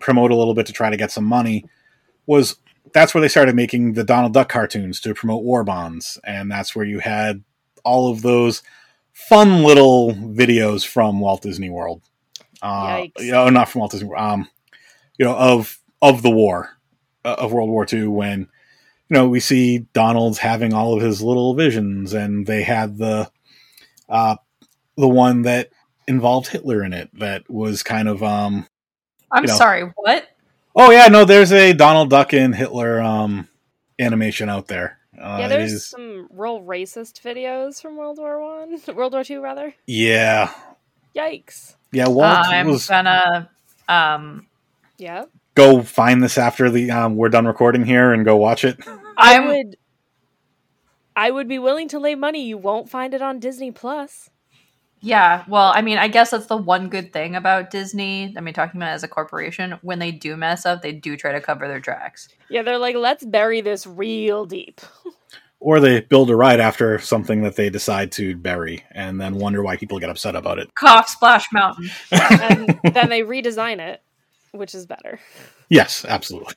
promote 0.00 0.32
a 0.32 0.36
little 0.36 0.54
bit 0.54 0.66
to 0.66 0.72
try 0.72 0.90
to 0.90 0.96
get 0.96 1.12
some 1.12 1.24
money 1.24 1.64
was 2.26 2.56
that's 2.92 3.14
where 3.14 3.20
they 3.20 3.28
started 3.28 3.54
making 3.54 3.92
the 3.92 4.02
Donald 4.02 4.34
Duck 4.34 4.48
cartoons 4.48 5.00
to 5.02 5.14
promote 5.14 5.44
war 5.44 5.62
bonds, 5.62 6.18
and 6.24 6.50
that's 6.50 6.74
where 6.74 6.84
you 6.84 6.98
had 6.98 7.44
all 7.84 8.10
of 8.10 8.22
those 8.22 8.62
fun 9.28 9.62
little 9.62 10.12
videos 10.12 10.86
from 10.86 11.20
Walt 11.20 11.42
Disney 11.42 11.70
World. 11.70 12.02
Uh, 12.62 13.04
you 13.18 13.32
know, 13.32 13.48
not 13.48 13.68
from 13.68 13.80
Walt 13.80 13.92
Disney 13.92 14.08
World, 14.08 14.22
um, 14.22 14.48
you 15.18 15.24
know, 15.24 15.34
of 15.36 15.78
of 16.02 16.22
the 16.22 16.30
war 16.30 16.70
uh, 17.24 17.36
of 17.38 17.52
World 17.52 17.70
War 17.70 17.86
II 17.90 18.08
when 18.08 18.40
you 18.40 18.46
know 19.14 19.28
we 19.28 19.40
see 19.40 19.78
Donald's 19.94 20.38
having 20.38 20.72
all 20.74 20.94
of 20.94 21.02
his 21.02 21.22
little 21.22 21.54
visions, 21.54 22.12
and 22.12 22.46
they 22.46 22.62
had 22.62 22.98
the 22.98 23.30
uh, 24.08 24.36
the 24.96 25.08
one 25.08 25.42
that 25.42 25.70
involved 26.06 26.48
Hitler 26.48 26.82
in 26.84 26.92
it 26.92 27.08
that 27.18 27.48
was 27.50 27.82
kind 27.82 28.08
of 28.08 28.22
um 28.22 28.66
I'm 29.32 29.44
You 29.44 29.48
know. 29.48 29.54
sorry, 29.56 29.82
what? 29.96 30.26
oh 30.76 30.90
yeah 30.92 31.08
no 31.08 31.24
there's 31.24 31.52
a 31.52 31.72
Donald 31.72 32.10
Duck 32.10 32.32
and 32.32 32.54
Hitler 32.54 33.00
um 33.00 33.48
animation 33.98 34.48
out 34.48 34.68
there. 34.68 34.98
Uh, 35.20 35.36
yeah, 35.40 35.48
there's 35.48 35.72
is- 35.72 35.86
some 35.86 36.28
real 36.30 36.60
racist 36.62 37.20
videos 37.22 37.80
from 37.82 37.96
World 37.96 38.18
War 38.18 38.40
One, 38.40 38.80
World 38.96 39.12
War 39.12 39.22
Two, 39.24 39.40
rather. 39.42 39.74
yeah 39.86 40.52
Yikes! 41.14 41.74
yeah 41.92 42.08
Walt 42.08 42.46
I'm 42.46 42.68
was 42.68 42.86
gonna 42.88 43.50
um 43.88 44.46
Yeah, 44.96 45.24
go 45.54 45.82
find 45.82 46.22
this 46.22 46.38
after 46.38 46.70
the 46.70 46.90
um, 46.90 47.16
we're 47.16 47.28
done 47.28 47.46
recording 47.46 47.84
here 47.84 48.12
and 48.12 48.24
go 48.24 48.36
watch 48.36 48.64
it. 48.64 48.78
I 49.16 49.38
would. 49.40 49.76
I 51.16 51.30
would 51.30 51.48
be 51.48 51.58
willing 51.58 51.88
to 51.88 51.98
lay 51.98 52.14
money. 52.14 52.46
You 52.46 52.56
won't 52.56 52.88
find 52.88 53.12
it 53.12 53.20
on 53.20 53.40
Disney 53.40 53.70
Plus. 53.70 54.29
Yeah, 55.02 55.44
well, 55.48 55.72
I 55.74 55.80
mean, 55.80 55.96
I 55.96 56.08
guess 56.08 56.30
that's 56.30 56.46
the 56.46 56.56
one 56.56 56.88
good 56.88 57.12
thing 57.12 57.34
about 57.34 57.70
Disney. 57.70 58.34
I 58.36 58.40
mean, 58.40 58.52
talking 58.52 58.78
about 58.78 58.90
it 58.90 58.94
as 58.94 59.02
a 59.02 59.08
corporation, 59.08 59.78
when 59.82 59.98
they 59.98 60.10
do 60.12 60.36
mess 60.36 60.66
up, 60.66 60.82
they 60.82 60.92
do 60.92 61.16
try 61.16 61.32
to 61.32 61.40
cover 61.40 61.66
their 61.66 61.80
tracks. 61.80 62.28
Yeah, 62.50 62.62
they're 62.62 62.78
like, 62.78 62.96
let's 62.96 63.24
bury 63.24 63.60
this 63.62 63.86
real 63.86 64.46
deep. 64.46 64.80
Or 65.62 65.78
they 65.78 66.00
build 66.00 66.30
a 66.30 66.36
ride 66.36 66.58
after 66.58 66.98
something 66.98 67.42
that 67.42 67.56
they 67.56 67.68
decide 67.68 68.12
to 68.12 68.34
bury 68.34 68.82
and 68.92 69.20
then 69.20 69.34
wonder 69.34 69.62
why 69.62 69.76
people 69.76 69.98
get 69.98 70.08
upset 70.08 70.34
about 70.34 70.58
it. 70.58 70.74
Cough 70.74 71.06
Splash 71.06 71.44
Mountain. 71.52 71.90
and 72.10 72.80
then 72.94 73.10
they 73.10 73.20
redesign 73.20 73.78
it, 73.78 74.02
which 74.52 74.74
is 74.74 74.86
better. 74.86 75.20
Yes, 75.68 76.06
absolutely. 76.06 76.54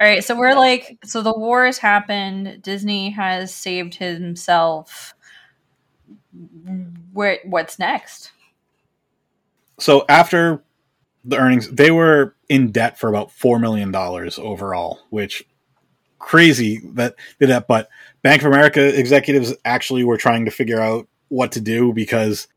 All 0.00 0.06
right, 0.06 0.24
so 0.24 0.34
we're 0.34 0.54
like, 0.54 0.98
so 1.04 1.22
the 1.22 1.32
war 1.32 1.66
has 1.66 1.76
happened. 1.76 2.62
Disney 2.62 3.10
has 3.10 3.54
saved 3.54 3.94
himself. 3.94 5.14
Where, 7.12 7.38
what's 7.44 7.78
next? 7.78 8.30
So 9.78 10.04
after 10.08 10.62
the 11.24 11.36
earnings, 11.36 11.68
they 11.68 11.90
were 11.90 12.34
in 12.48 12.72
debt 12.72 12.98
for 12.98 13.08
about 13.08 13.30
four 13.30 13.58
million 13.58 13.90
dollars 13.90 14.38
overall, 14.38 15.00
which 15.10 15.44
crazy 16.18 16.80
that 16.94 17.14
did 17.38 17.50
that. 17.50 17.66
But 17.66 17.88
Bank 18.22 18.42
of 18.42 18.48
America 18.48 18.98
executives 18.98 19.54
actually 19.64 20.04
were 20.04 20.16
trying 20.16 20.44
to 20.44 20.50
figure 20.50 20.80
out 20.80 21.08
what 21.28 21.52
to 21.52 21.60
do 21.60 21.92
because 21.92 22.48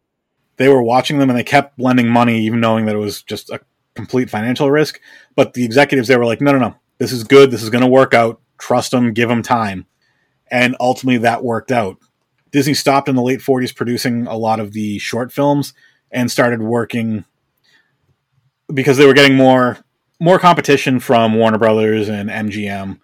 they 0.57 0.69
were 0.69 0.83
watching 0.83 1.17
them 1.17 1.29
and 1.29 1.37
they 1.37 1.43
kept 1.43 1.79
lending 1.79 2.07
money, 2.09 2.41
even 2.41 2.59
knowing 2.59 2.85
that 2.85 2.95
it 2.95 2.99
was 2.99 3.21
just 3.23 3.49
a 3.49 3.59
complete 3.95 4.29
financial 4.29 4.69
risk. 4.69 4.99
But 5.35 5.53
the 5.53 5.65
executives, 5.65 6.07
they 6.07 6.17
were 6.17 6.25
like, 6.25 6.41
no, 6.41 6.51
no, 6.51 6.59
no, 6.59 6.75
this 6.97 7.11
is 7.11 7.23
good. 7.23 7.51
This 7.51 7.63
is 7.63 7.69
going 7.69 7.83
to 7.83 7.87
work 7.87 8.13
out. 8.13 8.41
Trust 8.57 8.91
them, 8.91 9.13
give 9.13 9.29
them 9.29 9.41
time. 9.41 9.85
And 10.51 10.75
ultimately, 10.79 11.19
that 11.19 11.43
worked 11.43 11.71
out. 11.71 11.97
Disney 12.51 12.73
stopped 12.73 13.09
in 13.09 13.15
the 13.15 13.21
late 13.21 13.39
40s 13.39 13.75
producing 13.75 14.27
a 14.27 14.37
lot 14.37 14.59
of 14.59 14.73
the 14.73 14.97
short 14.99 15.31
films 15.31 15.73
and 16.11 16.31
started 16.31 16.61
working 16.61 17.25
because 18.73 18.97
they 18.97 19.05
were 19.05 19.13
getting 19.13 19.35
more 19.35 19.77
more 20.19 20.39
competition 20.39 20.99
from 20.99 21.35
Warner 21.35 21.57
Brothers 21.57 22.09
and 22.09 22.29
MGM. 22.29 22.99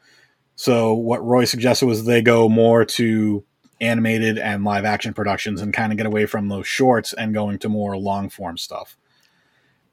So 0.56 0.94
what 0.94 1.24
Roy 1.24 1.46
suggested 1.46 1.86
was 1.86 2.06
they 2.06 2.22
go 2.22 2.50
more 2.50 2.84
to 2.86 3.46
animated 3.82 4.38
and 4.38 4.64
live 4.64 4.86
action 4.86 5.14
productions 5.14 5.62
and 5.62 5.74
kind 5.74 5.92
of 5.92 5.98
get 5.98 6.06
away 6.06 6.26
from 6.26 6.48
those 6.48 6.68
shorts 6.68 7.14
and 7.14 7.34
going 7.34 7.60
to 7.60 7.70
more 7.70 7.98
long 7.98 8.30
form 8.30 8.58
stuff. 8.58 8.98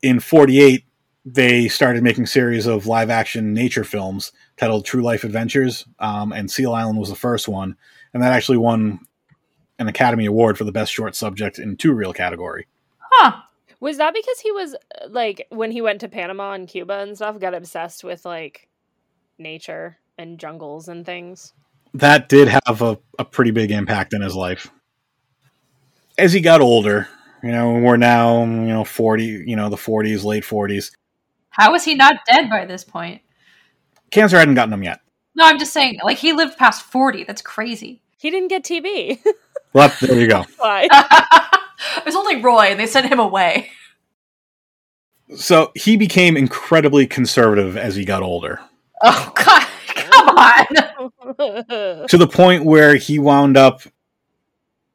In 0.02 0.20
48, 0.20 0.84
they 1.24 1.68
started 1.68 2.02
making 2.02 2.26
series 2.26 2.66
of 2.66 2.86
live 2.86 3.10
action 3.10 3.54
nature 3.54 3.84
films 3.84 4.32
titled 4.56 4.84
True 4.84 5.02
Life 5.02 5.24
Adventures, 5.24 5.84
um, 6.00 6.32
and 6.32 6.50
Seal 6.50 6.74
Island 6.74 6.98
was 6.98 7.10
the 7.10 7.14
first 7.14 7.48
one, 7.48 7.76
and 8.12 8.22
that 8.22 8.32
actually 8.32 8.58
won 8.58 9.00
an 9.82 9.88
Academy 9.88 10.26
Award 10.26 10.56
for 10.56 10.64
the 10.64 10.72
best 10.72 10.92
short 10.92 11.14
subject 11.14 11.58
in 11.58 11.76
two 11.76 11.92
reel 11.92 12.12
category. 12.12 12.66
Huh. 12.98 13.42
Was 13.80 13.98
that 13.98 14.14
because 14.14 14.38
he 14.40 14.52
was 14.52 14.76
like 15.08 15.46
when 15.50 15.72
he 15.72 15.82
went 15.82 16.00
to 16.00 16.08
Panama 16.08 16.52
and 16.52 16.68
Cuba 16.68 17.00
and 17.00 17.16
stuff, 17.16 17.40
got 17.40 17.54
obsessed 17.54 18.04
with 18.04 18.24
like 18.24 18.68
nature 19.38 19.98
and 20.16 20.38
jungles 20.38 20.88
and 20.88 21.04
things? 21.04 21.52
That 21.94 22.28
did 22.28 22.48
have 22.48 22.80
a, 22.80 22.98
a 23.18 23.24
pretty 23.24 23.50
big 23.50 23.70
impact 23.70 24.14
in 24.14 24.22
his 24.22 24.34
life. 24.34 24.70
As 26.16 26.32
he 26.32 26.40
got 26.40 26.60
older, 26.60 27.08
you 27.42 27.50
know, 27.50 27.72
we're 27.74 27.96
now, 27.96 28.44
you 28.44 28.68
know, 28.68 28.84
40, 28.84 29.24
you 29.24 29.56
know, 29.56 29.68
the 29.68 29.76
40s, 29.76 30.24
late 30.24 30.44
40s. 30.44 30.92
How 31.50 31.74
is 31.74 31.84
he 31.84 31.94
not 31.94 32.16
dead 32.26 32.48
by 32.48 32.64
this 32.64 32.84
point? 32.84 33.20
Cancer 34.10 34.38
hadn't 34.38 34.54
gotten 34.54 34.72
him 34.72 34.84
yet. 34.84 35.00
No, 35.34 35.44
I'm 35.44 35.58
just 35.58 35.72
saying, 35.72 35.98
like, 36.04 36.18
he 36.18 36.32
lived 36.32 36.56
past 36.56 36.82
40. 36.82 37.24
That's 37.24 37.42
crazy. 37.42 38.02
He 38.16 38.30
didn't 38.30 38.48
get 38.48 38.62
TB. 38.62 39.24
Well, 39.72 39.92
there 40.00 40.20
you 40.20 40.28
go. 40.28 40.44
Why? 40.58 40.88
it 41.96 42.04
was 42.04 42.16
only 42.16 42.42
Roy, 42.42 42.66
and 42.66 42.78
they 42.80 42.86
sent 42.86 43.06
him 43.06 43.18
away. 43.18 43.70
So 45.36 45.72
he 45.74 45.96
became 45.96 46.36
incredibly 46.36 47.06
conservative 47.06 47.76
as 47.76 47.96
he 47.96 48.04
got 48.04 48.22
older, 48.22 48.60
Oh, 49.02 49.32
God. 49.34 49.66
Come 49.88 50.28
on. 50.28 52.06
to 52.08 52.18
the 52.18 52.28
point 52.28 52.64
where 52.64 52.94
he 52.96 53.18
wound 53.18 53.56
up 53.56 53.82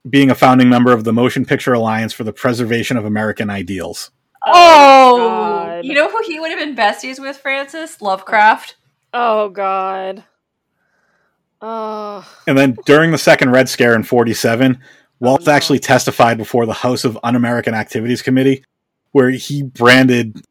being 0.09 0.29
a 0.29 0.35
founding 0.35 0.69
member 0.69 0.93
of 0.93 1.03
the 1.03 1.11
Motion 1.11 1.43
Picture 1.45 1.73
Alliance 1.73 2.13
for 2.13 2.23
the 2.23 2.31
Preservation 2.31 2.97
of 2.97 3.05
American 3.05 3.49
Ideals. 3.49 4.11
Oh, 4.45 4.53
oh 4.53 5.17
God. 5.17 5.85
you 5.85 5.93
know 5.93 6.09
who 6.09 6.21
he 6.25 6.39
would 6.39 6.51
have 6.51 6.59
been 6.59 6.75
besties 6.75 7.19
with, 7.19 7.37
Frances? 7.37 8.01
Lovecraft. 8.01 8.75
Oh 9.13 9.49
God. 9.49 10.23
Oh. 11.61 12.27
And 12.45 12.57
then 12.57 12.77
during 12.85 13.11
the 13.11 13.17
second 13.17 13.51
Red 13.51 13.69
Scare 13.69 13.95
in 13.95 14.03
47, 14.03 14.79
Walt 15.19 15.41
oh, 15.41 15.45
no. 15.45 15.51
actually 15.51 15.79
testified 15.79 16.37
before 16.37 16.65
the 16.65 16.73
House 16.73 17.03
of 17.03 17.17
Un 17.23 17.35
American 17.35 17.73
Activities 17.73 18.21
Committee, 18.21 18.63
where 19.11 19.31
he 19.31 19.63
branded 19.63 20.41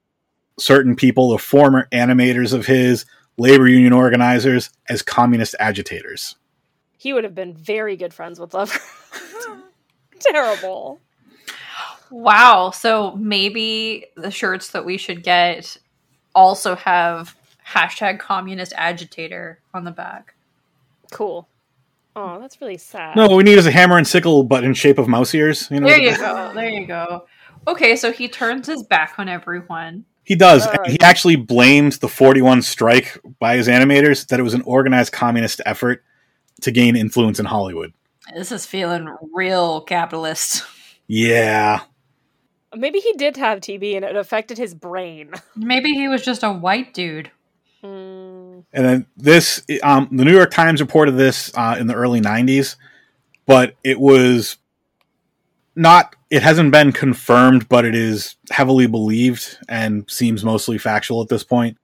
certain 0.58 0.96
people, 0.96 1.30
the 1.30 1.38
former 1.38 1.86
animators 1.92 2.52
of 2.52 2.66
his, 2.66 3.04
labor 3.38 3.68
union 3.68 3.92
organizers, 3.92 4.70
as 4.88 5.02
communist 5.02 5.54
agitators. 5.60 6.36
He 6.98 7.12
would 7.12 7.24
have 7.24 7.34
been 7.34 7.54
very 7.54 7.96
good 7.96 8.14
friends 8.14 8.40
with 8.40 8.54
Lovecraft. 8.54 9.48
Terrible. 10.20 11.00
Wow. 12.10 12.70
So 12.70 13.14
maybe 13.16 14.06
the 14.16 14.30
shirts 14.30 14.70
that 14.70 14.84
we 14.84 14.96
should 14.96 15.22
get 15.22 15.76
also 16.34 16.74
have 16.74 17.36
hashtag 17.68 18.18
communist 18.18 18.72
agitator 18.76 19.60
on 19.74 19.84
the 19.84 19.90
back. 19.90 20.35
Cool. 21.10 21.48
Oh, 22.14 22.40
that's 22.40 22.60
really 22.60 22.78
sad. 22.78 23.14
No, 23.14 23.28
what 23.28 23.36
we 23.36 23.42
need 23.42 23.58
is 23.58 23.66
a 23.66 23.70
hammer 23.70 23.98
and 23.98 24.06
sickle, 24.06 24.42
but 24.42 24.64
in 24.64 24.72
shape 24.72 24.98
of 24.98 25.06
mouse 25.06 25.34
ears. 25.34 25.68
You 25.70 25.80
know, 25.80 25.86
There 25.86 26.00
you 26.00 26.16
go. 26.16 26.52
There 26.54 26.68
you 26.68 26.86
go. 26.86 27.26
Okay, 27.68 27.96
so 27.96 28.10
he 28.12 28.28
turns 28.28 28.66
his 28.66 28.82
back 28.84 29.14
on 29.18 29.28
everyone. 29.28 30.04
He 30.24 30.34
does. 30.34 30.66
Uh, 30.66 30.76
he 30.86 30.98
actually 31.00 31.36
blamed 31.36 31.94
the 31.94 32.08
41 32.08 32.62
strike 32.62 33.18
by 33.38 33.56
his 33.56 33.68
animators 33.68 34.26
that 34.28 34.40
it 34.40 34.42
was 34.42 34.54
an 34.54 34.62
organized 34.62 35.12
communist 35.12 35.60
effort 35.66 36.02
to 36.62 36.70
gain 36.70 36.96
influence 36.96 37.38
in 37.38 37.46
Hollywood. 37.46 37.92
This 38.34 38.50
is 38.50 38.66
feeling 38.66 39.14
real 39.34 39.82
capitalist. 39.82 40.64
Yeah. 41.06 41.82
Maybe 42.74 42.98
he 42.98 43.12
did 43.12 43.36
have 43.36 43.60
TB 43.60 43.94
and 43.96 44.04
it 44.04 44.16
affected 44.16 44.58
his 44.58 44.74
brain. 44.74 45.32
Maybe 45.54 45.92
he 45.92 46.08
was 46.08 46.24
just 46.24 46.42
a 46.42 46.52
white 46.52 46.92
dude. 46.92 47.30
And 48.72 48.84
then 48.84 49.06
this, 49.16 49.64
um, 49.82 50.08
the 50.12 50.24
New 50.24 50.32
York 50.34 50.50
Times 50.50 50.80
reported 50.80 51.12
this 51.12 51.50
uh, 51.56 51.76
in 51.78 51.86
the 51.86 51.94
early 51.94 52.20
90s, 52.20 52.76
but 53.46 53.74
it 53.84 54.00
was 54.00 54.56
not, 55.74 56.16
it 56.30 56.42
hasn't 56.42 56.72
been 56.72 56.92
confirmed, 56.92 57.68
but 57.68 57.84
it 57.84 57.94
is 57.94 58.36
heavily 58.50 58.86
believed 58.86 59.58
and 59.68 60.08
seems 60.10 60.44
mostly 60.44 60.78
factual 60.78 61.22
at 61.22 61.28
this 61.28 61.44
point 61.44 61.76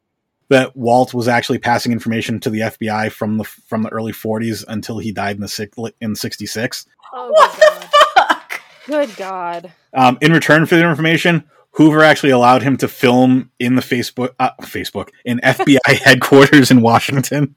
that 0.53 0.77
Walt 0.77 1.15
was 1.15 1.29
actually 1.29 1.59
passing 1.59 1.93
information 1.93 2.39
to 2.41 2.51
the 2.51 2.61
FBI 2.61 3.11
from 3.11 3.39
the 3.39 3.45
from 3.45 3.83
the 3.83 3.89
early 3.89 4.13
40s 4.13 4.65
until 4.69 4.99
he 4.99 5.11
died 5.11 5.37
in 5.37 5.41
the 5.41 5.49
six, 5.49 5.77
in 6.01 6.15
66. 6.15 6.87
Oh, 7.13 7.31
What 7.31 7.53
the 7.53 7.89
fuck? 8.17 8.61
Good 8.87 9.17
God. 9.17 9.73
Um, 9.95 10.19
in 10.21 10.33
return 10.33 10.67
for 10.67 10.77
the 10.77 10.87
information, 10.89 11.45
Hoover 11.73 12.03
actually 12.03 12.31
allowed 12.31 12.63
him 12.63 12.77
to 12.79 12.89
film 12.89 13.51
in 13.59 13.77
the 13.77 13.83
Facebook 13.83 14.35
uh, 14.39 14.51
Facebook 14.63 15.09
in 15.25 15.39
FBI 15.45 15.79
headquarters 16.03 16.71
in 16.71 16.81
Washington, 16.83 17.55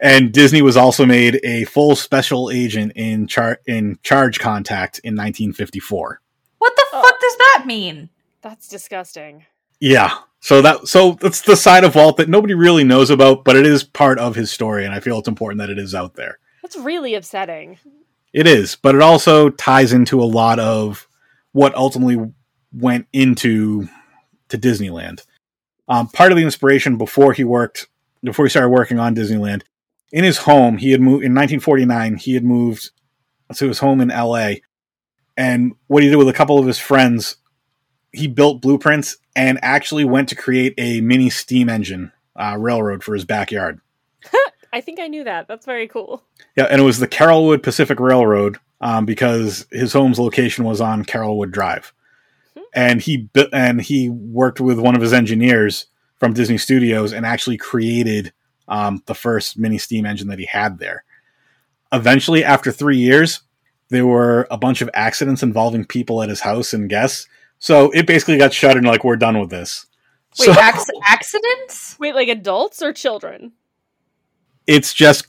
and 0.00 0.32
Disney 0.32 0.62
was 0.62 0.76
also 0.76 1.04
made 1.04 1.40
a 1.44 1.64
full 1.64 1.96
special 1.96 2.50
agent 2.50 2.92
in 2.96 3.26
char- 3.26 3.60
in 3.66 3.98
Charge 4.02 4.38
Contact 4.38 4.98
in 5.00 5.14
1954. 5.14 6.20
What 6.58 6.76
the 6.76 6.84
Oh. 6.92 7.02
fuck 7.02 7.20
does 7.20 7.36
that 7.36 7.64
mean? 7.66 8.08
That's 8.42 8.68
disgusting. 8.68 9.44
Yeah, 9.80 10.16
so 10.40 10.62
that 10.62 10.86
so 10.88 11.18
that's 11.20 11.42
the 11.42 11.56
side 11.56 11.84
of 11.84 11.94
Walt 11.96 12.16
that 12.18 12.28
nobody 12.28 12.54
really 12.54 12.84
knows 12.84 13.10
about, 13.10 13.44
but 13.44 13.56
it 13.56 13.66
is 13.66 13.82
part 13.84 14.18
of 14.18 14.34
his 14.36 14.50
story, 14.50 14.84
and 14.86 14.94
I 14.94 15.00
feel 15.00 15.18
it's 15.18 15.28
important 15.28 15.58
that 15.58 15.70
it 15.70 15.78
is 15.78 15.94
out 15.94 16.14
there. 16.14 16.38
That's 16.62 16.76
really 16.76 17.14
upsetting. 17.14 17.78
It 18.32 18.46
is, 18.46 18.76
but 18.76 18.94
it 18.94 19.02
also 19.02 19.50
ties 19.50 19.92
into 19.92 20.22
a 20.22 20.24
lot 20.24 20.58
of 20.58 21.08
what 21.52 21.74
ultimately 21.74 22.32
went 22.76 23.06
into 23.12 23.88
to 24.48 24.58
Disneyland. 24.58 25.24
Um, 25.88 26.08
part 26.08 26.32
of 26.32 26.38
the 26.38 26.44
inspiration 26.44 26.96
before 26.96 27.32
he 27.32 27.44
worked, 27.44 27.88
before 28.22 28.44
he 28.44 28.50
started 28.50 28.70
working 28.70 28.98
on 28.98 29.14
Disneyland, 29.14 29.62
in 30.12 30.24
his 30.24 30.38
home, 30.38 30.78
he 30.78 30.92
had 30.92 31.00
moved 31.00 31.24
in 31.24 31.32
1949. 31.34 32.16
He 32.16 32.34
had 32.34 32.44
moved 32.44 32.90
to 33.54 33.68
his 33.68 33.78
home 33.78 34.00
in 34.00 34.10
L.A. 34.10 34.62
And 35.36 35.74
what 35.86 36.02
he 36.02 36.08
did 36.08 36.16
with 36.16 36.28
a 36.28 36.32
couple 36.32 36.58
of 36.58 36.66
his 36.66 36.78
friends, 36.78 37.36
he 38.12 38.26
built 38.26 38.62
blueprints 38.62 39.16
and 39.34 39.58
actually 39.62 40.04
went 40.04 40.28
to 40.30 40.34
create 40.34 40.74
a 40.78 41.00
mini 41.00 41.30
steam 41.30 41.68
engine 41.68 42.12
uh, 42.34 42.56
railroad 42.58 43.04
for 43.04 43.14
his 43.14 43.24
backyard. 43.24 43.80
I 44.72 44.80
think 44.80 45.00
I 45.00 45.06
knew 45.06 45.24
that. 45.24 45.48
That's 45.48 45.66
very 45.66 45.88
cool. 45.88 46.22
Yeah, 46.56 46.64
and 46.64 46.80
it 46.80 46.84
was 46.84 46.98
the 46.98 47.08
Carolwood 47.08 47.62
Pacific 47.62 48.00
Railroad 48.00 48.58
um, 48.80 49.06
because 49.06 49.66
his 49.70 49.92
home's 49.92 50.18
location 50.18 50.64
was 50.64 50.80
on 50.80 51.04
Carolwood 51.04 51.50
Drive. 51.50 51.92
And 52.76 53.00
he 53.02 53.28
and 53.52 53.80
he 53.80 54.08
worked 54.08 54.60
with 54.60 54.78
one 54.78 54.94
of 54.94 55.02
his 55.02 55.12
engineers 55.12 55.86
from 56.18 56.32
Disney 56.32 56.58
Studios 56.58 57.12
and 57.12 57.26
actually 57.26 57.56
created 57.56 58.32
um, 58.68 59.02
the 59.06 59.14
first 59.14 59.58
mini 59.58 59.78
steam 59.78 60.06
engine 60.06 60.28
that 60.28 60.38
he 60.38 60.46
had 60.46 60.78
there. 60.78 61.04
Eventually, 61.92 62.44
after 62.44 62.70
three 62.70 62.98
years, 62.98 63.40
there 63.88 64.06
were 64.06 64.46
a 64.50 64.58
bunch 64.58 64.82
of 64.82 64.90
accidents 64.94 65.42
involving 65.42 65.84
people 65.84 66.22
at 66.22 66.28
his 66.28 66.40
house 66.40 66.72
and 66.72 66.88
guests, 66.88 67.26
so 67.58 67.90
it 67.90 68.06
basically 68.06 68.38
got 68.38 68.52
shut 68.52 68.76
and 68.76 68.86
like 68.86 69.02
we're 69.02 69.16
done 69.16 69.40
with 69.40 69.50
this. 69.50 69.86
Wait, 70.38 70.46
so 70.46 70.60
acc- 70.60 70.86
accidents? 71.04 71.96
Wait, 71.98 72.14
like 72.14 72.28
adults 72.28 72.82
or 72.82 72.92
children? 72.92 73.52
it's 74.66 74.92
just 74.92 75.26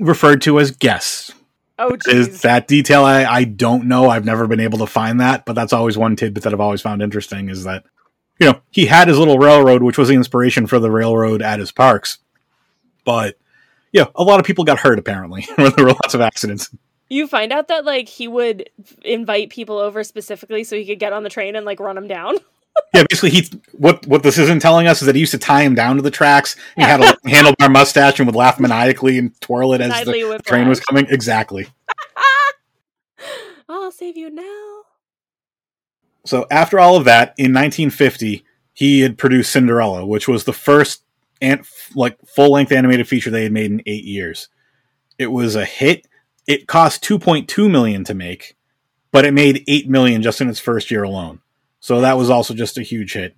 referred 0.00 0.42
to 0.42 0.58
as 0.58 0.70
guests. 0.70 1.32
Oh, 1.78 1.96
is 2.06 2.42
that 2.42 2.66
detail 2.66 3.04
I, 3.04 3.24
I 3.24 3.44
don't 3.44 3.86
know 3.86 4.08
i've 4.10 4.24
never 4.24 4.46
been 4.46 4.60
able 4.60 4.78
to 4.78 4.86
find 4.86 5.20
that 5.20 5.44
but 5.44 5.52
that's 5.52 5.72
always 5.72 5.96
one 5.96 6.16
tidbit 6.16 6.42
that 6.42 6.52
i've 6.52 6.60
always 6.60 6.82
found 6.82 7.02
interesting 7.02 7.48
is 7.48 7.64
that 7.64 7.84
you 8.40 8.46
know 8.46 8.60
he 8.70 8.86
had 8.86 9.06
his 9.08 9.18
little 9.18 9.38
railroad 9.38 9.82
which 9.82 9.96
was 9.96 10.08
the 10.08 10.14
inspiration 10.14 10.66
for 10.66 10.78
the 10.80 10.90
railroad 10.90 11.40
at 11.40 11.60
his 11.60 11.70
parks 11.70 12.18
But 13.04 13.36
yeah, 13.92 14.06
a 14.14 14.22
lot 14.22 14.38
of 14.38 14.44
people 14.44 14.64
got 14.64 14.80
hurt 14.80 14.98
apparently. 14.98 15.46
there 15.56 15.72
were 15.78 15.92
lots 15.92 16.12
of 16.14 16.20
accidents. 16.20 16.68
You 17.08 17.26
find 17.26 17.52
out 17.52 17.68
that 17.68 17.86
like 17.86 18.06
he 18.08 18.28
would 18.28 18.68
invite 19.02 19.48
people 19.48 19.78
over 19.78 20.04
specifically 20.04 20.62
so 20.62 20.76
he 20.76 20.84
could 20.84 20.98
get 20.98 21.14
on 21.14 21.22
the 21.22 21.30
train 21.30 21.56
and 21.56 21.64
like 21.64 21.80
run 21.80 21.94
them 21.94 22.06
down. 22.08 22.36
yeah, 22.94 23.04
basically, 23.08 23.30
he 23.30 23.48
what 23.72 24.06
what 24.06 24.22
this 24.22 24.38
isn't 24.38 24.60
telling 24.60 24.86
us 24.86 25.00
is 25.02 25.06
that 25.06 25.14
he 25.14 25.20
used 25.20 25.32
to 25.32 25.38
tie 25.38 25.62
him 25.62 25.74
down 25.74 25.96
to 25.96 26.02
the 26.02 26.10
tracks. 26.10 26.56
He 26.76 26.82
had 26.82 27.00
a 27.00 27.16
handlebar 27.26 27.70
mustache 27.70 28.18
and 28.18 28.26
would 28.26 28.36
laugh 28.36 28.58
maniacally 28.58 29.18
and 29.18 29.38
twirl 29.40 29.72
it 29.74 29.80
as 29.80 29.90
Nightly 29.90 30.22
the 30.22 30.28
whiplash. 30.28 30.46
train 30.46 30.68
was 30.68 30.80
coming. 30.80 31.06
Exactly. 31.08 31.66
I'll 33.68 33.90
save 33.92 34.16
you 34.16 34.30
now. 34.30 34.82
So 36.24 36.46
after 36.50 36.78
all 36.78 36.96
of 36.96 37.04
that, 37.04 37.34
in 37.38 37.52
1950, 37.52 38.44
he 38.72 39.00
had 39.00 39.18
produced 39.18 39.52
Cinderella, 39.52 40.04
which 40.06 40.28
was 40.28 40.44
the 40.44 40.52
first 40.52 41.02
an- 41.40 41.64
like 41.94 42.16
full 42.26 42.52
length 42.52 42.72
animated 42.72 43.08
feature 43.08 43.30
they 43.30 43.44
had 43.44 43.52
made 43.52 43.70
in 43.70 43.82
eight 43.86 44.04
years. 44.04 44.48
It 45.18 45.28
was 45.28 45.56
a 45.56 45.64
hit. 45.64 46.06
It 46.46 46.66
cost 46.66 47.02
2.2 47.04 47.70
million 47.70 48.04
to 48.04 48.14
make, 48.14 48.56
but 49.10 49.24
it 49.24 49.34
made 49.34 49.64
8 49.68 49.88
million 49.88 50.22
just 50.22 50.40
in 50.40 50.48
its 50.48 50.60
first 50.60 50.90
year 50.90 51.02
alone. 51.02 51.40
So 51.80 52.00
that 52.00 52.16
was 52.16 52.30
also 52.30 52.54
just 52.54 52.78
a 52.78 52.82
huge 52.82 53.12
hit. 53.12 53.36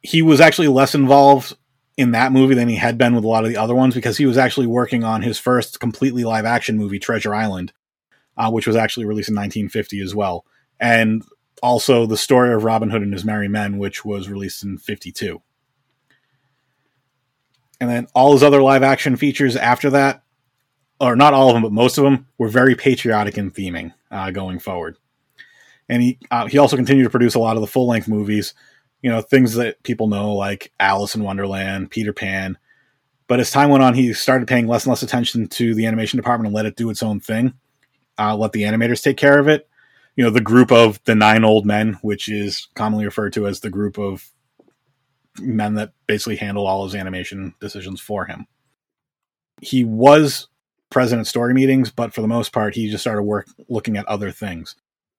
He 0.00 0.22
was 0.22 0.40
actually 0.40 0.68
less 0.68 0.94
involved 0.94 1.56
in 1.96 2.12
that 2.12 2.32
movie 2.32 2.54
than 2.54 2.68
he 2.68 2.76
had 2.76 2.96
been 2.96 3.14
with 3.14 3.24
a 3.24 3.28
lot 3.28 3.44
of 3.44 3.50
the 3.50 3.56
other 3.56 3.74
ones 3.74 3.94
because 3.94 4.16
he 4.16 4.26
was 4.26 4.38
actually 4.38 4.66
working 4.66 5.02
on 5.02 5.22
his 5.22 5.38
first 5.38 5.80
completely 5.80 6.24
live 6.24 6.44
action 6.44 6.76
movie, 6.78 6.98
Treasure 6.98 7.34
Island, 7.34 7.72
uh, 8.36 8.50
which 8.50 8.66
was 8.66 8.76
actually 8.76 9.06
released 9.06 9.28
in 9.28 9.34
1950 9.34 10.00
as 10.00 10.14
well. 10.14 10.44
And 10.78 11.24
also 11.60 12.06
the 12.06 12.16
story 12.16 12.54
of 12.54 12.62
Robin 12.62 12.90
Hood 12.90 13.02
and 13.02 13.12
his 13.12 13.24
merry 13.24 13.48
men, 13.48 13.78
which 13.78 14.04
was 14.04 14.28
released 14.28 14.62
in 14.62 14.78
52. 14.78 15.42
And 17.80 17.90
then 17.90 18.06
all 18.14 18.32
his 18.32 18.42
other 18.42 18.62
live 18.62 18.82
action 18.84 19.16
features 19.16 19.56
after 19.56 19.90
that, 19.90 20.22
or 21.00 21.16
not 21.16 21.34
all 21.34 21.48
of 21.48 21.54
them, 21.54 21.62
but 21.62 21.72
most 21.72 21.98
of 21.98 22.04
them, 22.04 22.26
were 22.38 22.48
very 22.48 22.74
patriotic 22.74 23.38
in 23.38 23.50
theming 23.50 23.92
uh, 24.10 24.30
going 24.30 24.58
forward. 24.58 24.96
And 25.88 26.02
he 26.02 26.18
uh, 26.30 26.46
he 26.46 26.58
also 26.58 26.76
continued 26.76 27.04
to 27.04 27.10
produce 27.10 27.34
a 27.34 27.38
lot 27.38 27.56
of 27.56 27.60
the 27.60 27.66
full 27.66 27.86
length 27.86 28.08
movies, 28.08 28.54
you 29.02 29.10
know, 29.10 29.20
things 29.20 29.54
that 29.54 29.82
people 29.82 30.06
know 30.06 30.34
like 30.34 30.72
Alice 30.78 31.14
in 31.14 31.22
Wonderland, 31.22 31.90
Peter 31.90 32.12
Pan. 32.12 32.58
But 33.26 33.40
as 33.40 33.50
time 33.50 33.70
went 33.70 33.82
on, 33.82 33.94
he 33.94 34.12
started 34.14 34.48
paying 34.48 34.66
less 34.66 34.84
and 34.84 34.90
less 34.90 35.02
attention 35.02 35.48
to 35.48 35.74
the 35.74 35.86
animation 35.86 36.16
department 36.16 36.48
and 36.48 36.54
let 36.54 36.66
it 36.66 36.76
do 36.76 36.90
its 36.90 37.02
own 37.02 37.20
thing. 37.20 37.54
Uh, 38.18 38.36
let 38.36 38.52
the 38.52 38.62
animators 38.62 39.02
take 39.02 39.16
care 39.16 39.38
of 39.38 39.48
it 39.48 39.68
you 40.18 40.24
know 40.24 40.30
the 40.30 40.40
group 40.40 40.72
of 40.72 41.00
the 41.04 41.14
nine 41.14 41.44
old 41.44 41.64
men, 41.64 41.96
which 42.02 42.28
is 42.28 42.66
commonly 42.74 43.04
referred 43.04 43.32
to 43.34 43.46
as 43.46 43.60
the 43.60 43.70
group 43.70 43.98
of 43.98 44.28
men 45.38 45.74
that 45.74 45.92
basically 46.08 46.34
handle 46.34 46.66
all 46.66 46.82
his 46.82 46.96
animation 46.96 47.54
decisions 47.60 48.00
for 48.00 48.24
him. 48.24 48.48
He 49.62 49.84
was 49.84 50.48
president 50.90 51.28
story 51.28 51.54
meetings, 51.54 51.92
but 51.92 52.12
for 52.12 52.20
the 52.20 52.26
most 52.26 52.52
part, 52.52 52.74
he 52.74 52.90
just 52.90 53.04
started 53.04 53.22
work 53.22 53.46
looking 53.68 53.96
at 53.96 54.06
other 54.06 54.32
things. 54.32 54.74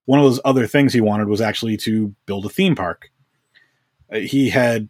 One 0.09 0.17
of 0.17 0.25
those 0.25 0.39
other 0.43 0.65
things 0.65 0.91
he 0.91 1.01
wanted 1.01 1.27
was 1.27 1.39
actually 1.39 1.77
to 1.77 2.15
build 2.25 2.43
a 2.43 2.49
theme 2.49 2.75
park. 2.75 3.11
Uh, 4.11 4.17
He 4.17 4.49
had 4.49 4.89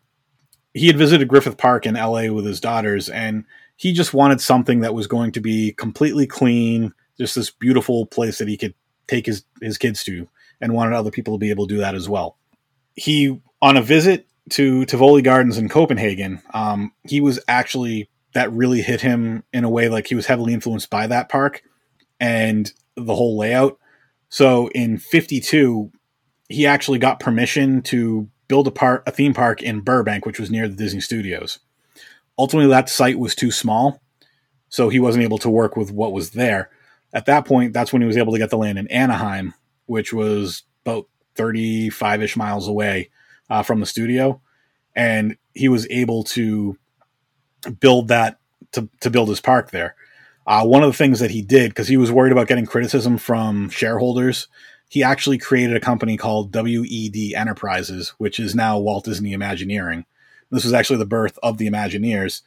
he 0.73 0.87
had 0.87 0.97
visited 0.97 1.27
Griffith 1.27 1.57
Park 1.57 1.85
in 1.85 1.95
LA 1.95 2.31
with 2.31 2.45
his 2.45 2.61
daughters, 2.61 3.09
and 3.09 3.43
he 3.75 3.91
just 3.91 4.13
wanted 4.13 4.39
something 4.39 4.79
that 4.79 4.93
was 4.93 5.07
going 5.07 5.33
to 5.33 5.41
be 5.41 5.73
completely 5.73 6.25
clean, 6.25 6.93
just 7.19 7.35
this 7.35 7.51
beautiful 7.51 8.05
place 8.05 8.37
that 8.37 8.47
he 8.47 8.55
could 8.55 8.73
take 9.07 9.25
his, 9.25 9.43
his 9.61 9.77
kids 9.77 10.05
to 10.05 10.29
and 10.61 10.71
wanted 10.73 10.95
other 10.95 11.11
people 11.11 11.33
to 11.33 11.37
be 11.37 11.49
able 11.49 11.67
to 11.67 11.73
do 11.73 11.81
that 11.81 11.95
as 11.95 12.07
well. 12.07 12.37
He, 12.95 13.41
on 13.61 13.75
a 13.75 13.81
visit 13.81 14.25
to 14.51 14.85
Tivoli 14.85 15.21
Gardens 15.21 15.57
in 15.57 15.67
Copenhagen, 15.67 16.41
um, 16.53 16.93
he 17.03 17.19
was 17.19 17.41
actually, 17.45 18.09
that 18.35 18.53
really 18.53 18.81
hit 18.81 19.01
him 19.01 19.43
in 19.51 19.65
a 19.65 19.69
way 19.69 19.89
like 19.89 20.07
he 20.07 20.15
was 20.15 20.27
heavily 20.27 20.53
influenced 20.53 20.89
by 20.89 21.07
that 21.07 21.27
park 21.27 21.61
and 22.21 22.71
the 22.95 23.15
whole 23.15 23.37
layout. 23.37 23.77
So 24.29 24.67
in 24.69 24.97
52, 24.97 25.91
he 26.49 26.65
actually 26.65 26.99
got 26.99 27.19
permission 27.19 27.81
to 27.83 28.29
build 28.47 28.67
a 28.67 28.71
part, 28.71 29.03
a 29.07 29.11
theme 29.11 29.33
park 29.33 29.61
in 29.61 29.81
Burbank, 29.81 30.25
which 30.25 30.39
was 30.39 30.49
near 30.51 30.67
the 30.67 30.75
Disney 30.75 31.01
Studios. 31.01 31.59
Ultimately, 32.37 32.69
that 32.69 32.89
site 32.89 33.19
was 33.19 33.35
too 33.35 33.51
small, 33.51 34.01
so 34.69 34.89
he 34.89 34.99
wasn't 34.99 35.23
able 35.23 35.39
to 35.39 35.49
work 35.49 35.75
with 35.75 35.91
what 35.91 36.13
was 36.13 36.31
there 36.31 36.69
at 37.13 37.25
that 37.25 37.45
point, 37.45 37.73
that's 37.73 37.91
when 37.91 38.01
he 38.01 38.07
was 38.07 38.17
able 38.17 38.33
to 38.33 38.39
get 38.39 38.49
the 38.49 38.57
land 38.57 38.77
in 38.77 38.87
Anaheim, 38.87 39.53
which 39.85 40.13
was 40.13 40.63
about 40.85 41.07
35 41.35 42.23
ish 42.23 42.37
miles 42.37 42.67
away 42.67 43.09
uh, 43.49 43.63
from 43.63 43.79
the 43.79 43.85
studio. 43.85 44.41
And 44.95 45.37
he 45.53 45.69
was 45.69 45.87
able 45.89 46.23
to 46.25 46.77
build 47.79 48.09
that 48.09 48.39
to, 48.73 48.89
to 49.01 49.09
build 49.09 49.29
his 49.29 49.41
park 49.41 49.71
there. 49.71 49.95
Uh, 50.49 50.65
one 50.65 50.81
of 50.81 50.89
the 50.89 50.97
things 50.97 51.19
that 51.19 51.29
he 51.29 51.43
did, 51.43 51.69
because 51.69 51.87
he 51.87 51.95
was 51.95 52.11
worried 52.11 52.31
about 52.31 52.47
getting 52.47 52.65
criticism 52.65 53.19
from 53.19 53.69
shareholders, 53.69 54.47
he 54.89 55.03
actually 55.03 55.37
created 55.37 55.75
a 55.75 55.79
company 55.79 56.17
called 56.17 56.51
WED 56.51 57.35
Enterprises, 57.35 58.15
which 58.17 58.39
is 58.39 58.55
now 58.55 58.79
Walt 58.79 59.05
Disney 59.05 59.31
Imagineering. 59.31 60.05
This 60.49 60.63
was 60.63 60.73
actually 60.73 60.97
the 60.97 61.05
birth 61.05 61.37
of 61.43 61.59
the 61.59 61.69
Imagineers. 61.69 62.41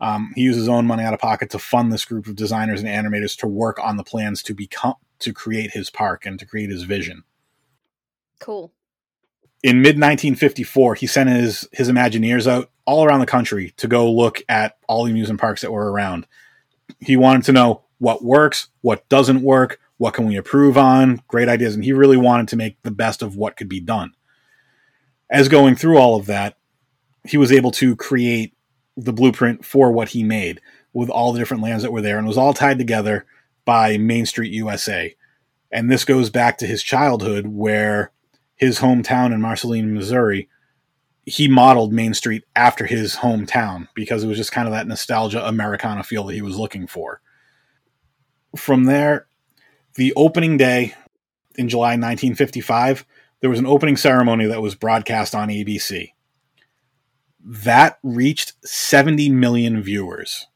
Um, 0.00 0.32
he 0.34 0.42
used 0.42 0.58
his 0.58 0.68
own 0.68 0.84
money 0.84 1.04
out 1.04 1.14
of 1.14 1.20
pocket 1.20 1.50
to 1.50 1.60
fund 1.60 1.92
this 1.92 2.04
group 2.04 2.26
of 2.26 2.34
designers 2.34 2.82
and 2.82 2.88
animators 2.88 3.38
to 3.38 3.46
work 3.46 3.78
on 3.78 3.96
the 3.96 4.02
plans 4.02 4.42
to 4.42 4.52
become 4.52 4.94
to 5.20 5.32
create 5.32 5.70
his 5.70 5.90
park 5.90 6.26
and 6.26 6.40
to 6.40 6.46
create 6.46 6.70
his 6.70 6.82
vision. 6.82 7.22
Cool. 8.40 8.72
In 9.62 9.76
mid 9.76 9.94
1954, 9.94 10.96
he 10.96 11.06
sent 11.06 11.30
his 11.30 11.68
his 11.70 11.88
Imagineers 11.88 12.48
out 12.48 12.72
all 12.84 13.04
around 13.04 13.20
the 13.20 13.26
country 13.26 13.72
to 13.76 13.86
go 13.86 14.10
look 14.10 14.42
at 14.48 14.76
all 14.88 15.04
the 15.04 15.12
amusement 15.12 15.40
parks 15.40 15.60
that 15.60 15.70
were 15.70 15.92
around. 15.92 16.26
He 17.00 17.16
wanted 17.16 17.44
to 17.44 17.52
know 17.52 17.82
what 17.98 18.24
works, 18.24 18.68
what 18.80 19.08
doesn't 19.08 19.42
work, 19.42 19.80
what 19.96 20.14
can 20.14 20.26
we 20.26 20.36
improve 20.36 20.76
on, 20.76 21.22
great 21.28 21.48
ideas, 21.48 21.74
and 21.74 21.84
he 21.84 21.92
really 21.92 22.16
wanted 22.16 22.48
to 22.48 22.56
make 22.56 22.82
the 22.82 22.90
best 22.90 23.22
of 23.22 23.36
what 23.36 23.56
could 23.56 23.68
be 23.68 23.80
done. 23.80 24.12
As 25.30 25.48
going 25.48 25.76
through 25.76 25.98
all 25.98 26.16
of 26.16 26.26
that, 26.26 26.58
he 27.24 27.36
was 27.36 27.52
able 27.52 27.70
to 27.72 27.96
create 27.96 28.54
the 28.96 29.12
blueprint 29.12 29.64
for 29.64 29.90
what 29.90 30.10
he 30.10 30.22
made 30.22 30.60
with 30.92 31.08
all 31.08 31.32
the 31.32 31.38
different 31.38 31.62
lands 31.62 31.82
that 31.82 31.92
were 31.92 32.02
there 32.02 32.18
and 32.18 32.26
was 32.26 32.38
all 32.38 32.54
tied 32.54 32.78
together 32.78 33.26
by 33.64 33.96
Main 33.96 34.26
Street 34.26 34.52
USA. 34.52 35.14
And 35.72 35.90
this 35.90 36.04
goes 36.04 36.30
back 36.30 36.58
to 36.58 36.66
his 36.66 36.82
childhood 36.82 37.46
where 37.46 38.12
his 38.54 38.78
hometown 38.78 39.32
in 39.32 39.40
Marceline, 39.40 39.92
Missouri, 39.94 40.48
he 41.26 41.48
modeled 41.48 41.92
Main 41.92 42.14
Street 42.14 42.44
after 42.54 42.86
his 42.86 43.16
hometown 43.16 43.88
because 43.94 44.22
it 44.22 44.26
was 44.26 44.36
just 44.36 44.52
kind 44.52 44.68
of 44.68 44.72
that 44.72 44.86
nostalgia 44.86 45.46
Americana 45.46 46.02
feel 46.02 46.24
that 46.24 46.34
he 46.34 46.42
was 46.42 46.58
looking 46.58 46.86
for. 46.86 47.20
From 48.56 48.84
there, 48.84 49.26
the 49.94 50.12
opening 50.16 50.56
day 50.56 50.94
in 51.56 51.68
July 51.68 51.92
1955, 51.92 53.04
there 53.40 53.50
was 53.50 53.58
an 53.58 53.66
opening 53.66 53.96
ceremony 53.96 54.46
that 54.46 54.62
was 54.62 54.74
broadcast 54.74 55.34
on 55.34 55.48
ABC 55.48 56.12
that 57.44 57.98
reached 58.02 58.54
70 58.66 59.28
million 59.30 59.82
viewers. 59.82 60.46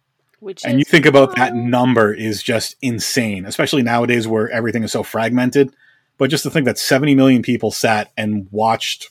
Which 0.41 0.65
And 0.65 0.79
you 0.79 0.85
think 0.85 1.05
about 1.05 1.37
that 1.37 1.55
number 1.55 2.15
is 2.15 2.43
just 2.43 2.77
insane, 2.81 3.45
especially 3.45 3.83
nowadays 3.83 4.27
where 4.27 4.49
everything 4.51 4.85
is 4.85 4.93
so 4.93 5.03
fragmented. 5.03 5.75
But 6.17 6.31
just 6.31 6.45
to 6.45 6.51
think 6.51 6.65
that 6.65 6.79
70 6.79 7.15
million 7.15 7.43
people 7.43 7.71
sat 7.71 8.13
and 8.17 8.49
watched 8.51 9.11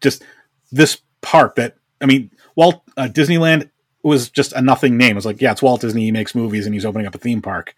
just 0.00 0.22
this 0.74 1.00
park 1.22 1.54
that, 1.56 1.76
I 2.00 2.06
mean, 2.06 2.30
Walt 2.56 2.82
uh, 2.96 3.08
Disneyland 3.10 3.70
was 4.02 4.28
just 4.28 4.52
a 4.52 4.60
nothing 4.60 4.96
name. 4.96 5.16
It's 5.16 5.26
like, 5.26 5.40
yeah, 5.40 5.52
it's 5.52 5.62
Walt 5.62 5.80
Disney. 5.80 6.04
He 6.04 6.12
makes 6.12 6.34
movies 6.34 6.66
and 6.66 6.74
he's 6.74 6.84
opening 6.84 7.06
up 7.06 7.14
a 7.14 7.18
theme 7.18 7.40
park. 7.40 7.74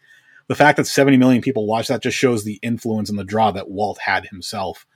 The 0.48 0.54
fact 0.54 0.76
that 0.76 0.86
70 0.86 1.16
million 1.16 1.42
people 1.42 1.66
watched 1.66 1.88
that 1.88 2.02
just 2.02 2.16
shows 2.16 2.44
the 2.44 2.58
influence 2.62 3.10
and 3.10 3.18
the 3.18 3.24
draw 3.24 3.50
that 3.52 3.70
Walt 3.70 3.98
had 3.98 4.26
himself 4.26 4.86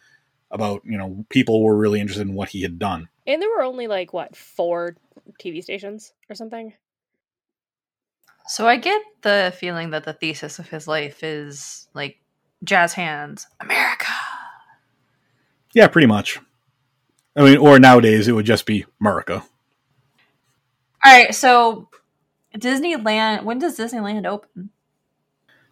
about, 0.51 0.83
you 0.85 0.97
know, 0.97 1.25
people 1.29 1.63
were 1.63 1.77
really 1.77 2.01
interested 2.01 2.27
in 2.27 2.35
what 2.35 2.51
he 2.51 2.63
had 2.63 2.79
done. 2.79 3.09
And 3.27 3.41
there 3.41 3.51
were 3.51 3.63
only 3.63 3.87
like 3.87 4.13
what 4.13 4.37
four 4.37 4.97
TV 5.41 5.63
stations 5.63 6.13
or 6.29 6.35
something. 6.35 6.73
So 8.47 8.67
I 8.67 8.77
get 8.77 9.01
the 9.23 9.55
feeling 9.57 9.91
that 9.91 10.05
the 10.05 10.13
thesis 10.13 10.59
of 10.59 10.69
his 10.69 10.89
life 10.89 11.23
is 11.23 11.89
like 11.95 12.19
jazz 12.65 12.93
hands, 12.93 13.47
America. 13.61 14.07
Yeah, 15.75 15.87
pretty 15.87 16.09
much. 16.09 16.41
I 17.37 17.43
mean, 17.43 17.59
or 17.59 17.78
nowadays 17.78 18.28
it 18.28 18.33
would 18.33 18.47
just 18.47 18.66
be 18.66 18.85
America. 19.01 19.45
All 21.05 21.12
right, 21.12 21.35
so 21.35 21.89
Disneyland. 22.55 23.45
When 23.45 23.59
does 23.59 23.78
Disneyland 23.78 24.26
open? 24.26 24.70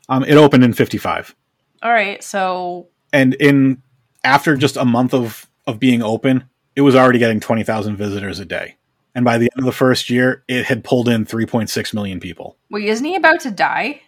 Um, 0.09 0.24
it 0.24 0.36
opened 0.36 0.64
in 0.64 0.72
55. 0.72 1.34
All 1.82 1.90
right, 1.90 2.22
so 2.22 2.88
and 3.12 3.34
in 3.34 3.82
after 4.24 4.56
just 4.56 4.76
a 4.76 4.84
month 4.84 5.14
of 5.14 5.46
of 5.66 5.78
being 5.78 6.02
open, 6.02 6.48
it 6.74 6.80
was 6.80 6.94
already 6.94 7.18
getting 7.18 7.40
twenty 7.40 7.64
thousand 7.64 7.96
visitors 7.96 8.40
a 8.40 8.44
day. 8.44 8.76
And 9.14 9.24
by 9.24 9.38
the 9.38 9.50
end 9.54 9.59
of 9.59 9.64
the 9.64 9.72
first 9.72 10.11
year, 10.11 10.44
it 10.48 10.64
had 10.66 10.84
pulled 10.84 11.09
in 11.09 11.24
three 11.24 11.46
point 11.46 11.70
six 11.70 11.92
million 11.92 12.20
people. 12.20 12.56
wait, 12.70 12.84
isn't 12.84 13.04
he 13.04 13.16
about 13.16 13.40
to 13.40 13.50
die? 13.50 14.02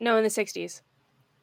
No, 0.00 0.16
in 0.16 0.24
the 0.24 0.30
sixties. 0.30 0.82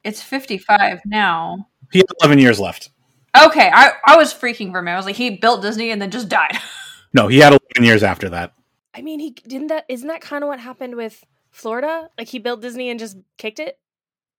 It's 0.03 0.21
fifty-five 0.21 1.01
now. 1.05 1.67
He 1.91 1.99
had 1.99 2.07
eleven 2.21 2.39
years 2.39 2.59
left. 2.59 2.90
Okay, 3.39 3.69
I, 3.73 3.93
I 4.05 4.17
was 4.17 4.34
freaking 4.34 4.71
for 4.71 4.79
a 4.79 4.84
minute. 4.84 4.95
I 4.95 4.99
was 4.99 5.05
like, 5.05 5.15
he 5.15 5.38
built 5.38 5.61
Disney 5.61 5.89
and 5.91 6.01
then 6.01 6.11
just 6.11 6.29
died. 6.29 6.57
No, 7.13 7.27
he 7.27 7.39
had 7.39 7.49
eleven 7.51 7.84
years 7.84 8.03
after 8.03 8.29
that. 8.29 8.53
I 8.95 9.01
mean, 9.01 9.19
he 9.19 9.32
didn't 9.32 9.67
that. 9.67 9.84
Isn't 9.89 10.07
that 10.07 10.21
kind 10.21 10.45
of 10.45 10.47
what 10.47 10.61
happened 10.61 10.95
with 10.95 11.25
Florida? 11.49 12.09
Like 12.17 12.29
he 12.29 12.39
built 12.39 12.61
Disney 12.61 12.89
and 12.89 12.97
just 12.97 13.17
kicked 13.38 13.59
it. 13.59 13.77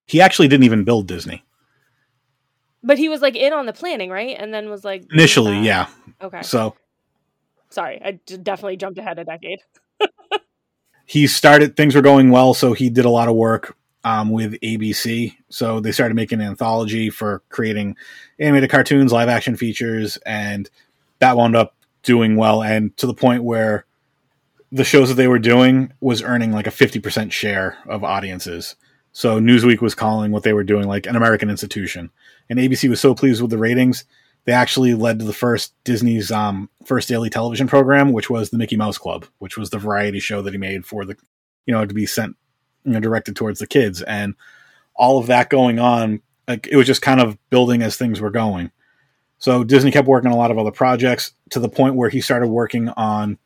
He 0.06 0.22
actually 0.22 0.48
didn't 0.48 0.64
even 0.64 0.82
build 0.82 1.06
Disney 1.06 1.44
But 2.82 2.96
he 2.96 3.10
was 3.10 3.20
like 3.20 3.36
in 3.36 3.52
on 3.52 3.66
the 3.66 3.74
planning, 3.74 4.08
right? 4.08 4.34
And 4.38 4.54
then 4.54 4.70
was 4.70 4.84
like 4.84 5.04
initially. 5.12 5.58
uh, 5.58 5.60
Yeah. 5.62 5.86
Okay. 6.22 6.40
So 6.42 6.74
Sorry, 7.68 8.00
I 8.02 8.12
definitely 8.36 8.78
jumped 8.78 8.98
ahead 8.98 9.18
a 9.18 9.24
decade. 9.24 9.58
he 11.04 11.26
started 11.26 11.76
things 11.76 11.94
were 11.94 12.00
going 12.00 12.30
well 12.30 12.54
so 12.54 12.72
he 12.72 12.88
did 12.88 13.04
a 13.04 13.10
lot 13.10 13.28
of 13.28 13.34
work 13.34 13.76
um, 14.04 14.30
with 14.30 14.52
abc 14.60 15.34
so 15.48 15.80
they 15.80 15.92
started 15.92 16.14
making 16.14 16.40
an 16.40 16.46
anthology 16.46 17.10
for 17.10 17.42
creating 17.48 17.96
animated 18.38 18.70
cartoons 18.70 19.12
live 19.12 19.28
action 19.28 19.56
features 19.56 20.16
and 20.26 20.70
that 21.18 21.36
wound 21.36 21.54
up 21.56 21.76
doing 22.02 22.36
well 22.36 22.62
and 22.62 22.96
to 22.96 23.06
the 23.06 23.14
point 23.14 23.44
where 23.44 23.84
the 24.70 24.84
shows 24.84 25.08
that 25.08 25.14
they 25.14 25.28
were 25.28 25.38
doing 25.38 25.92
was 26.00 26.22
earning 26.22 26.50
like 26.50 26.66
a 26.66 26.70
50% 26.70 27.30
share 27.30 27.76
of 27.86 28.02
audiences. 28.02 28.74
So 29.12 29.38
newsweek 29.38 29.82
was 29.82 29.94
calling 29.94 30.32
what 30.32 30.44
they 30.44 30.54
were 30.54 30.64
doing 30.64 30.88
like 30.88 31.06
an 31.06 31.16
american 31.16 31.50
institution. 31.50 32.10
And 32.48 32.58
abc 32.58 32.88
was 32.88 33.00
so 33.00 33.14
pleased 33.14 33.40
with 33.40 33.50
the 33.50 33.58
ratings 33.58 34.04
they 34.44 34.52
actually 34.52 34.94
led 34.94 35.18
to 35.18 35.24
the 35.24 35.32
first 35.32 35.72
Disney's 35.84 36.30
um, 36.30 36.68
first 36.84 37.08
daily 37.08 37.30
television 37.30 37.68
program, 37.68 38.12
which 38.12 38.28
was 38.28 38.50
the 38.50 38.58
Mickey 38.58 38.76
Mouse 38.76 38.98
Club, 38.98 39.26
which 39.38 39.56
was 39.56 39.70
the 39.70 39.78
variety 39.78 40.18
show 40.18 40.42
that 40.42 40.52
he 40.52 40.58
made 40.58 40.84
for 40.84 41.04
the, 41.04 41.16
you 41.66 41.72
know, 41.72 41.86
to 41.86 41.94
be 41.94 42.06
sent, 42.06 42.36
you 42.84 42.92
know, 42.92 43.00
directed 43.00 43.36
towards 43.36 43.58
the 43.58 43.66
kids, 43.66 44.02
and 44.02 44.34
all 44.94 45.18
of 45.18 45.26
that 45.28 45.50
going 45.50 45.78
on, 45.78 46.20
like 46.46 46.68
it 46.70 46.76
was 46.76 46.86
just 46.86 47.02
kind 47.02 47.20
of 47.20 47.38
building 47.50 47.82
as 47.82 47.96
things 47.96 48.20
were 48.20 48.30
going. 48.30 48.70
So 49.38 49.64
Disney 49.64 49.90
kept 49.90 50.06
working 50.06 50.30
on 50.30 50.36
a 50.36 50.38
lot 50.38 50.50
of 50.50 50.58
other 50.58 50.70
projects 50.70 51.32
to 51.50 51.58
the 51.58 51.68
point 51.68 51.96
where 51.96 52.08
he 52.08 52.20
started 52.20 52.46
working 52.46 52.88
on, 52.90 53.38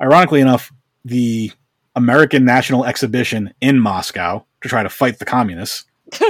ironically 0.00 0.40
enough, 0.40 0.72
the 1.04 1.50
American 1.96 2.44
National 2.44 2.84
Exhibition 2.84 3.52
in 3.60 3.78
Moscow 3.80 4.44
to 4.62 4.68
try 4.68 4.82
to 4.82 4.88
fight 4.88 5.18
the 5.18 5.24
communists 5.24 5.84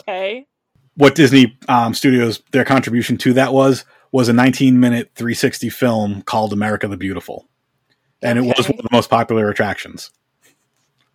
okay. 0.00 0.46
what 0.96 1.14
Disney 1.14 1.56
um, 1.68 1.94
Studios 1.94 2.42
their 2.52 2.64
contribution 2.64 3.16
to 3.18 3.32
that 3.34 3.52
was 3.52 3.84
was 4.12 4.28
a 4.28 4.32
19 4.32 4.78
minute 4.78 5.10
360 5.14 5.68
film 5.70 6.22
called 6.22 6.52
America 6.52 6.86
the 6.86 6.96
Beautiful, 6.96 7.48
and 8.22 8.38
it 8.38 8.42
was 8.42 8.68
one 8.68 8.78
of 8.78 8.84
the 8.84 8.88
most 8.92 9.10
popular 9.10 9.50
attractions. 9.50 10.10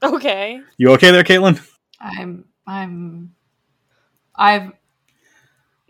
Okay. 0.01 0.61
You 0.77 0.91
okay 0.93 1.11
there, 1.11 1.23
Caitlin? 1.23 1.59
I'm 1.99 2.45
I'm 2.65 3.35
I've 4.35 4.71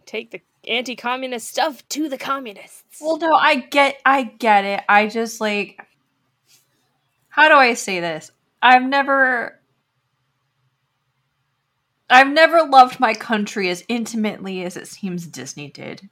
Take 0.05 0.31
the 0.31 0.41
anti-communist 0.67 1.47
stuff 1.47 1.87
to 1.89 2.09
the 2.09 2.17
communists. 2.17 2.99
well 2.99 3.17
no, 3.17 3.31
I 3.33 3.57
get 3.57 3.99
I 4.05 4.23
get 4.23 4.65
it. 4.65 4.83
I 4.89 5.07
just 5.07 5.39
like 5.39 5.79
how 7.29 7.47
do 7.47 7.55
I 7.55 7.75
say 7.75 7.99
this? 7.99 8.31
I've 8.61 8.83
never 8.83 9.59
I've 12.09 12.29
never 12.29 12.63
loved 12.63 12.99
my 12.99 13.13
country 13.13 13.69
as 13.69 13.83
intimately 13.87 14.63
as 14.63 14.75
it 14.75 14.87
seems 14.87 15.27
Disney 15.27 15.69
did. 15.69 16.09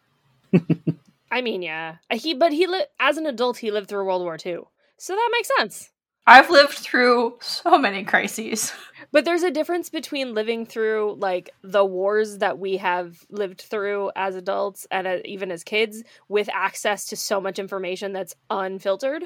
I 1.31 1.41
mean, 1.41 1.61
yeah. 1.61 1.95
He, 2.11 2.33
but 2.33 2.53
he 2.53 2.67
li- 2.67 2.85
as 2.99 3.17
an 3.17 3.25
adult, 3.25 3.57
he 3.57 3.71
lived 3.71 3.89
through 3.89 4.05
World 4.05 4.21
War 4.21 4.37
II, 4.43 4.59
so 4.97 5.13
that 5.15 5.29
makes 5.33 5.49
sense. 5.57 5.89
I've 6.27 6.49
lived 6.49 6.73
through 6.73 7.37
so 7.41 7.79
many 7.79 8.03
crises. 8.03 8.73
But 9.13 9.23
there's 9.23 9.43
a 9.43 9.51
difference 9.51 9.89
between 9.89 10.33
living 10.33 10.65
through 10.65 11.15
like 11.17 11.51
the 11.63 11.85
wars 11.85 12.39
that 12.39 12.59
we 12.59 12.75
have 12.75 13.25
lived 13.29 13.61
through 13.61 14.11
as 14.17 14.35
adults 14.35 14.85
and 14.91 15.07
uh, 15.07 15.19
even 15.23 15.49
as 15.49 15.63
kids 15.63 16.03
with 16.27 16.49
access 16.53 17.05
to 17.05 17.15
so 17.15 17.39
much 17.39 17.57
information 17.57 18.11
that's 18.11 18.35
unfiltered 18.49 19.23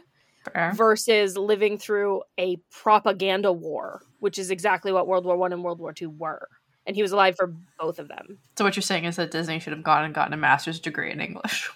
Fair. 0.54 0.74
versus 0.76 1.36
living 1.36 1.80
through 1.80 2.22
a 2.40 2.58
propaganda 2.70 3.52
war, 3.52 4.04
which 4.20 4.38
is 4.38 4.52
exactly 4.52 4.92
what 4.92 5.08
World 5.08 5.26
War 5.26 5.36
1 5.36 5.52
and 5.52 5.64
World 5.64 5.80
War 5.80 5.94
2 5.94 6.12
were. 6.12 6.48
And 6.86 6.96
he 6.96 7.02
was 7.02 7.12
alive 7.12 7.36
for 7.36 7.56
both 7.80 7.98
of 7.98 8.08
them. 8.08 8.38
So 8.60 8.64
what 8.64 8.76
you're 8.76 8.84
saying 8.84 9.06
is 9.06 9.16
that 9.16 9.32
Disney 9.32 9.60
should 9.60 9.74
have 9.74 9.84
gone 9.84 10.04
and 10.06 10.14
gotten 10.14 10.34
a 10.34 10.38
master's 10.38 10.80
degree 10.80 11.12
in 11.12 11.20
English. 11.20 11.72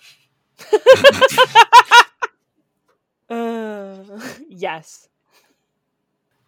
Uh, 3.28 3.96
yes. 4.50 5.08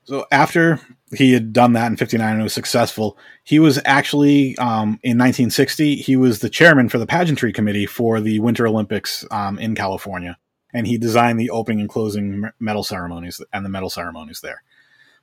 So 0.08 0.26
after 0.32 0.80
he 1.14 1.34
had 1.34 1.52
done 1.52 1.74
that 1.74 1.88
in 1.88 1.98
59 1.98 2.36
and 2.36 2.42
was 2.42 2.54
successful, 2.54 3.18
he 3.44 3.60
was 3.60 3.78
actually 3.84 4.58
um, 4.58 5.00
in 5.04 5.18
1960 5.18 5.98
he 5.98 6.16
was 6.16 6.40
the 6.40 6.50
chairman 6.50 6.88
for 6.88 6.98
the 6.98 7.06
pageantry 7.06 7.52
committee 7.52 7.86
for 7.86 8.22
the 8.22 8.40
Winter 8.40 8.66
Olympics 8.66 9.26
um, 9.32 9.60
in 9.60 9.76
California, 9.76 10.38
and 10.74 10.88
he 10.88 10.98
designed 10.98 11.38
the 11.38 11.50
opening 11.50 11.82
and 11.82 11.90
closing 11.90 12.50
medal 12.58 12.86
ceremonies 12.86 13.42
and 13.52 13.66
the 13.66 13.70
medal 13.70 13.90
ceremonies 13.90 14.40
there. 14.40 14.64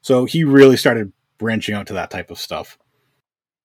So 0.03 0.27
he 0.27 0.45
really 0.45 0.77
started 0.77 1.15
branching 1.39 1.75
out 1.75 1.87
to 1.87 1.95
that 1.95 2.11
type 2.11 2.31
of 2.31 2.39
stuff. 2.39 2.77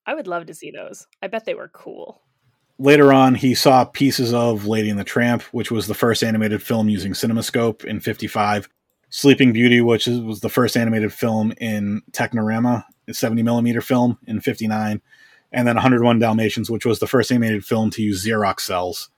I 0.05 0.13
would 0.13 0.27
love 0.27 0.45
to 0.45 0.53
see 0.53 0.71
those. 0.71 1.05
I 1.21 1.27
bet 1.27 1.43
they 1.43 1.53
were 1.53 1.67
cool. 1.67 2.21
Later 2.77 3.11
on, 3.11 3.35
he 3.35 3.55
saw 3.55 3.83
pieces 3.83 4.33
of 4.33 4.65
Lady 4.65 4.89
and 4.89 4.97
the 4.97 5.03
Tramp, 5.03 5.43
which 5.51 5.69
was 5.69 5.87
the 5.87 5.93
first 5.93 6.23
animated 6.23 6.63
film 6.63 6.87
using 6.87 7.11
CinemaScope 7.11 7.83
in 7.83 7.99
55. 7.99 8.69
Sleeping 9.09 9.53
Beauty, 9.53 9.81
which 9.81 10.07
is, 10.07 10.19
was 10.21 10.39
the 10.41 10.49
first 10.49 10.77
animated 10.77 11.11
film 11.13 11.51
in 11.59 12.01
Technirama, 12.11 12.83
a 13.07 13.13
70 13.13 13.41
millimeter 13.43 13.81
film 13.81 14.17
in 14.27 14.39
59. 14.41 15.01
And 15.51 15.67
then 15.67 15.75
101 15.75 16.19
Dalmatians, 16.19 16.69
which 16.69 16.85
was 16.85 16.99
the 16.99 17.07
first 17.07 17.31
animated 17.31 17.65
film 17.65 17.89
to 17.91 18.03
use 18.03 18.23
Xerox 18.25 18.59
cels 18.61 19.09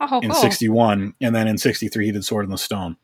Oh, 0.00 0.20
in 0.20 0.30
cool. 0.30 0.40
61. 0.40 1.14
And 1.20 1.34
then 1.34 1.48
in 1.48 1.58
63, 1.58 2.06
he 2.06 2.12
did 2.12 2.24
Sword 2.24 2.44
in 2.44 2.50
the 2.52 2.58
Stone. 2.58 2.96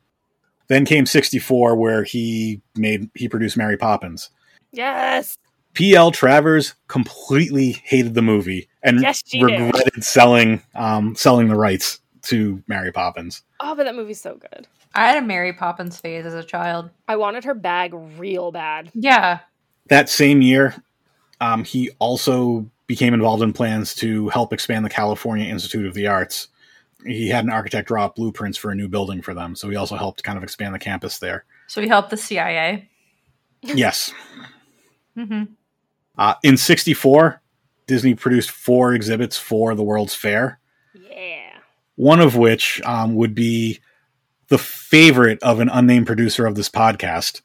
Then 0.67 0.85
came 0.85 1.05
64, 1.05 1.75
where 1.75 2.03
he 2.03 2.61
made 2.75 3.09
he 3.13 3.27
produced 3.29 3.55
Mary 3.57 3.77
Poppins. 3.77 4.29
Yes. 4.71 5.37
P.L. 5.73 6.11
Travers 6.11 6.73
completely 6.87 7.73
hated 7.83 8.15
the 8.15 8.21
movie 8.21 8.67
and 8.83 8.99
Yes, 9.01 9.21
she 9.25 9.39
did. 9.39 9.45
regretted 9.61 10.03
selling 10.03 10.61
um, 10.75 11.13
selling 11.15 11.49
the 11.49 11.55
rights 11.55 11.99
to 12.23 12.63
Mary 12.67 12.91
Poppins. 12.91 13.43
Oh, 13.59 13.75
but 13.75 13.83
that 13.83 13.95
movie's 13.95 14.19
so 14.19 14.35
good. 14.35 14.67
I 14.95 15.07
had 15.07 15.23
a 15.23 15.25
Mary 15.25 15.53
Poppins 15.53 15.99
phase 15.99 16.25
as 16.25 16.33
a 16.33 16.43
child. 16.43 16.89
I 17.07 17.15
wanted 17.17 17.43
her 17.43 17.53
bag 17.53 17.91
real 17.93 18.51
bad. 18.51 18.91
Yeah. 18.93 19.39
That 19.89 20.09
same 20.09 20.41
year, 20.41 20.75
um, 21.39 21.63
he 21.63 21.91
also 21.99 22.69
became 22.87 23.13
involved 23.13 23.43
in 23.43 23.53
plans 23.53 23.93
to 23.95 24.29
help 24.29 24.53
expand 24.53 24.85
the 24.85 24.89
California 24.89 25.45
Institute 25.47 25.85
of 25.85 25.93
the 25.93 26.07
Arts. 26.07 26.47
He 27.05 27.29
had 27.29 27.43
an 27.45 27.51
architect 27.51 27.87
draw 27.87 28.05
up 28.05 28.15
blueprints 28.15 28.57
for 28.57 28.71
a 28.71 28.75
new 28.75 28.87
building 28.87 29.21
for 29.21 29.33
them, 29.33 29.55
so 29.55 29.69
he 29.69 29.75
also 29.75 29.95
helped 29.95 30.23
kind 30.23 30.37
of 30.37 30.43
expand 30.43 30.73
the 30.73 30.79
campus 30.79 31.19
there. 31.19 31.45
So 31.67 31.81
he 31.81 31.87
helped 31.87 32.09
the 32.09 32.17
CIA. 32.17 32.89
yes. 33.61 34.11
hmm 35.15 35.43
Uh, 36.17 36.33
in 36.43 36.57
64, 36.57 37.41
Disney 37.85 38.15
produced 38.15 38.49
four 38.51 38.93
exhibits 38.93 39.37
for 39.37 39.75
the 39.75 39.83
World's 39.83 40.15
Fair. 40.15 40.59
Yeah. 41.11 41.59
one 41.95 42.19
of 42.19 42.35
which 42.35 42.81
um, 42.83 43.15
would 43.15 43.35
be 43.35 43.79
the 44.49 44.57
favorite 44.57 45.41
of 45.43 45.59
an 45.59 45.69
unnamed 45.69 46.07
producer 46.07 46.45
of 46.45 46.55
this 46.55 46.69
podcast. 46.69 47.41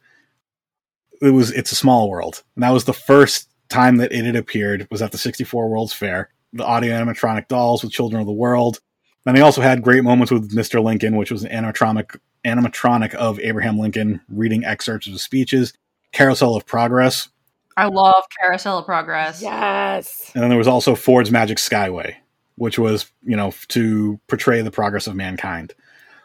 It 1.20 1.30
was 1.30 1.50
"It's 1.52 1.72
a 1.72 1.76
Small 1.76 2.08
World," 2.10 2.42
and 2.54 2.62
that 2.62 2.70
was 2.72 2.84
the 2.84 2.92
first 2.92 3.48
time 3.68 3.96
that 3.96 4.12
it 4.12 4.24
had 4.24 4.36
appeared. 4.36 4.86
Was 4.90 5.02
at 5.02 5.12
the 5.12 5.18
'64 5.18 5.68
World's 5.68 5.92
Fair. 5.92 6.30
The 6.52 6.64
audio 6.64 6.92
animatronic 6.92 7.48
dolls 7.48 7.82
with 7.82 7.92
Children 7.92 8.20
of 8.20 8.26
the 8.26 8.32
World. 8.32 8.80
And 9.24 9.36
they 9.36 9.40
also 9.40 9.62
had 9.62 9.82
great 9.82 10.02
moments 10.02 10.32
with 10.32 10.52
Mr. 10.52 10.82
Lincoln, 10.82 11.16
which 11.16 11.30
was 11.30 11.44
an 11.44 11.50
animatronic 11.50 12.18
animatronic 12.44 13.14
of 13.14 13.38
Abraham 13.38 13.78
Lincoln 13.78 14.20
reading 14.28 14.64
excerpts 14.64 15.06
of 15.06 15.12
his 15.12 15.22
speeches. 15.22 15.72
Carousel 16.12 16.56
of 16.56 16.66
Progress, 16.66 17.28
I 17.76 17.86
love 17.86 18.24
Carousel 18.38 18.78
of 18.78 18.86
Progress. 18.86 19.40
Yes. 19.40 20.30
and 20.34 20.42
then 20.42 20.50
there 20.50 20.58
was 20.58 20.68
also 20.68 20.94
Ford's 20.94 21.30
Magic 21.30 21.58
Skyway, 21.58 22.14
which 22.56 22.78
was, 22.78 23.10
you 23.22 23.36
know, 23.36 23.52
to 23.68 24.20
portray 24.28 24.60
the 24.62 24.70
progress 24.70 25.06
of 25.06 25.14
mankind. 25.14 25.74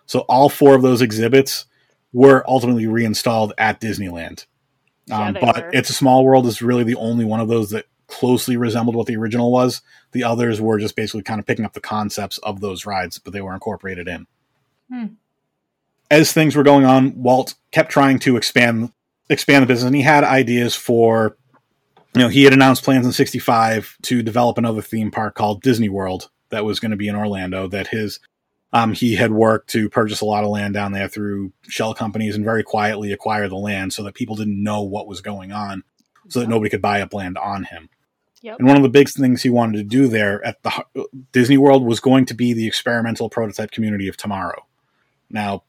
So 0.07 0.21
all 0.21 0.49
four 0.49 0.75
of 0.75 0.81
those 0.81 1.01
exhibits 1.01 1.65
were 2.11 2.43
ultimately 2.47 2.87
reinstalled 2.87 3.53
at 3.57 3.79
Disneyland. 3.79 4.45
Um, 5.11 5.33
but 5.39 5.55
were. 5.55 5.69
It's 5.73 5.89
a 5.89 5.93
Small 5.93 6.25
World 6.25 6.47
is 6.47 6.61
really 6.61 6.83
the 6.83 6.95
only 6.95 7.23
one 7.23 7.39
of 7.39 7.47
those 7.47 7.69
that 7.69 7.85
closely 8.07 8.57
resembled 8.57 8.95
what 8.95 9.05
the 9.05 9.17
original 9.17 9.51
was. 9.51 9.81
The 10.13 10.23
others 10.23 10.59
were 10.59 10.79
just 10.79 10.95
basically 10.95 11.23
kind 11.23 11.39
of 11.39 11.45
picking 11.45 11.65
up 11.65 11.73
the 11.73 11.81
concepts 11.81 12.37
of 12.39 12.61
those 12.61 12.85
rides, 12.85 13.19
but 13.19 13.33
they 13.33 13.41
were 13.41 13.53
incorporated 13.53 14.07
in. 14.07 14.27
Hmm. 14.89 15.05
As 16.09 16.31
things 16.31 16.55
were 16.55 16.63
going 16.63 16.85
on, 16.85 17.21
Walt 17.21 17.55
kept 17.71 17.91
trying 17.91 18.19
to 18.19 18.37
expand 18.37 18.91
expand 19.29 19.63
the 19.63 19.67
business, 19.67 19.87
and 19.87 19.95
he 19.95 20.01
had 20.01 20.23
ideas 20.23 20.73
for 20.73 21.37
you 22.17 22.23
know, 22.23 22.29
he 22.29 22.45
had 22.45 22.53
announced 22.53 22.83
plans 22.83 23.05
in 23.05 23.11
65 23.11 23.97
to 24.03 24.23
develop 24.23 24.57
another 24.57 24.81
theme 24.81 25.11
park 25.11 25.35
called 25.35 25.61
Disney 25.61 25.89
World 25.89 26.31
that 26.49 26.65
was 26.65 26.79
going 26.79 26.89
to 26.91 26.97
be 26.97 27.07
in 27.07 27.15
Orlando 27.15 27.67
that 27.67 27.87
his 27.87 28.19
um, 28.73 28.93
he 28.93 29.15
had 29.15 29.31
worked 29.31 29.69
to 29.71 29.89
purchase 29.89 30.21
a 30.21 30.25
lot 30.25 30.43
of 30.43 30.49
land 30.49 30.73
down 30.73 30.91
there 30.91 31.07
through 31.07 31.51
shell 31.67 31.93
companies 31.93 32.35
and 32.35 32.43
very 32.43 32.63
quietly 32.63 33.11
acquire 33.11 33.47
the 33.47 33.55
land 33.55 33.93
so 33.93 34.03
that 34.03 34.15
people 34.15 34.35
didn't 34.35 34.61
know 34.61 34.81
what 34.81 35.07
was 35.07 35.21
going 35.21 35.51
on 35.51 35.83
so 36.29 36.41
that 36.41 36.49
nobody 36.49 36.69
could 36.69 36.81
buy 36.81 37.01
up 37.01 37.13
land 37.13 37.37
on 37.37 37.63
him. 37.63 37.89
Yep. 38.41 38.59
And 38.59 38.67
one 38.67 38.77
of 38.77 38.83
the 38.83 38.89
big 38.89 39.09
things 39.09 39.41
he 39.41 39.49
wanted 39.49 39.77
to 39.77 39.83
do 39.83 40.07
there 40.07 40.45
at 40.45 40.61
the 40.63 40.85
Disney 41.31 41.57
World 41.57 41.85
was 41.85 41.99
going 41.99 42.25
to 42.27 42.33
be 42.33 42.53
the 42.53 42.67
experimental 42.67 43.29
prototype 43.29 43.71
community 43.71 44.07
of 44.07 44.17
tomorrow. 44.17 44.65
Now, 45.29 45.63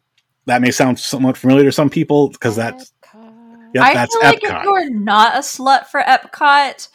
that 0.47 0.61
may 0.61 0.71
sound 0.71 0.99
somewhat 0.99 1.37
familiar 1.37 1.65
to 1.65 1.73
some 1.73 1.91
people 1.91 2.29
because 2.29 2.57
that's 2.57 2.93
Epcot. 3.05 3.71
yep, 3.75 3.85
I 3.85 3.95
that's 3.95 4.15
feel 4.15 4.25
like 4.25 4.41
Epcot. 4.41 4.59
if 4.59 4.65
you're 4.65 4.91
not 4.91 5.37
a 5.37 5.41
slut 5.41 5.87
for 5.87 6.01
Epcot, 6.01 6.89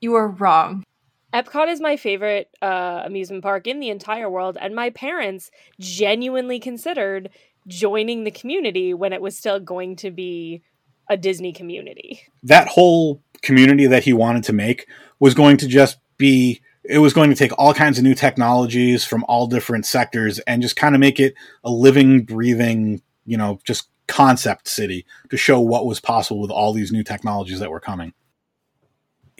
you 0.00 0.14
are 0.14 0.28
wrong. 0.28 0.84
Epcot 1.32 1.68
is 1.68 1.80
my 1.80 1.96
favorite 1.96 2.48
uh, 2.60 3.02
amusement 3.04 3.42
park 3.42 3.66
in 3.66 3.80
the 3.80 3.88
entire 3.88 4.28
world, 4.28 4.58
and 4.60 4.74
my 4.74 4.90
parents 4.90 5.50
genuinely 5.78 6.58
considered 6.58 7.30
joining 7.68 8.24
the 8.24 8.30
community 8.30 8.94
when 8.94 9.12
it 9.12 9.22
was 9.22 9.36
still 9.36 9.60
going 9.60 9.94
to 9.96 10.10
be 10.10 10.62
a 11.08 11.16
Disney 11.16 11.52
community. 11.52 12.22
that 12.42 12.68
whole 12.68 13.22
community 13.42 13.86
that 13.86 14.04
he 14.04 14.12
wanted 14.12 14.44
to 14.44 14.52
make 14.52 14.86
was 15.18 15.34
going 15.34 15.56
to 15.56 15.66
just 15.66 15.98
be 16.18 16.60
it 16.84 16.98
was 16.98 17.12
going 17.12 17.30
to 17.30 17.36
take 17.36 17.52
all 17.58 17.74
kinds 17.74 17.98
of 17.98 18.04
new 18.04 18.14
technologies 18.14 19.04
from 19.04 19.24
all 19.28 19.46
different 19.46 19.86
sectors 19.86 20.38
and 20.40 20.62
just 20.62 20.76
kind 20.76 20.94
of 20.94 21.00
make 21.00 21.20
it 21.20 21.34
a 21.64 21.70
living 21.70 22.22
breathing 22.22 23.00
you 23.24 23.36
know 23.36 23.58
just 23.64 23.88
concept 24.08 24.68
city 24.68 25.06
to 25.30 25.36
show 25.36 25.60
what 25.60 25.86
was 25.86 26.00
possible 26.00 26.40
with 26.40 26.50
all 26.50 26.72
these 26.72 26.92
new 26.92 27.04
technologies 27.04 27.60
that 27.60 27.70
were 27.70 27.80
coming 27.80 28.12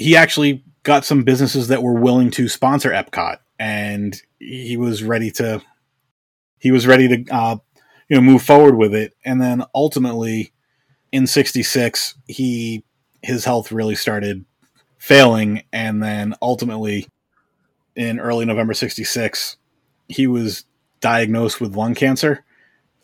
he 0.01 0.17
actually 0.17 0.65
got 0.83 1.05
some 1.05 1.25
businesses 1.25 1.69
that 1.69 1.83
were 1.83 2.01
willing 2.01 2.31
to 2.31 2.49
sponsor 2.49 2.91
epcot 2.91 3.39
and 3.59 4.23
he 4.39 4.77
was 4.79 5.05
ready 5.05 5.31
to 5.31 5.63
he 6.59 6.71
was 6.71 6.87
ready 6.87 7.09
to 7.09 7.35
uh, 7.35 7.57
you 8.09 8.17
know 8.17 8.23
move 8.23 8.43
forward 8.43 8.77
with 8.77 8.95
it. 8.95 9.15
And 9.25 9.41
then 9.41 9.63
ultimately 9.75 10.53
in 11.13 11.27
66 11.27 12.17
he 12.27 12.85
his 13.23 13.45
health 13.45 13.71
really 13.71 13.95
started 13.95 14.47
failing. 14.99 15.65
And 15.73 16.03
then 16.03 16.35
ultimately 16.41 17.07
in 17.95 18.19
early 18.19 18.47
november 18.47 18.73
66 18.73 19.57
he 20.09 20.27
was 20.27 20.65
diagnosed 21.01 21.61
with 21.61 21.77
lung 21.77 21.95
cancer. 21.95 22.45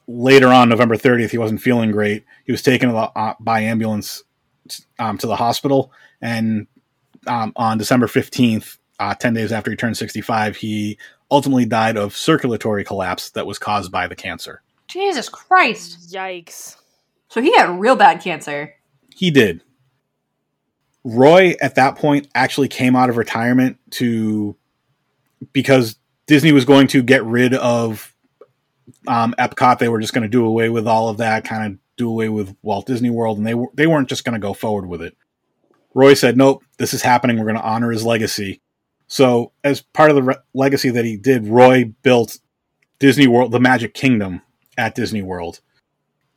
Later 0.09 0.49
on 0.49 0.71
november 0.71 0.97
30th 0.97 1.31
he 1.31 1.39
wasn't 1.39 1.61
feeling 1.61 1.91
great. 1.91 2.25
He 2.47 2.53
was 2.53 2.63
taken 2.63 2.91
uh, 2.91 3.35
by 3.39 3.61
ambulance 3.61 4.25
um, 4.99 5.19
to 5.19 5.27
the 5.27 5.37
hospital. 5.37 5.93
And 6.23 6.67
um, 7.27 7.53
on 7.57 7.79
december 7.79 8.07
15th 8.07 8.79
uh, 8.99 9.15
10 9.15 9.35
days 9.35 9.53
after 9.53 9.71
he 9.71 9.77
turned 9.77 9.97
65 9.97 10.57
he 10.57 10.99
ultimately 11.31 11.67
died 11.67 11.97
of 11.97 12.17
circulatory 12.17 12.85
collapse 12.85 13.31
that 13.31 13.47
was 13.47 13.59
caused 13.59 13.91
by 13.93 14.07
the 14.07 14.17
cancer 14.17 14.63
Jesus 14.87 15.29
Christ. 15.29 16.13
Yikes. 16.13 16.77
So 17.29 17.43
he 17.43 17.55
had 17.57 17.79
real 17.79 17.97
bad 17.97 18.21
cancer. 18.21 18.75
He 19.15 19.31
did. 19.31 19.63
Roy 21.05 21.55
at 21.61 21.77
that 21.77 21.97
point 21.97 22.29
actually 22.35 22.69
came 22.69 22.97
out 22.97 23.11
of 23.11 23.17
retirement 23.17 23.79
to 23.93 24.57
because 25.53 25.97
Disney 26.27 26.53
was 26.53 26.65
going 26.65 26.89
to 26.89 27.03
get 27.03 27.25
rid 27.25 27.55
of 27.55 28.15
um, 29.07 29.35
Epcot. 29.39 29.79
They 29.79 29.89
were 29.89 30.01
just 30.01 30.13
going 30.13 30.23
to 30.23 30.29
do 30.29 30.45
away 30.45 30.69
with 30.69 30.87
all 30.87 31.09
of 31.09 31.19
that, 31.19 31.45
kind 31.45 31.73
of 31.75 31.79
do 31.97 32.09
away 32.09 32.29
with 32.29 32.57
Walt 32.63 32.87
Disney 32.87 33.11
World, 33.11 33.39
and 33.39 33.47
they 33.47 33.55
were 33.55 33.69
they 33.75 33.87
weren't 33.87 34.09
just 34.09 34.25
going 34.25 34.33
to 34.35 34.41
go 34.41 34.53
forward 34.53 34.87
with 34.87 35.03
it. 35.03 35.17
Roy 35.97 36.13
said, 36.13 36.37
"Nope, 36.37 36.63
this 36.77 36.93
is 36.93 37.03
happening. 37.03 37.39
We're 37.39 37.47
going 37.47 37.57
to 37.57 37.63
honor 37.63 37.91
his 37.91 38.05
legacy." 38.05 38.61
So, 39.09 39.53
as 39.65 39.81
part 39.81 40.11
of 40.11 40.17
the 40.17 40.23
re- 40.23 40.37
legacy 40.53 40.91
that 40.91 41.07
he 41.07 41.17
did, 41.17 41.47
Roy 41.47 41.93
built 42.03 42.39
Disney 42.99 43.27
World, 43.27 43.51
the 43.51 43.61
Magic 43.61 43.95
Kingdom 43.95 44.43
at 44.77 44.95
Disney 44.95 45.23
World, 45.23 45.61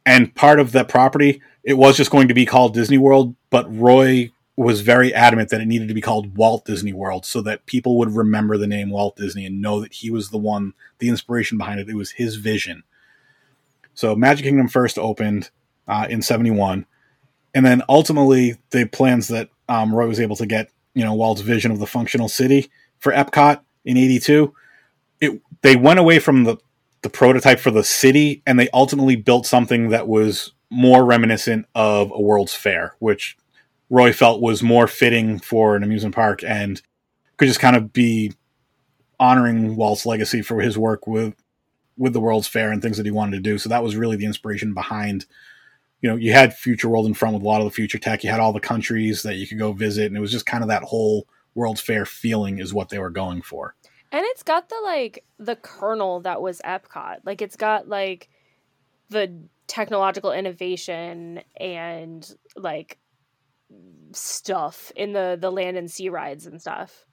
and 0.06 0.34
part 0.34 0.60
of 0.60 0.72
that 0.72 0.88
property 0.88 1.42
it 1.64 1.78
was 1.78 1.98
just 1.98 2.10
going 2.10 2.28
to 2.30 2.34
be 2.34 2.46
called 2.46 2.74
Disney 2.74 2.98
World, 2.98 3.36
but 3.50 3.68
Roy 3.76 4.32
was 4.56 4.82
very 4.82 5.14
adamant 5.14 5.50
that 5.50 5.62
it 5.62 5.68
needed 5.68 5.88
to 5.88 5.94
be 5.94 6.02
called 6.02 6.36
Walt 6.36 6.66
Disney 6.66 6.94
World 6.94 7.26
so 7.26 7.42
that 7.42 7.66
people 7.66 7.98
would 7.98 8.16
remember 8.16 8.58
the 8.58 8.68
name 8.68 8.90
Walt 8.90 9.16
Disney 9.16 9.46
and 9.46 9.62
know 9.62 9.80
that 9.82 9.94
he 9.94 10.10
was 10.10 10.30
the 10.30 10.38
one, 10.38 10.74
the 11.00 11.10
inspiration 11.10 11.58
behind 11.58 11.80
it. 11.80 11.90
It 11.90 11.96
was 11.96 12.12
his 12.12 12.36
vision. 12.36 12.84
So 13.94 14.16
Magic 14.16 14.46
Kingdom 14.46 14.68
first 14.68 14.98
opened 14.98 15.50
uh, 15.88 16.08
in 16.10 16.22
71. 16.22 16.86
And 17.54 17.66
then 17.66 17.82
ultimately, 17.90 18.58
the 18.72 18.86
plans 18.86 19.28
that 19.30 19.50
um, 19.68 19.94
Roy 19.94 20.08
was 20.08 20.20
able 20.20 20.36
to 20.38 20.46
get, 20.46 20.70
you 20.94 21.04
know, 21.04 21.14
Walt's 21.14 21.42
vision 21.42 21.72
of 21.72 21.80
the 21.80 21.88
functional 21.88 22.30
city 22.30 22.70
for 23.00 23.12
Epcot 23.12 23.62
in 23.86 23.98
82, 23.98 24.54
it, 25.22 25.42
they 25.62 25.76
went 25.76 26.00
away 26.00 26.20
from 26.20 26.44
the, 26.44 26.58
the 27.02 27.10
prototype 27.10 27.60
for 27.60 27.72
the 27.72 27.84
city 27.84 28.42
and 28.46 28.60
they 28.60 28.70
ultimately 28.74 29.16
built 29.16 29.46
something 29.46 29.90
that 29.90 30.08
was 30.08 30.54
more 30.70 31.04
reminiscent 31.06 31.66
of 31.76 32.12
a 32.12 32.22
World's 32.22 32.54
Fair, 32.54 32.96
which 33.00 33.38
Roy 33.90 34.14
felt 34.14 34.42
was 34.42 34.62
more 34.62 34.88
fitting 34.88 35.40
for 35.40 35.76
an 35.76 35.84
amusement 35.84 36.16
park 36.16 36.44
and 36.44 36.82
could 37.38 37.48
just 37.48 37.60
kind 37.60 37.76
of 37.76 37.92
be 37.92 38.34
honoring 39.20 39.76
Walt's 39.76 40.06
legacy 40.06 40.42
for 40.42 40.62
his 40.62 40.78
work 40.78 41.08
with 41.08 41.36
with 41.98 42.14
the 42.14 42.20
World's 42.22 42.48
Fair 42.48 42.72
and 42.72 42.82
things 42.82 42.98
that 42.98 43.06
he 43.06 43.12
wanted 43.12 43.36
to 43.36 43.42
do. 43.42 43.58
So 43.58 43.68
that 43.70 43.84
was 43.84 43.96
really 43.96 44.16
the 44.16 44.26
inspiration 44.26 44.74
behind. 44.74 45.26
You 46.02 46.10
know, 46.10 46.16
you 46.16 46.32
had 46.32 46.54
Future 46.54 46.88
World 46.90 47.06
in 47.06 47.14
front 47.14 47.34
with 47.34 47.44
a 47.44 47.48
lot 47.48 47.62
of 47.62 47.66
the 47.66 47.72
future 47.72 47.98
tech. 47.98 48.24
You 48.24 48.30
had 48.30 48.40
all 48.40 48.54
the 48.54 48.60
countries 48.60 49.24
that 49.24 49.36
you 49.36 49.48
could 49.48 49.60
go 49.60 49.74
visit, 49.74 50.06
and 50.06 50.16
it 50.16 50.22
was 50.22 50.32
just 50.32 50.46
kind 50.46 50.64
of 50.64 50.70
that 50.70 50.84
whole 50.84 51.28
World's 51.56 51.82
Fair 51.82 52.06
feeling 52.06 52.60
is 52.60 52.74
what 52.74 52.90
they 52.90 53.00
were 53.00 53.10
going 53.10 53.42
for. 53.42 53.76
And 54.12 54.24
it's 54.26 54.44
got 54.44 54.70
the 54.70 54.80
like 54.84 55.26
the 55.38 55.56
kernel 55.56 56.22
that 56.22 56.42
was 56.42 56.62
Epcot. 56.62 57.18
Like 57.26 57.42
it's 57.42 57.58
got 57.58 57.88
like 57.88 58.30
the 59.10 59.34
technological 59.68 60.32
innovation 60.32 61.42
and 61.58 62.28
like 62.56 62.98
stuff 64.14 64.92
in 64.96 65.14
the 65.14 65.38
the 65.40 65.52
land 65.52 65.78
and 65.78 65.92
sea 65.92 66.10
rides 66.10 66.48
and 66.48 66.60
stuff 66.60 67.06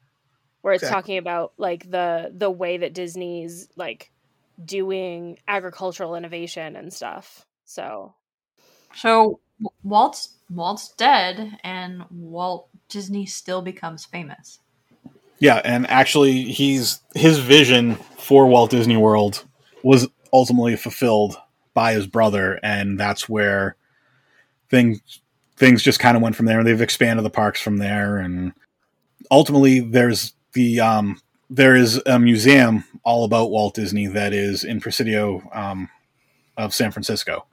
where 0.61 0.73
it's 0.73 0.81
Exactly. 0.81 1.01
talking 1.01 1.17
about 1.19 1.53
like 1.57 1.89
the 1.89 2.31
the 2.35 2.49
way 2.49 2.77
that 2.77 2.95
disney's 2.95 3.69
like 3.75 4.11
doing 4.63 5.37
agricultural 5.47 6.15
innovation 6.15 6.75
and 6.75 6.91
stuff 6.91 7.45
so 7.65 8.15
So 8.97 9.39
Walt's 9.83 10.33
Walt's 10.49 10.89
dead, 10.97 11.59
and 11.63 12.03
Walt 12.09 12.69
Disney 12.89 13.25
still 13.25 13.61
becomes 13.61 14.05
famous. 14.05 14.59
Yeah, 15.39 15.61
and 15.63 15.87
actually, 15.87 16.43
he's 16.43 17.01
his 17.13 17.37
vision 17.37 17.95
for 18.17 18.47
Walt 18.47 18.71
Disney 18.71 18.97
World 18.97 19.45
was 19.83 20.07
ultimately 20.33 20.75
fulfilled 20.75 21.37
by 21.75 21.93
his 21.93 22.07
brother, 22.07 22.59
and 22.63 22.99
that's 22.99 23.29
where 23.29 23.75
things 24.69 25.21
things 25.57 25.83
just 25.83 25.99
kind 25.99 26.17
of 26.17 26.23
went 26.23 26.35
from 26.35 26.47
there. 26.47 26.63
They've 26.63 26.81
expanded 26.81 27.23
the 27.23 27.29
parks 27.29 27.61
from 27.61 27.77
there, 27.77 28.17
and 28.17 28.53
ultimately, 29.29 29.79
there's 29.79 30.33
the 30.53 30.79
um, 30.79 31.21
there 31.51 31.75
is 31.75 32.01
a 32.07 32.17
museum 32.17 32.83
all 33.03 33.25
about 33.25 33.51
Walt 33.51 33.75
Disney 33.75 34.07
that 34.07 34.33
is 34.33 34.63
in 34.63 34.81
Presidio 34.81 35.47
um, 35.53 35.87
of 36.57 36.73
San 36.73 36.91
Francisco. 36.91 37.45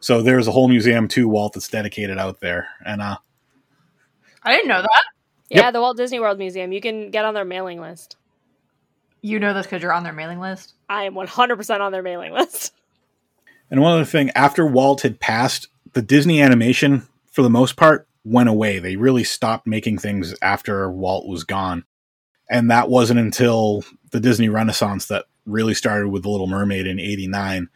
So 0.00 0.22
there's 0.22 0.46
a 0.48 0.52
whole 0.52 0.68
museum 0.68 1.08
to 1.08 1.28
Walt 1.28 1.52
that's 1.52 1.68
dedicated 1.68 2.18
out 2.18 2.40
there, 2.40 2.68
and 2.84 3.00
uh, 3.02 3.18
I 4.42 4.52
didn't 4.52 4.68
know 4.68 4.80
that. 4.82 5.02
yeah 5.50 5.70
the 5.70 5.80
walt 5.80 5.96
disney 5.96 6.18
world 6.20 6.38
museum 6.38 6.72
you 6.72 6.80
can 6.80 7.10
get 7.10 7.24
on 7.24 7.34
their 7.34 7.44
mailing 7.44 7.80
list 7.80 8.16
You 9.20 9.38
know 9.38 9.52
this 9.52 9.66
because 9.66 9.82
you're 9.82 9.92
on 9.92 10.02
their 10.04 10.12
mailing 10.14 10.40
list. 10.40 10.72
i 10.88 11.04
am 11.04 11.14
100% 11.14 11.80
on 11.80 11.92
their 11.92 12.02
mailing 12.02 12.32
list 12.32 12.72
And 13.72 13.80
one 13.80 13.92
other 13.92 14.04
thing, 14.04 14.30
after 14.34 14.66
Walt 14.66 15.02
had 15.02 15.20
passed, 15.20 15.68
the 15.92 16.02
Disney 16.02 16.42
animation, 16.42 17.06
for 17.30 17.42
the 17.42 17.48
most 17.50 17.76
part, 17.76 18.08
went 18.24 18.48
away. 18.48 18.80
They 18.80 18.96
really 18.96 19.22
stopped 19.22 19.64
making 19.64 19.98
things 19.98 20.34
after 20.42 20.90
Walt 20.90 21.28
was 21.28 21.44
gone. 21.44 21.84
And 22.50 22.68
that 22.72 22.88
wasn't 22.88 23.20
until 23.20 23.84
the 24.10 24.18
Disney 24.18 24.48
Renaissance 24.48 25.06
that 25.06 25.26
really 25.46 25.74
started 25.74 26.08
with 26.08 26.24
The 26.24 26.30
Little 26.30 26.48
Mermaid 26.48 26.88
in 26.88 26.98
89, 26.98 27.68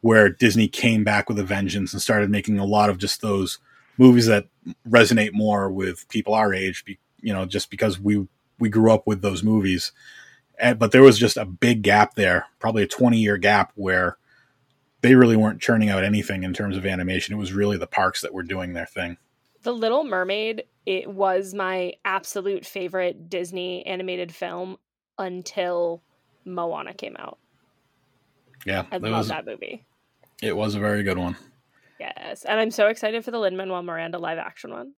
where 0.00 0.28
Disney 0.28 0.68
came 0.68 1.04
back 1.04 1.28
with 1.28 1.38
a 1.38 1.44
vengeance 1.44 1.92
and 1.92 2.00
started 2.00 2.30
making 2.30 2.58
a 2.58 2.64
lot 2.64 2.90
of 2.90 2.98
just 2.98 3.20
those 3.20 3.58
movies 3.98 4.26
that 4.26 4.46
resonate 4.88 5.32
more 5.32 5.70
with 5.70 6.08
people 6.08 6.34
our 6.34 6.54
age, 6.54 6.84
you 7.20 7.32
know, 7.32 7.44
just 7.44 7.70
because 7.70 8.00
we, 8.00 8.26
we 8.58 8.68
grew 8.68 8.92
up 8.92 9.06
with 9.06 9.20
those 9.20 9.42
movies. 9.42 9.92
And, 10.58 10.78
but 10.78 10.92
there 10.92 11.02
was 11.02 11.18
just 11.18 11.36
a 11.36 11.44
big 11.44 11.82
gap 11.82 12.14
there, 12.14 12.46
probably 12.58 12.82
a 12.82 12.88
20 12.88 13.18
year 13.18 13.36
gap 13.36 13.72
where 13.74 14.16
they 15.02 15.14
really 15.14 15.36
weren't 15.36 15.60
churning 15.60 15.88
out 15.88 16.04
anything 16.04 16.42
in 16.42 16.52
terms 16.52 16.76
of 16.76 16.86
animation. 16.86 17.34
It 17.34 17.38
was 17.38 17.52
really 17.52 17.76
the 17.76 17.86
parks 17.86 18.20
that 18.22 18.34
were 18.34 18.42
doing 18.42 18.72
their 18.72 18.86
thing. 18.86 19.16
The 19.62 19.72
Little 19.72 20.04
Mermaid, 20.04 20.64
it 20.86 21.08
was 21.08 21.52
my 21.52 21.94
absolute 22.04 22.64
favorite 22.64 23.28
Disney 23.28 23.84
animated 23.84 24.34
film 24.34 24.78
until 25.18 26.02
Moana 26.44 26.94
came 26.94 27.16
out. 27.18 27.38
Yeah, 28.64 28.84
I 28.90 28.98
love 28.98 29.12
was 29.12 29.28
that 29.28 29.46
movie. 29.46 29.84
It 30.42 30.56
was 30.56 30.74
a 30.74 30.80
very 30.80 31.02
good 31.02 31.18
one. 31.18 31.36
Yes. 31.98 32.44
And 32.44 32.58
I'm 32.58 32.70
so 32.70 32.86
excited 32.86 33.24
for 33.24 33.30
the 33.30 33.38
Lin 33.38 33.56
Manuel 33.56 33.82
Miranda 33.82 34.18
live 34.18 34.38
action 34.38 34.70
one. 34.70 34.94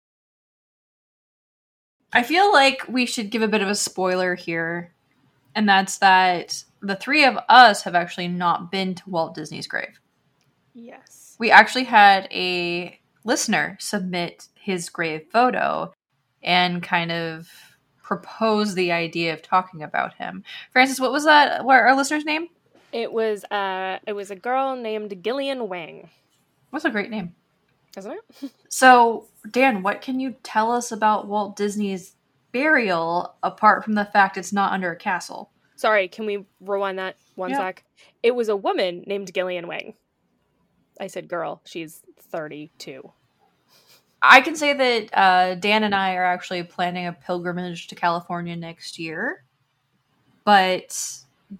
I 2.12 2.22
feel 2.22 2.52
like 2.52 2.86
we 2.88 3.06
should 3.06 3.30
give 3.30 3.42
a 3.42 3.48
bit 3.48 3.62
of 3.62 3.68
a 3.68 3.74
spoiler 3.74 4.34
here, 4.34 4.92
and 5.54 5.68
that's 5.68 5.98
that 5.98 6.62
the 6.80 6.94
three 6.94 7.24
of 7.24 7.38
us 7.48 7.82
have 7.82 7.94
actually 7.94 8.28
not 8.28 8.70
been 8.70 8.94
to 8.96 9.10
Walt 9.10 9.34
Disney's 9.34 9.66
grave. 9.66 9.98
Yes. 10.74 11.36
We 11.38 11.50
actually 11.50 11.84
had 11.84 12.28
a 12.30 12.98
listener 13.24 13.76
submit 13.80 14.48
his 14.54 14.90
grave 14.90 15.26
photo 15.32 15.92
and 16.42 16.82
kind 16.82 17.10
of 17.10 17.48
propose 18.02 18.74
the 18.74 18.92
idea 18.92 19.32
of 19.32 19.42
talking 19.42 19.82
about 19.82 20.14
him. 20.14 20.44
Frances, 20.70 21.00
what 21.00 21.12
was 21.12 21.24
that? 21.24 21.64
What 21.64 21.76
our 21.76 21.96
listener's 21.96 22.24
name? 22.24 22.48
It 22.92 23.12
was 23.12 23.44
uh 23.44 23.98
it 24.06 24.12
was 24.12 24.30
a 24.30 24.36
girl 24.36 24.76
named 24.76 25.22
Gillian 25.22 25.68
Wang. 25.68 26.10
What's 26.70 26.84
a 26.84 26.90
great 26.90 27.10
name? 27.10 27.34
Isn't 27.96 28.12
it? 28.12 28.50
So, 28.68 29.28
Dan, 29.50 29.82
what 29.82 30.00
can 30.00 30.18
you 30.18 30.34
tell 30.42 30.72
us 30.72 30.92
about 30.92 31.26
Walt 31.28 31.56
Disney's 31.56 32.14
burial 32.52 33.34
apart 33.42 33.84
from 33.84 33.92
the 33.94 34.06
fact 34.06 34.38
it's 34.38 34.52
not 34.52 34.72
under 34.72 34.90
a 34.90 34.96
castle? 34.96 35.50
Sorry, 35.76 36.08
can 36.08 36.24
we 36.24 36.46
rewind 36.60 36.98
that 36.98 37.16
one 37.34 37.50
Yeah. 37.50 37.58
sec? 37.58 37.84
It 38.22 38.34
was 38.34 38.48
a 38.48 38.56
woman 38.56 39.04
named 39.06 39.34
Gillian 39.34 39.66
Wang. 39.66 39.92
I 40.98 41.08
said 41.08 41.28
girl. 41.28 41.60
She's 41.66 42.00
32. 42.30 43.12
I 44.22 44.40
can 44.40 44.56
say 44.56 44.72
that 44.72 45.18
uh, 45.18 45.54
Dan 45.56 45.82
and 45.84 45.94
I 45.94 46.14
are 46.14 46.24
actually 46.24 46.62
planning 46.62 47.06
a 47.06 47.12
pilgrimage 47.12 47.88
to 47.88 47.94
California 47.94 48.56
next 48.56 48.98
year. 48.98 49.44
But 50.44 50.96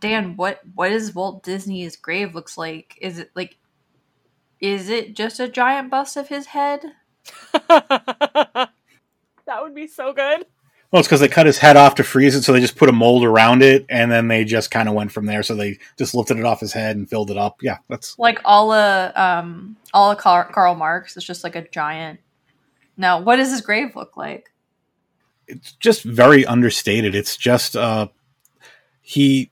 Dan, 0.01 0.37
what 0.37 0.61
what 0.75 0.93
is 0.93 1.15
Walt 1.15 1.43
Disney's 1.43 1.97
grave 1.97 2.35
looks 2.35 2.57
like? 2.57 2.99
Is 3.01 3.19
it 3.19 3.31
like 3.35 3.57
is 4.61 4.89
it 4.89 5.15
just 5.15 5.41
a 5.41 5.49
giant 5.49 5.91
bust 5.91 6.17
of 6.17 6.29
his 6.29 6.47
head? 6.47 6.81
that 7.69 8.69
would 9.61 9.75
be 9.75 9.87
so 9.87 10.13
good. 10.13 10.47
Well, 10.91 11.01
it's 11.01 11.09
because 11.09 11.21
they 11.21 11.29
cut 11.29 11.47
his 11.47 11.59
head 11.59 11.77
off 11.77 11.95
to 11.97 12.05
freeze 12.05 12.35
it, 12.35 12.43
so 12.43 12.53
they 12.53 12.61
just 12.61 12.77
put 12.77 12.91
a 12.91 12.93
mold 12.93 13.25
around 13.25 13.63
it, 13.63 13.87
and 13.89 14.13
then 14.13 14.29
they 14.29 14.45
just 14.45 14.71
kind 14.71 14.91
of 14.91 14.95
went 14.95 15.11
from 15.11 15.25
there. 15.25 15.43
So 15.43 15.55
they 15.55 15.79
just 15.99 16.15
lifted 16.15 16.39
it 16.39 16.45
off 16.45 16.61
his 16.61 16.75
head 16.75 16.97
and 16.97 17.09
filled 17.09 17.31
it 17.31 17.39
up. 17.39 17.63
Yeah, 17.63 17.79
that's 17.89 18.19
Like 18.19 18.41
all 18.45 18.73
a 18.73 19.11
la 19.15 19.41
um 19.41 19.77
a 19.95 20.01
la 20.01 20.15
Car- 20.15 20.51
Karl 20.53 20.75
Marx, 20.75 21.17
it's 21.17 21.25
just 21.27 21.45
like 21.45 21.57
a 21.57 21.67
giant. 21.69 22.21
Now, 22.97 23.21
what 23.21 23.37
does 23.37 23.51
his 23.51 23.63
grave 23.63 23.97
look 23.97 24.17
like? 24.17 24.49
it's 25.49 25.73
just 25.73 26.03
very 26.05 26.47
understated. 26.47 27.15
It's 27.15 27.37
just 27.37 27.77
uh 27.77 28.09
he 29.01 29.51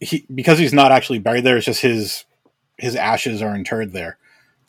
he 0.00 0.26
because 0.34 0.58
he's 0.58 0.72
not 0.72 0.92
actually 0.92 1.18
buried 1.18 1.44
there. 1.44 1.56
It's 1.56 1.66
just 1.66 1.82
his 1.82 2.24
his 2.78 2.96
ashes 2.96 3.42
are 3.42 3.54
interred 3.54 3.92
there 3.92 4.18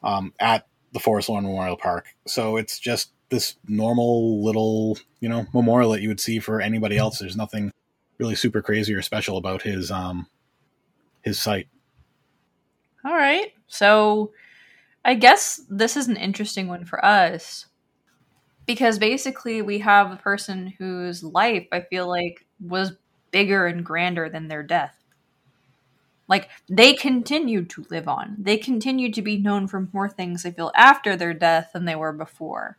um, 0.04 0.34
at 0.40 0.68
the 0.92 1.00
Forest 1.00 1.30
Lawn 1.30 1.44
Memorial 1.44 1.78
Park. 1.78 2.08
So 2.28 2.58
it's 2.58 2.80
just 2.80 3.12
this 3.30 3.56
normal 3.68 4.44
little 4.44 4.98
you 5.22 5.30
know 5.30 5.48
memorial 5.54 5.92
that 5.92 6.02
you 6.02 6.10
would 6.10 6.20
see 6.20 6.40
for 6.40 6.62
anybody 6.62 6.98
else. 6.98 7.20
There's 7.20 7.38
nothing 7.38 7.72
really 8.20 8.36
super 8.36 8.62
crazy 8.62 8.94
or 8.94 9.02
special 9.02 9.38
about 9.38 9.62
his 9.62 9.90
um 9.90 10.28
his 11.22 11.40
site. 11.40 11.68
All 13.06 13.16
right. 13.16 13.54
So 13.68 14.32
I 15.04 15.16
guess 15.16 15.62
this 15.70 15.98
is 15.98 16.08
an 16.08 16.18
interesting 16.18 16.68
one 16.68 16.86
for 16.86 17.04
us 17.04 17.66
because 18.66 19.00
basically 19.00 19.62
we 19.62 19.80
have 19.80 20.12
a 20.12 20.18
person 20.18 20.74
whose 20.78 21.24
life 21.24 21.68
I 21.72 21.82
feel 21.82 22.08
like 22.08 22.46
was 22.60 22.94
bigger 23.32 23.66
and 23.66 23.84
grander 23.84 24.30
than 24.30 24.48
their 24.48 24.62
death. 24.62 25.01
Like 26.32 26.50
they 26.70 26.94
continued 26.94 27.70
to 27.72 27.86
live 27.90 28.08
on. 28.08 28.38
They 28.40 28.56
continued 28.56 29.14
to 29.16 29.22
be 29.22 29.36
known 29.36 29.68
for 29.68 29.90
more 29.92 30.08
things 30.08 30.46
I 30.46 30.52
feel 30.52 30.72
after 30.76 31.18
their 31.18 31.34
death 31.34 31.72
than 31.74 31.84
they 31.84 31.94
were 31.94 32.14
before. 32.14 32.78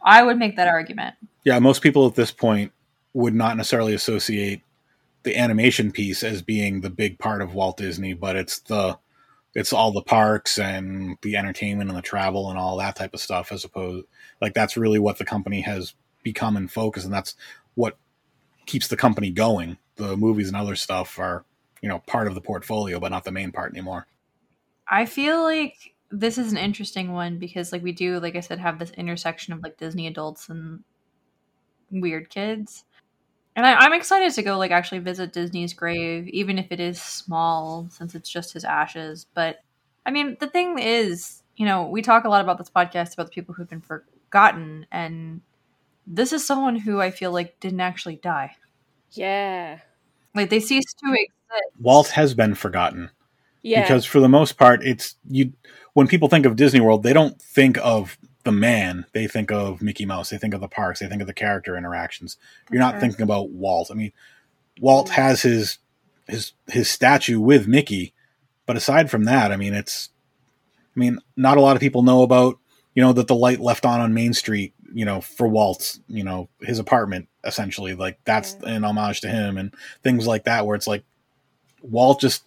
I 0.00 0.22
would 0.22 0.38
make 0.38 0.56
that 0.56 0.66
argument. 0.66 1.16
Yeah, 1.44 1.58
most 1.58 1.82
people 1.82 2.06
at 2.06 2.14
this 2.14 2.30
point 2.30 2.72
would 3.12 3.34
not 3.34 3.58
necessarily 3.58 3.92
associate 3.92 4.62
the 5.24 5.36
animation 5.36 5.92
piece 5.92 6.22
as 6.22 6.40
being 6.40 6.80
the 6.80 6.88
big 6.88 7.18
part 7.18 7.42
of 7.42 7.52
Walt 7.52 7.76
Disney, 7.76 8.14
but 8.14 8.34
it's 8.34 8.60
the 8.60 8.98
it's 9.54 9.74
all 9.74 9.92
the 9.92 10.00
parks 10.00 10.58
and 10.58 11.18
the 11.20 11.36
entertainment 11.36 11.90
and 11.90 11.98
the 11.98 12.02
travel 12.02 12.48
and 12.48 12.58
all 12.58 12.78
that 12.78 12.96
type 12.96 13.12
of 13.12 13.20
stuff 13.20 13.52
as 13.52 13.62
opposed 13.62 14.06
like 14.40 14.54
that's 14.54 14.78
really 14.78 14.98
what 14.98 15.18
the 15.18 15.26
company 15.26 15.60
has 15.60 15.92
become 16.22 16.56
in 16.56 16.66
focus 16.66 17.04
and 17.04 17.12
that's 17.12 17.34
what 17.74 17.98
keeps 18.64 18.88
the 18.88 18.96
company 18.96 19.28
going. 19.28 19.76
The 19.96 20.16
movies 20.16 20.48
and 20.48 20.56
other 20.56 20.76
stuff 20.76 21.18
are, 21.18 21.44
you 21.82 21.88
know, 21.88 21.98
part 22.06 22.26
of 22.26 22.34
the 22.34 22.40
portfolio 22.40 22.98
but 22.98 23.10
not 23.10 23.24
the 23.24 23.32
main 23.32 23.52
part 23.52 23.72
anymore. 23.72 24.06
I 24.88 25.06
feel 25.06 25.42
like 25.42 25.94
this 26.10 26.38
is 26.38 26.52
an 26.52 26.58
interesting 26.58 27.12
one 27.12 27.38
because 27.38 27.72
like 27.72 27.82
we 27.82 27.92
do, 27.92 28.20
like 28.20 28.36
I 28.36 28.40
said, 28.40 28.58
have 28.58 28.78
this 28.78 28.90
intersection 28.92 29.52
of 29.52 29.62
like 29.62 29.78
Disney 29.78 30.06
adults 30.06 30.48
and 30.48 30.84
weird 31.90 32.28
kids. 32.30 32.84
And 33.54 33.66
I, 33.66 33.74
I'm 33.74 33.92
excited 33.92 34.32
to 34.32 34.42
go 34.42 34.56
like 34.58 34.70
actually 34.70 35.00
visit 35.00 35.32
Disney's 35.32 35.74
grave, 35.74 36.28
even 36.28 36.58
if 36.58 36.68
it 36.70 36.80
is 36.80 37.00
small, 37.00 37.88
since 37.90 38.14
it's 38.14 38.28
just 38.28 38.52
his 38.54 38.64
ashes. 38.64 39.26
But 39.34 39.58
I 40.06 40.10
mean, 40.10 40.36
the 40.40 40.48
thing 40.48 40.78
is, 40.78 41.42
you 41.56 41.66
know, 41.66 41.86
we 41.86 42.02
talk 42.02 42.24
a 42.24 42.28
lot 42.28 42.42
about 42.42 42.58
this 42.58 42.70
podcast 42.70 43.14
about 43.14 43.26
the 43.26 43.32
people 43.32 43.54
who've 43.54 43.68
been 43.68 43.82
forgotten, 43.82 44.86
and 44.90 45.42
this 46.06 46.32
is 46.32 46.46
someone 46.46 46.76
who 46.76 47.00
I 47.00 47.10
feel 47.10 47.30
like 47.30 47.60
didn't 47.60 47.80
actually 47.80 48.16
die. 48.16 48.56
Yeah. 49.12 49.80
Like 50.34 50.50
they 50.50 50.60
ceased 50.60 50.98
to 50.98 51.12
exist. 51.12 51.78
Walt 51.78 52.08
has 52.08 52.34
been 52.34 52.54
forgotten. 52.54 53.10
Yeah. 53.62 53.82
because 53.82 54.04
for 54.04 54.18
the 54.18 54.28
most 54.28 54.58
part 54.58 54.82
it's 54.82 55.14
you 55.28 55.52
when 55.92 56.08
people 56.08 56.28
think 56.28 56.46
of 56.46 56.56
disney 56.56 56.80
world 56.80 57.04
they 57.04 57.12
don't 57.12 57.40
think 57.40 57.78
of 57.80 58.18
the 58.42 58.50
man 58.50 59.06
they 59.12 59.28
think 59.28 59.52
of 59.52 59.80
mickey 59.80 60.04
mouse 60.04 60.30
they 60.30 60.36
think 60.38 60.52
of 60.52 60.60
the 60.60 60.66
parks 60.66 60.98
they 60.98 61.06
think 61.06 61.20
of 61.20 61.28
the 61.28 61.32
character 61.32 61.76
interactions 61.76 62.36
you're 62.72 62.80
not 62.80 62.94
Sure. 62.94 63.00
thinking 63.00 63.22
about 63.22 63.50
walt 63.50 63.88
i 63.92 63.94
mean 63.94 64.10
walt 64.80 65.06
mm. 65.10 65.12
has 65.12 65.42
his 65.42 65.78
his 66.26 66.54
his 66.66 66.90
statue 66.90 67.38
with 67.38 67.68
mickey 67.68 68.14
but 68.66 68.76
aside 68.76 69.12
from 69.12 69.26
that 69.26 69.52
i 69.52 69.56
mean 69.56 69.74
it's 69.74 70.08
i 70.96 70.98
mean 70.98 71.20
not 71.36 71.56
a 71.56 71.60
lot 71.60 71.76
of 71.76 71.80
people 71.80 72.02
know 72.02 72.22
about 72.22 72.58
you 72.96 73.02
know 73.02 73.12
that 73.12 73.28
the 73.28 73.34
light 73.36 73.60
left 73.60 73.86
on 73.86 74.00
on 74.00 74.12
main 74.12 74.32
street 74.34 74.74
you 74.92 75.04
know 75.04 75.20
for 75.20 75.46
walt's 75.46 76.00
you 76.08 76.24
know 76.24 76.48
his 76.62 76.80
apartment 76.80 77.28
essentially 77.44 77.94
like 77.94 78.18
that's 78.24 78.54
an 78.62 78.84
homage 78.84 79.20
to 79.20 79.28
him 79.28 79.58
and 79.58 79.74
things 80.02 80.26
like 80.26 80.44
that 80.44 80.66
where 80.66 80.76
it's 80.76 80.86
like 80.86 81.04
walt 81.82 82.20
just 82.20 82.44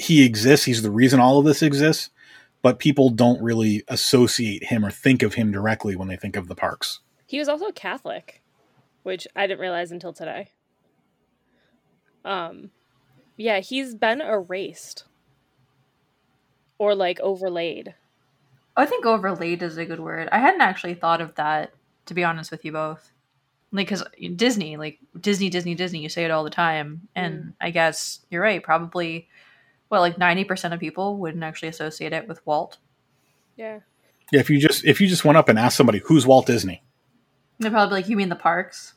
he 0.00 0.24
exists. 0.24 0.66
He's 0.66 0.82
the 0.82 0.90
reason 0.90 1.20
all 1.20 1.38
of 1.38 1.44
this 1.44 1.62
exists, 1.62 2.10
but 2.62 2.78
people 2.78 3.10
don't 3.10 3.42
really 3.42 3.84
associate 3.88 4.64
him 4.64 4.84
or 4.84 4.90
think 4.90 5.22
of 5.22 5.34
him 5.34 5.52
directly 5.52 5.94
when 5.94 6.08
they 6.08 6.16
think 6.16 6.36
of 6.36 6.48
the 6.48 6.54
parks. 6.54 7.00
He 7.26 7.38
was 7.38 7.48
also 7.48 7.70
Catholic, 7.70 8.42
which 9.02 9.26
I 9.36 9.46
didn't 9.46 9.60
realize 9.60 9.92
until 9.92 10.12
today. 10.12 10.48
Um, 12.24 12.70
yeah, 13.36 13.60
he's 13.60 13.94
been 13.94 14.20
erased 14.20 15.04
or 16.78 16.94
like 16.94 17.20
overlaid. 17.20 17.94
I 18.76 18.86
think 18.86 19.04
overlaid 19.04 19.62
is 19.62 19.76
a 19.76 19.84
good 19.84 20.00
word. 20.00 20.28
I 20.32 20.38
hadn't 20.38 20.60
actually 20.62 20.94
thought 20.94 21.20
of 21.20 21.34
that, 21.34 21.72
to 22.06 22.14
be 22.14 22.24
honest 22.24 22.50
with 22.50 22.64
you 22.64 22.72
both. 22.72 23.12
Like, 23.72 23.88
because 23.88 24.02
Disney, 24.36 24.76
like 24.76 24.98
Disney, 25.18 25.48
Disney, 25.48 25.74
Disney, 25.74 26.00
you 26.00 26.08
say 26.08 26.24
it 26.24 26.30
all 26.30 26.44
the 26.44 26.50
time. 26.50 27.08
And 27.14 27.38
mm. 27.38 27.52
I 27.60 27.70
guess 27.70 28.20
you're 28.30 28.42
right. 28.42 28.62
Probably, 28.62 29.28
well, 29.90 30.00
like 30.00 30.16
90% 30.16 30.72
of 30.74 30.80
people 30.80 31.18
wouldn't 31.18 31.44
actually 31.44 31.68
associate 31.68 32.12
it 32.12 32.26
with 32.26 32.44
Walt. 32.46 32.78
Yeah. 33.56 33.80
Yeah, 34.32 34.40
if 34.40 34.50
you 34.50 34.58
just 34.60 34.84
if 34.84 35.00
you 35.00 35.08
just 35.08 35.24
went 35.24 35.38
up 35.38 35.48
and 35.48 35.58
asked 35.58 35.76
somebody 35.76 36.00
who's 36.04 36.24
Walt 36.24 36.46
Disney 36.46 36.84
They're 37.58 37.70
probably 37.70 38.00
like, 38.00 38.08
you 38.08 38.16
mean 38.16 38.28
the 38.28 38.36
parks? 38.36 38.94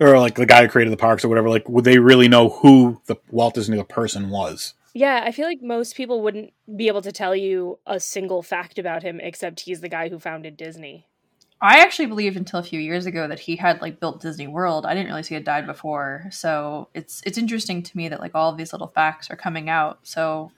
or 0.00 0.18
like 0.18 0.34
the 0.34 0.46
guy 0.46 0.62
who 0.62 0.68
created 0.68 0.92
the 0.92 0.96
parks 0.96 1.24
or 1.24 1.28
whatever, 1.28 1.48
like 1.48 1.68
would 1.68 1.84
they 1.84 1.98
really 1.98 2.28
know 2.28 2.48
who 2.48 3.00
the 3.06 3.16
Walt 3.30 3.54
Disney 3.54 3.76
the 3.76 3.84
person 3.84 4.30
was? 4.30 4.74
Yeah, 4.94 5.22
I 5.24 5.32
feel 5.32 5.46
like 5.46 5.62
most 5.62 5.96
people 5.96 6.22
wouldn't 6.22 6.52
be 6.76 6.88
able 6.88 7.02
to 7.02 7.12
tell 7.12 7.34
you 7.34 7.78
a 7.86 7.98
single 7.98 8.42
fact 8.42 8.78
about 8.78 9.02
him 9.02 9.20
except 9.20 9.60
he's 9.60 9.80
the 9.80 9.88
guy 9.88 10.08
who 10.08 10.18
founded 10.18 10.56
Disney. 10.56 11.06
I 11.62 11.78
actually 11.80 12.06
believed 12.06 12.36
until 12.36 12.58
a 12.58 12.62
few 12.64 12.80
years 12.80 13.06
ago 13.06 13.28
that 13.28 13.38
he 13.38 13.54
had 13.56 13.80
like 13.80 14.00
built 14.00 14.20
Disney 14.20 14.48
World. 14.48 14.84
I 14.84 14.94
didn't 14.94 15.06
realize 15.06 15.28
he 15.28 15.34
had 15.34 15.44
died 15.44 15.64
before. 15.66 16.26
So 16.30 16.88
it's 16.92 17.22
it's 17.24 17.38
interesting 17.38 17.82
to 17.84 17.96
me 17.96 18.08
that 18.08 18.20
like 18.20 18.34
all 18.34 18.50
of 18.50 18.56
these 18.58 18.72
little 18.72 18.88
facts 18.88 19.30
are 19.30 19.36
coming 19.36 19.68
out. 19.70 20.00
So 20.02 20.50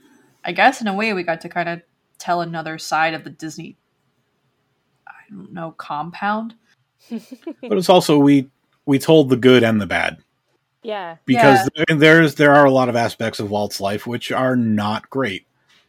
I 0.45 0.53
guess 0.53 0.81
in 0.81 0.87
a 0.89 0.95
way 0.95 1.13
we 1.13 1.23
got 1.23 1.43
to 1.43 1.49
kind 1.51 1.69
of 1.69 1.83
tell 2.19 2.41
another 2.41 2.79
side 2.79 3.13
of 3.15 3.23
the 3.23 3.31
Disney 3.31 3.77
I 5.07 5.13
don't 5.31 5.53
know, 5.53 5.73
compound. 5.77 6.55
But 7.11 7.77
it's 7.79 7.91
also 7.91 8.19
we 8.19 8.49
we 8.87 8.99
told 8.99 9.29
the 9.29 9.37
good 9.37 9.63
and 9.63 9.81
the 9.81 9.87
bad 9.87 10.19
Yeah. 10.83 11.17
because 11.27 11.69
there- 11.77 11.97
there's 11.99 12.35
there 12.37 12.55
are 12.55 12.65
a 12.65 12.71
lot 12.71 12.89
of 12.89 12.97
aspects 12.97 13.41
of 13.41 13.51
Walt's 13.51 13.79
life 13.81 14.07
which 14.07 14.33
are 14.33 14.57
not 14.57 15.11
great. 15.11 15.47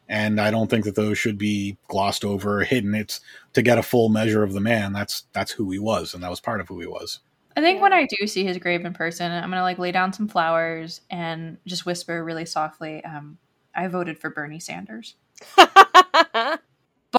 And 0.07 0.39
I 0.39 0.51
don't 0.51 0.69
think 0.69 0.85
that 0.85 0.95
those 0.95 1.17
should 1.17 1.37
be 1.37 1.77
glossed 1.87 2.23
over 2.23 2.59
or 2.59 2.63
hidden. 2.63 2.93
It's 2.93 3.21
to 3.53 3.61
get 3.61 3.77
a 3.77 3.83
full 3.83 4.09
measure 4.09 4.43
of 4.43 4.53
the 4.53 4.61
man. 4.61 4.93
That's 4.93 5.23
that's 5.33 5.51
who 5.51 5.71
he 5.71 5.79
was, 5.79 6.13
and 6.13 6.23
that 6.23 6.29
was 6.29 6.39
part 6.39 6.61
of 6.61 6.67
who 6.67 6.79
he 6.79 6.87
was. 6.87 7.19
I 7.57 7.61
think 7.61 7.81
when 7.81 7.93
I 7.93 8.05
do 8.05 8.27
see 8.27 8.43
his 8.43 8.57
grave 8.57 8.85
in 8.85 8.93
person, 8.93 9.31
I'm 9.31 9.49
gonna 9.49 9.61
like 9.61 9.79
lay 9.79 9.91
down 9.91 10.13
some 10.13 10.27
flowers 10.27 11.01
and 11.09 11.57
just 11.65 11.85
whisper 11.85 12.23
really 12.23 12.45
softly, 12.45 13.03
um, 13.03 13.37
I 13.73 13.87
voted 13.87 14.19
for 14.19 14.29
Bernie 14.29 14.59
Sanders. 14.59 15.15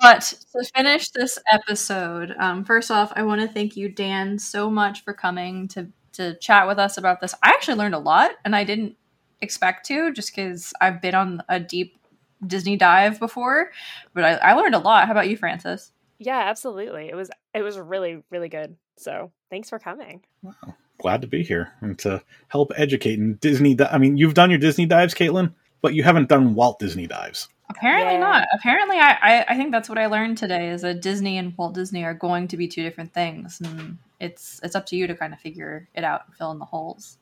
But 0.00 0.34
to 0.52 0.64
finish 0.74 1.10
this 1.10 1.38
episode, 1.50 2.34
um, 2.38 2.64
first 2.64 2.90
off, 2.90 3.12
I 3.16 3.22
want 3.22 3.40
to 3.40 3.48
thank 3.48 3.76
you, 3.76 3.88
Dan, 3.88 4.38
so 4.38 4.70
much 4.70 5.02
for 5.04 5.14
coming 5.14 5.68
to 5.68 5.88
to 6.12 6.34
chat 6.34 6.66
with 6.66 6.78
us 6.78 6.96
about 6.96 7.20
this. 7.20 7.34
I 7.42 7.48
actually 7.48 7.76
learned 7.76 7.94
a 7.94 7.98
lot, 7.98 8.32
and 8.44 8.56
I 8.56 8.64
didn't 8.64 8.96
expect 9.40 9.86
to, 9.86 10.12
just 10.12 10.34
because 10.34 10.72
I've 10.80 11.00
been 11.00 11.14
on 11.14 11.42
a 11.48 11.60
deep 11.60 11.98
Disney 12.44 12.76
dive 12.76 13.18
before. 13.20 13.70
But 14.14 14.24
I, 14.24 14.32
I 14.34 14.52
learned 14.54 14.74
a 14.74 14.78
lot. 14.78 15.06
How 15.06 15.12
about 15.12 15.28
you, 15.28 15.36
Frances? 15.36 15.92
yeah, 16.18 16.38
absolutely. 16.38 17.08
It 17.08 17.14
was 17.14 17.30
it 17.54 17.62
was 17.62 17.78
really 17.78 18.22
really 18.30 18.48
good. 18.48 18.76
So, 18.96 19.30
thanks 19.50 19.68
for 19.68 19.78
coming. 19.78 20.22
Wow. 20.42 20.52
Glad 20.98 21.20
to 21.20 21.26
be 21.26 21.42
here 21.42 21.72
and 21.82 21.98
to 21.98 22.22
help 22.48 22.72
educate 22.76 23.18
and 23.18 23.38
Disney. 23.38 23.74
di- 23.74 23.88
I 23.92 23.98
mean, 23.98 24.16
you've 24.16 24.32
done 24.32 24.48
your 24.48 24.58
Disney 24.58 24.86
dives, 24.86 25.12
Caitlin. 25.14 25.52
but 25.82 25.92
you 25.92 26.02
haven't 26.02 26.30
done 26.30 26.54
Walt 26.54 26.78
Disney 26.78 27.06
dives. 27.06 27.48
Apparently 27.68 28.14
Yeah. 28.14 28.20
not. 28.20 28.48
Apparently, 28.54 28.96
I, 28.96 29.10
I 29.20 29.44
I 29.48 29.56
think 29.56 29.72
that's 29.72 29.88
what 29.90 29.98
I 29.98 30.06
learned 30.06 30.38
today 30.38 30.70
is 30.70 30.80
that 30.82 31.02
Disney 31.02 31.36
and 31.36 31.52
Walt 31.58 31.74
Disney 31.74 32.04
are 32.04 32.14
going 32.14 32.48
to 32.48 32.56
be 32.56 32.66
two 32.68 32.82
different 32.82 33.12
things, 33.12 33.60
and 33.62 33.98
it's 34.20 34.58
it's 34.62 34.74
up 34.74 34.86
to 34.86 34.96
you 34.96 35.06
to 35.08 35.14
kind 35.14 35.34
of 35.34 35.40
figure 35.40 35.86
it 35.94 36.04
out 36.04 36.22
and 36.26 36.34
fill 36.36 36.50
in 36.52 36.58
the 36.58 36.64
holes. 36.64 37.18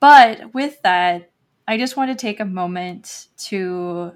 But 0.00 0.52
with 0.54 0.80
that, 0.82 1.30
I 1.68 1.78
just 1.78 1.96
want 1.96 2.10
to 2.10 2.14
take 2.14 2.38
a 2.38 2.44
moment 2.44 3.26
to 3.38 4.12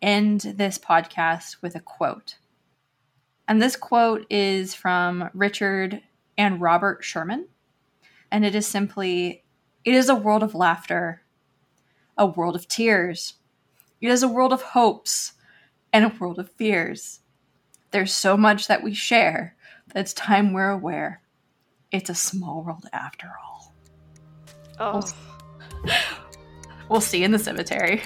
end 0.00 0.40
this 0.42 0.78
podcast 0.78 1.56
with 1.60 1.74
a 1.74 1.80
quote. 1.80 2.36
And 3.48 3.60
this 3.60 3.74
quote 3.74 4.26
is 4.30 4.74
from 4.74 5.28
Richard 5.34 6.02
and 6.38 6.60
Robert 6.60 7.02
Sherman. 7.02 7.48
And 8.30 8.44
it 8.44 8.54
is 8.54 8.66
simply 8.66 9.42
It 9.84 9.94
is 9.94 10.08
a 10.08 10.14
world 10.14 10.44
of 10.44 10.54
laughter, 10.54 11.22
a 12.16 12.26
world 12.26 12.54
of 12.54 12.68
tears. 12.68 13.34
It 14.00 14.08
is 14.08 14.22
a 14.22 14.28
world 14.28 14.52
of 14.52 14.62
hopes 14.62 15.32
and 15.92 16.04
a 16.04 16.14
world 16.20 16.38
of 16.38 16.52
fears. 16.52 17.20
There's 17.90 18.12
so 18.12 18.36
much 18.36 18.68
that 18.68 18.84
we 18.84 18.94
share 18.94 19.56
that 19.88 20.00
it's 20.00 20.14
time 20.14 20.52
we're 20.52 20.70
aware. 20.70 21.22
It's 21.90 22.10
a 22.10 22.14
small 22.14 22.62
world 22.62 22.86
after 22.92 23.32
all. 23.42 23.74
Oh, 24.78 25.02
We'll 26.88 27.00
see 27.00 27.18
you 27.18 27.24
in 27.24 27.32
the 27.32 27.38
cemetery. 27.38 28.02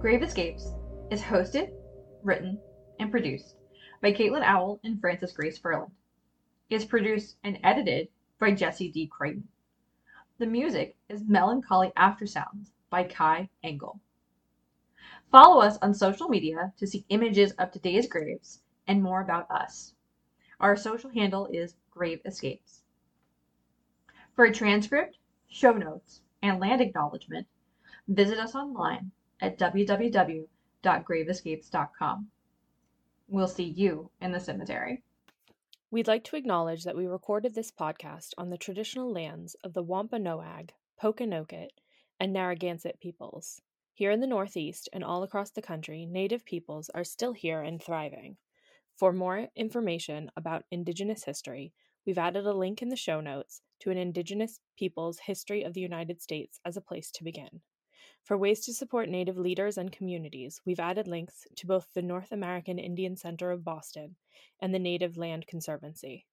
Grave 0.00 0.22
Escapes 0.22 0.72
is 1.10 1.20
hosted, 1.20 1.70
written, 2.22 2.58
and 2.98 3.10
produced 3.10 3.56
by 4.00 4.12
Caitlin 4.12 4.42
Owl 4.42 4.80
and 4.82 5.00
Frances 5.00 5.32
Grace 5.32 5.58
Furland. 5.58 5.90
It 6.70 6.76
is 6.76 6.84
produced 6.84 7.36
and 7.44 7.58
edited 7.62 8.08
by 8.38 8.52
Jesse 8.52 8.90
D. 8.90 9.06
Creighton. 9.06 9.46
The 10.38 10.46
music 10.46 10.96
is 11.10 11.28
Melancholy 11.28 11.92
After 11.96 12.26
Sounds 12.26 12.72
by 12.88 13.04
Kai 13.04 13.50
Engel. 13.62 14.00
Follow 15.30 15.60
us 15.60 15.78
on 15.80 15.94
social 15.94 16.28
media 16.28 16.72
to 16.76 16.88
see 16.88 17.06
images 17.08 17.52
of 17.52 17.70
today's 17.70 18.08
graves 18.08 18.62
and 18.88 19.00
more 19.00 19.20
about 19.20 19.48
us. 19.48 19.94
Our 20.58 20.76
social 20.76 21.10
handle 21.10 21.46
is 21.46 21.76
Grave 21.90 22.20
Escapes. 22.24 22.82
For 24.34 24.44
a 24.44 24.52
transcript, 24.52 25.18
show 25.48 25.72
notes, 25.72 26.22
and 26.42 26.58
land 26.58 26.80
acknowledgement, 26.80 27.46
visit 28.08 28.38
us 28.38 28.56
online 28.56 29.12
at 29.40 29.56
www.graveescapes.com. 29.56 32.30
We'll 33.28 33.46
see 33.46 33.64
you 33.64 34.10
in 34.20 34.32
the 34.32 34.40
cemetery. 34.40 35.04
We'd 35.92 36.08
like 36.08 36.24
to 36.24 36.36
acknowledge 36.36 36.82
that 36.82 36.96
we 36.96 37.06
recorded 37.06 37.54
this 37.54 37.70
podcast 37.70 38.32
on 38.36 38.50
the 38.50 38.58
traditional 38.58 39.12
lands 39.12 39.54
of 39.62 39.74
the 39.74 39.84
Wampanoag, 39.84 40.72
Pokanoket, 41.00 41.68
and 42.18 42.32
Narragansett 42.32 42.98
peoples. 43.00 43.62
Here 44.00 44.12
in 44.12 44.20
the 44.20 44.26
Northeast 44.26 44.88
and 44.94 45.04
all 45.04 45.22
across 45.22 45.50
the 45.50 45.60
country, 45.60 46.06
Native 46.06 46.46
peoples 46.46 46.88
are 46.94 47.04
still 47.04 47.34
here 47.34 47.60
and 47.60 47.82
thriving. 47.82 48.38
For 48.96 49.12
more 49.12 49.48
information 49.54 50.30
about 50.34 50.64
Indigenous 50.70 51.24
history, 51.24 51.74
we've 52.06 52.16
added 52.16 52.46
a 52.46 52.54
link 52.54 52.80
in 52.80 52.88
the 52.88 52.96
show 52.96 53.20
notes 53.20 53.60
to 53.80 53.90
an 53.90 53.98
Indigenous 53.98 54.58
Peoples 54.78 55.18
History 55.26 55.62
of 55.64 55.74
the 55.74 55.82
United 55.82 56.22
States 56.22 56.60
as 56.64 56.78
a 56.78 56.80
place 56.80 57.10
to 57.10 57.24
begin. 57.24 57.60
For 58.24 58.38
ways 58.38 58.60
to 58.60 58.72
support 58.72 59.10
Native 59.10 59.36
leaders 59.36 59.76
and 59.76 59.92
communities, 59.92 60.62
we've 60.64 60.80
added 60.80 61.06
links 61.06 61.46
to 61.56 61.66
both 61.66 61.88
the 61.92 62.00
North 62.00 62.32
American 62.32 62.78
Indian 62.78 63.18
Center 63.18 63.50
of 63.50 63.64
Boston 63.64 64.16
and 64.62 64.72
the 64.72 64.78
Native 64.78 65.18
Land 65.18 65.46
Conservancy. 65.46 66.24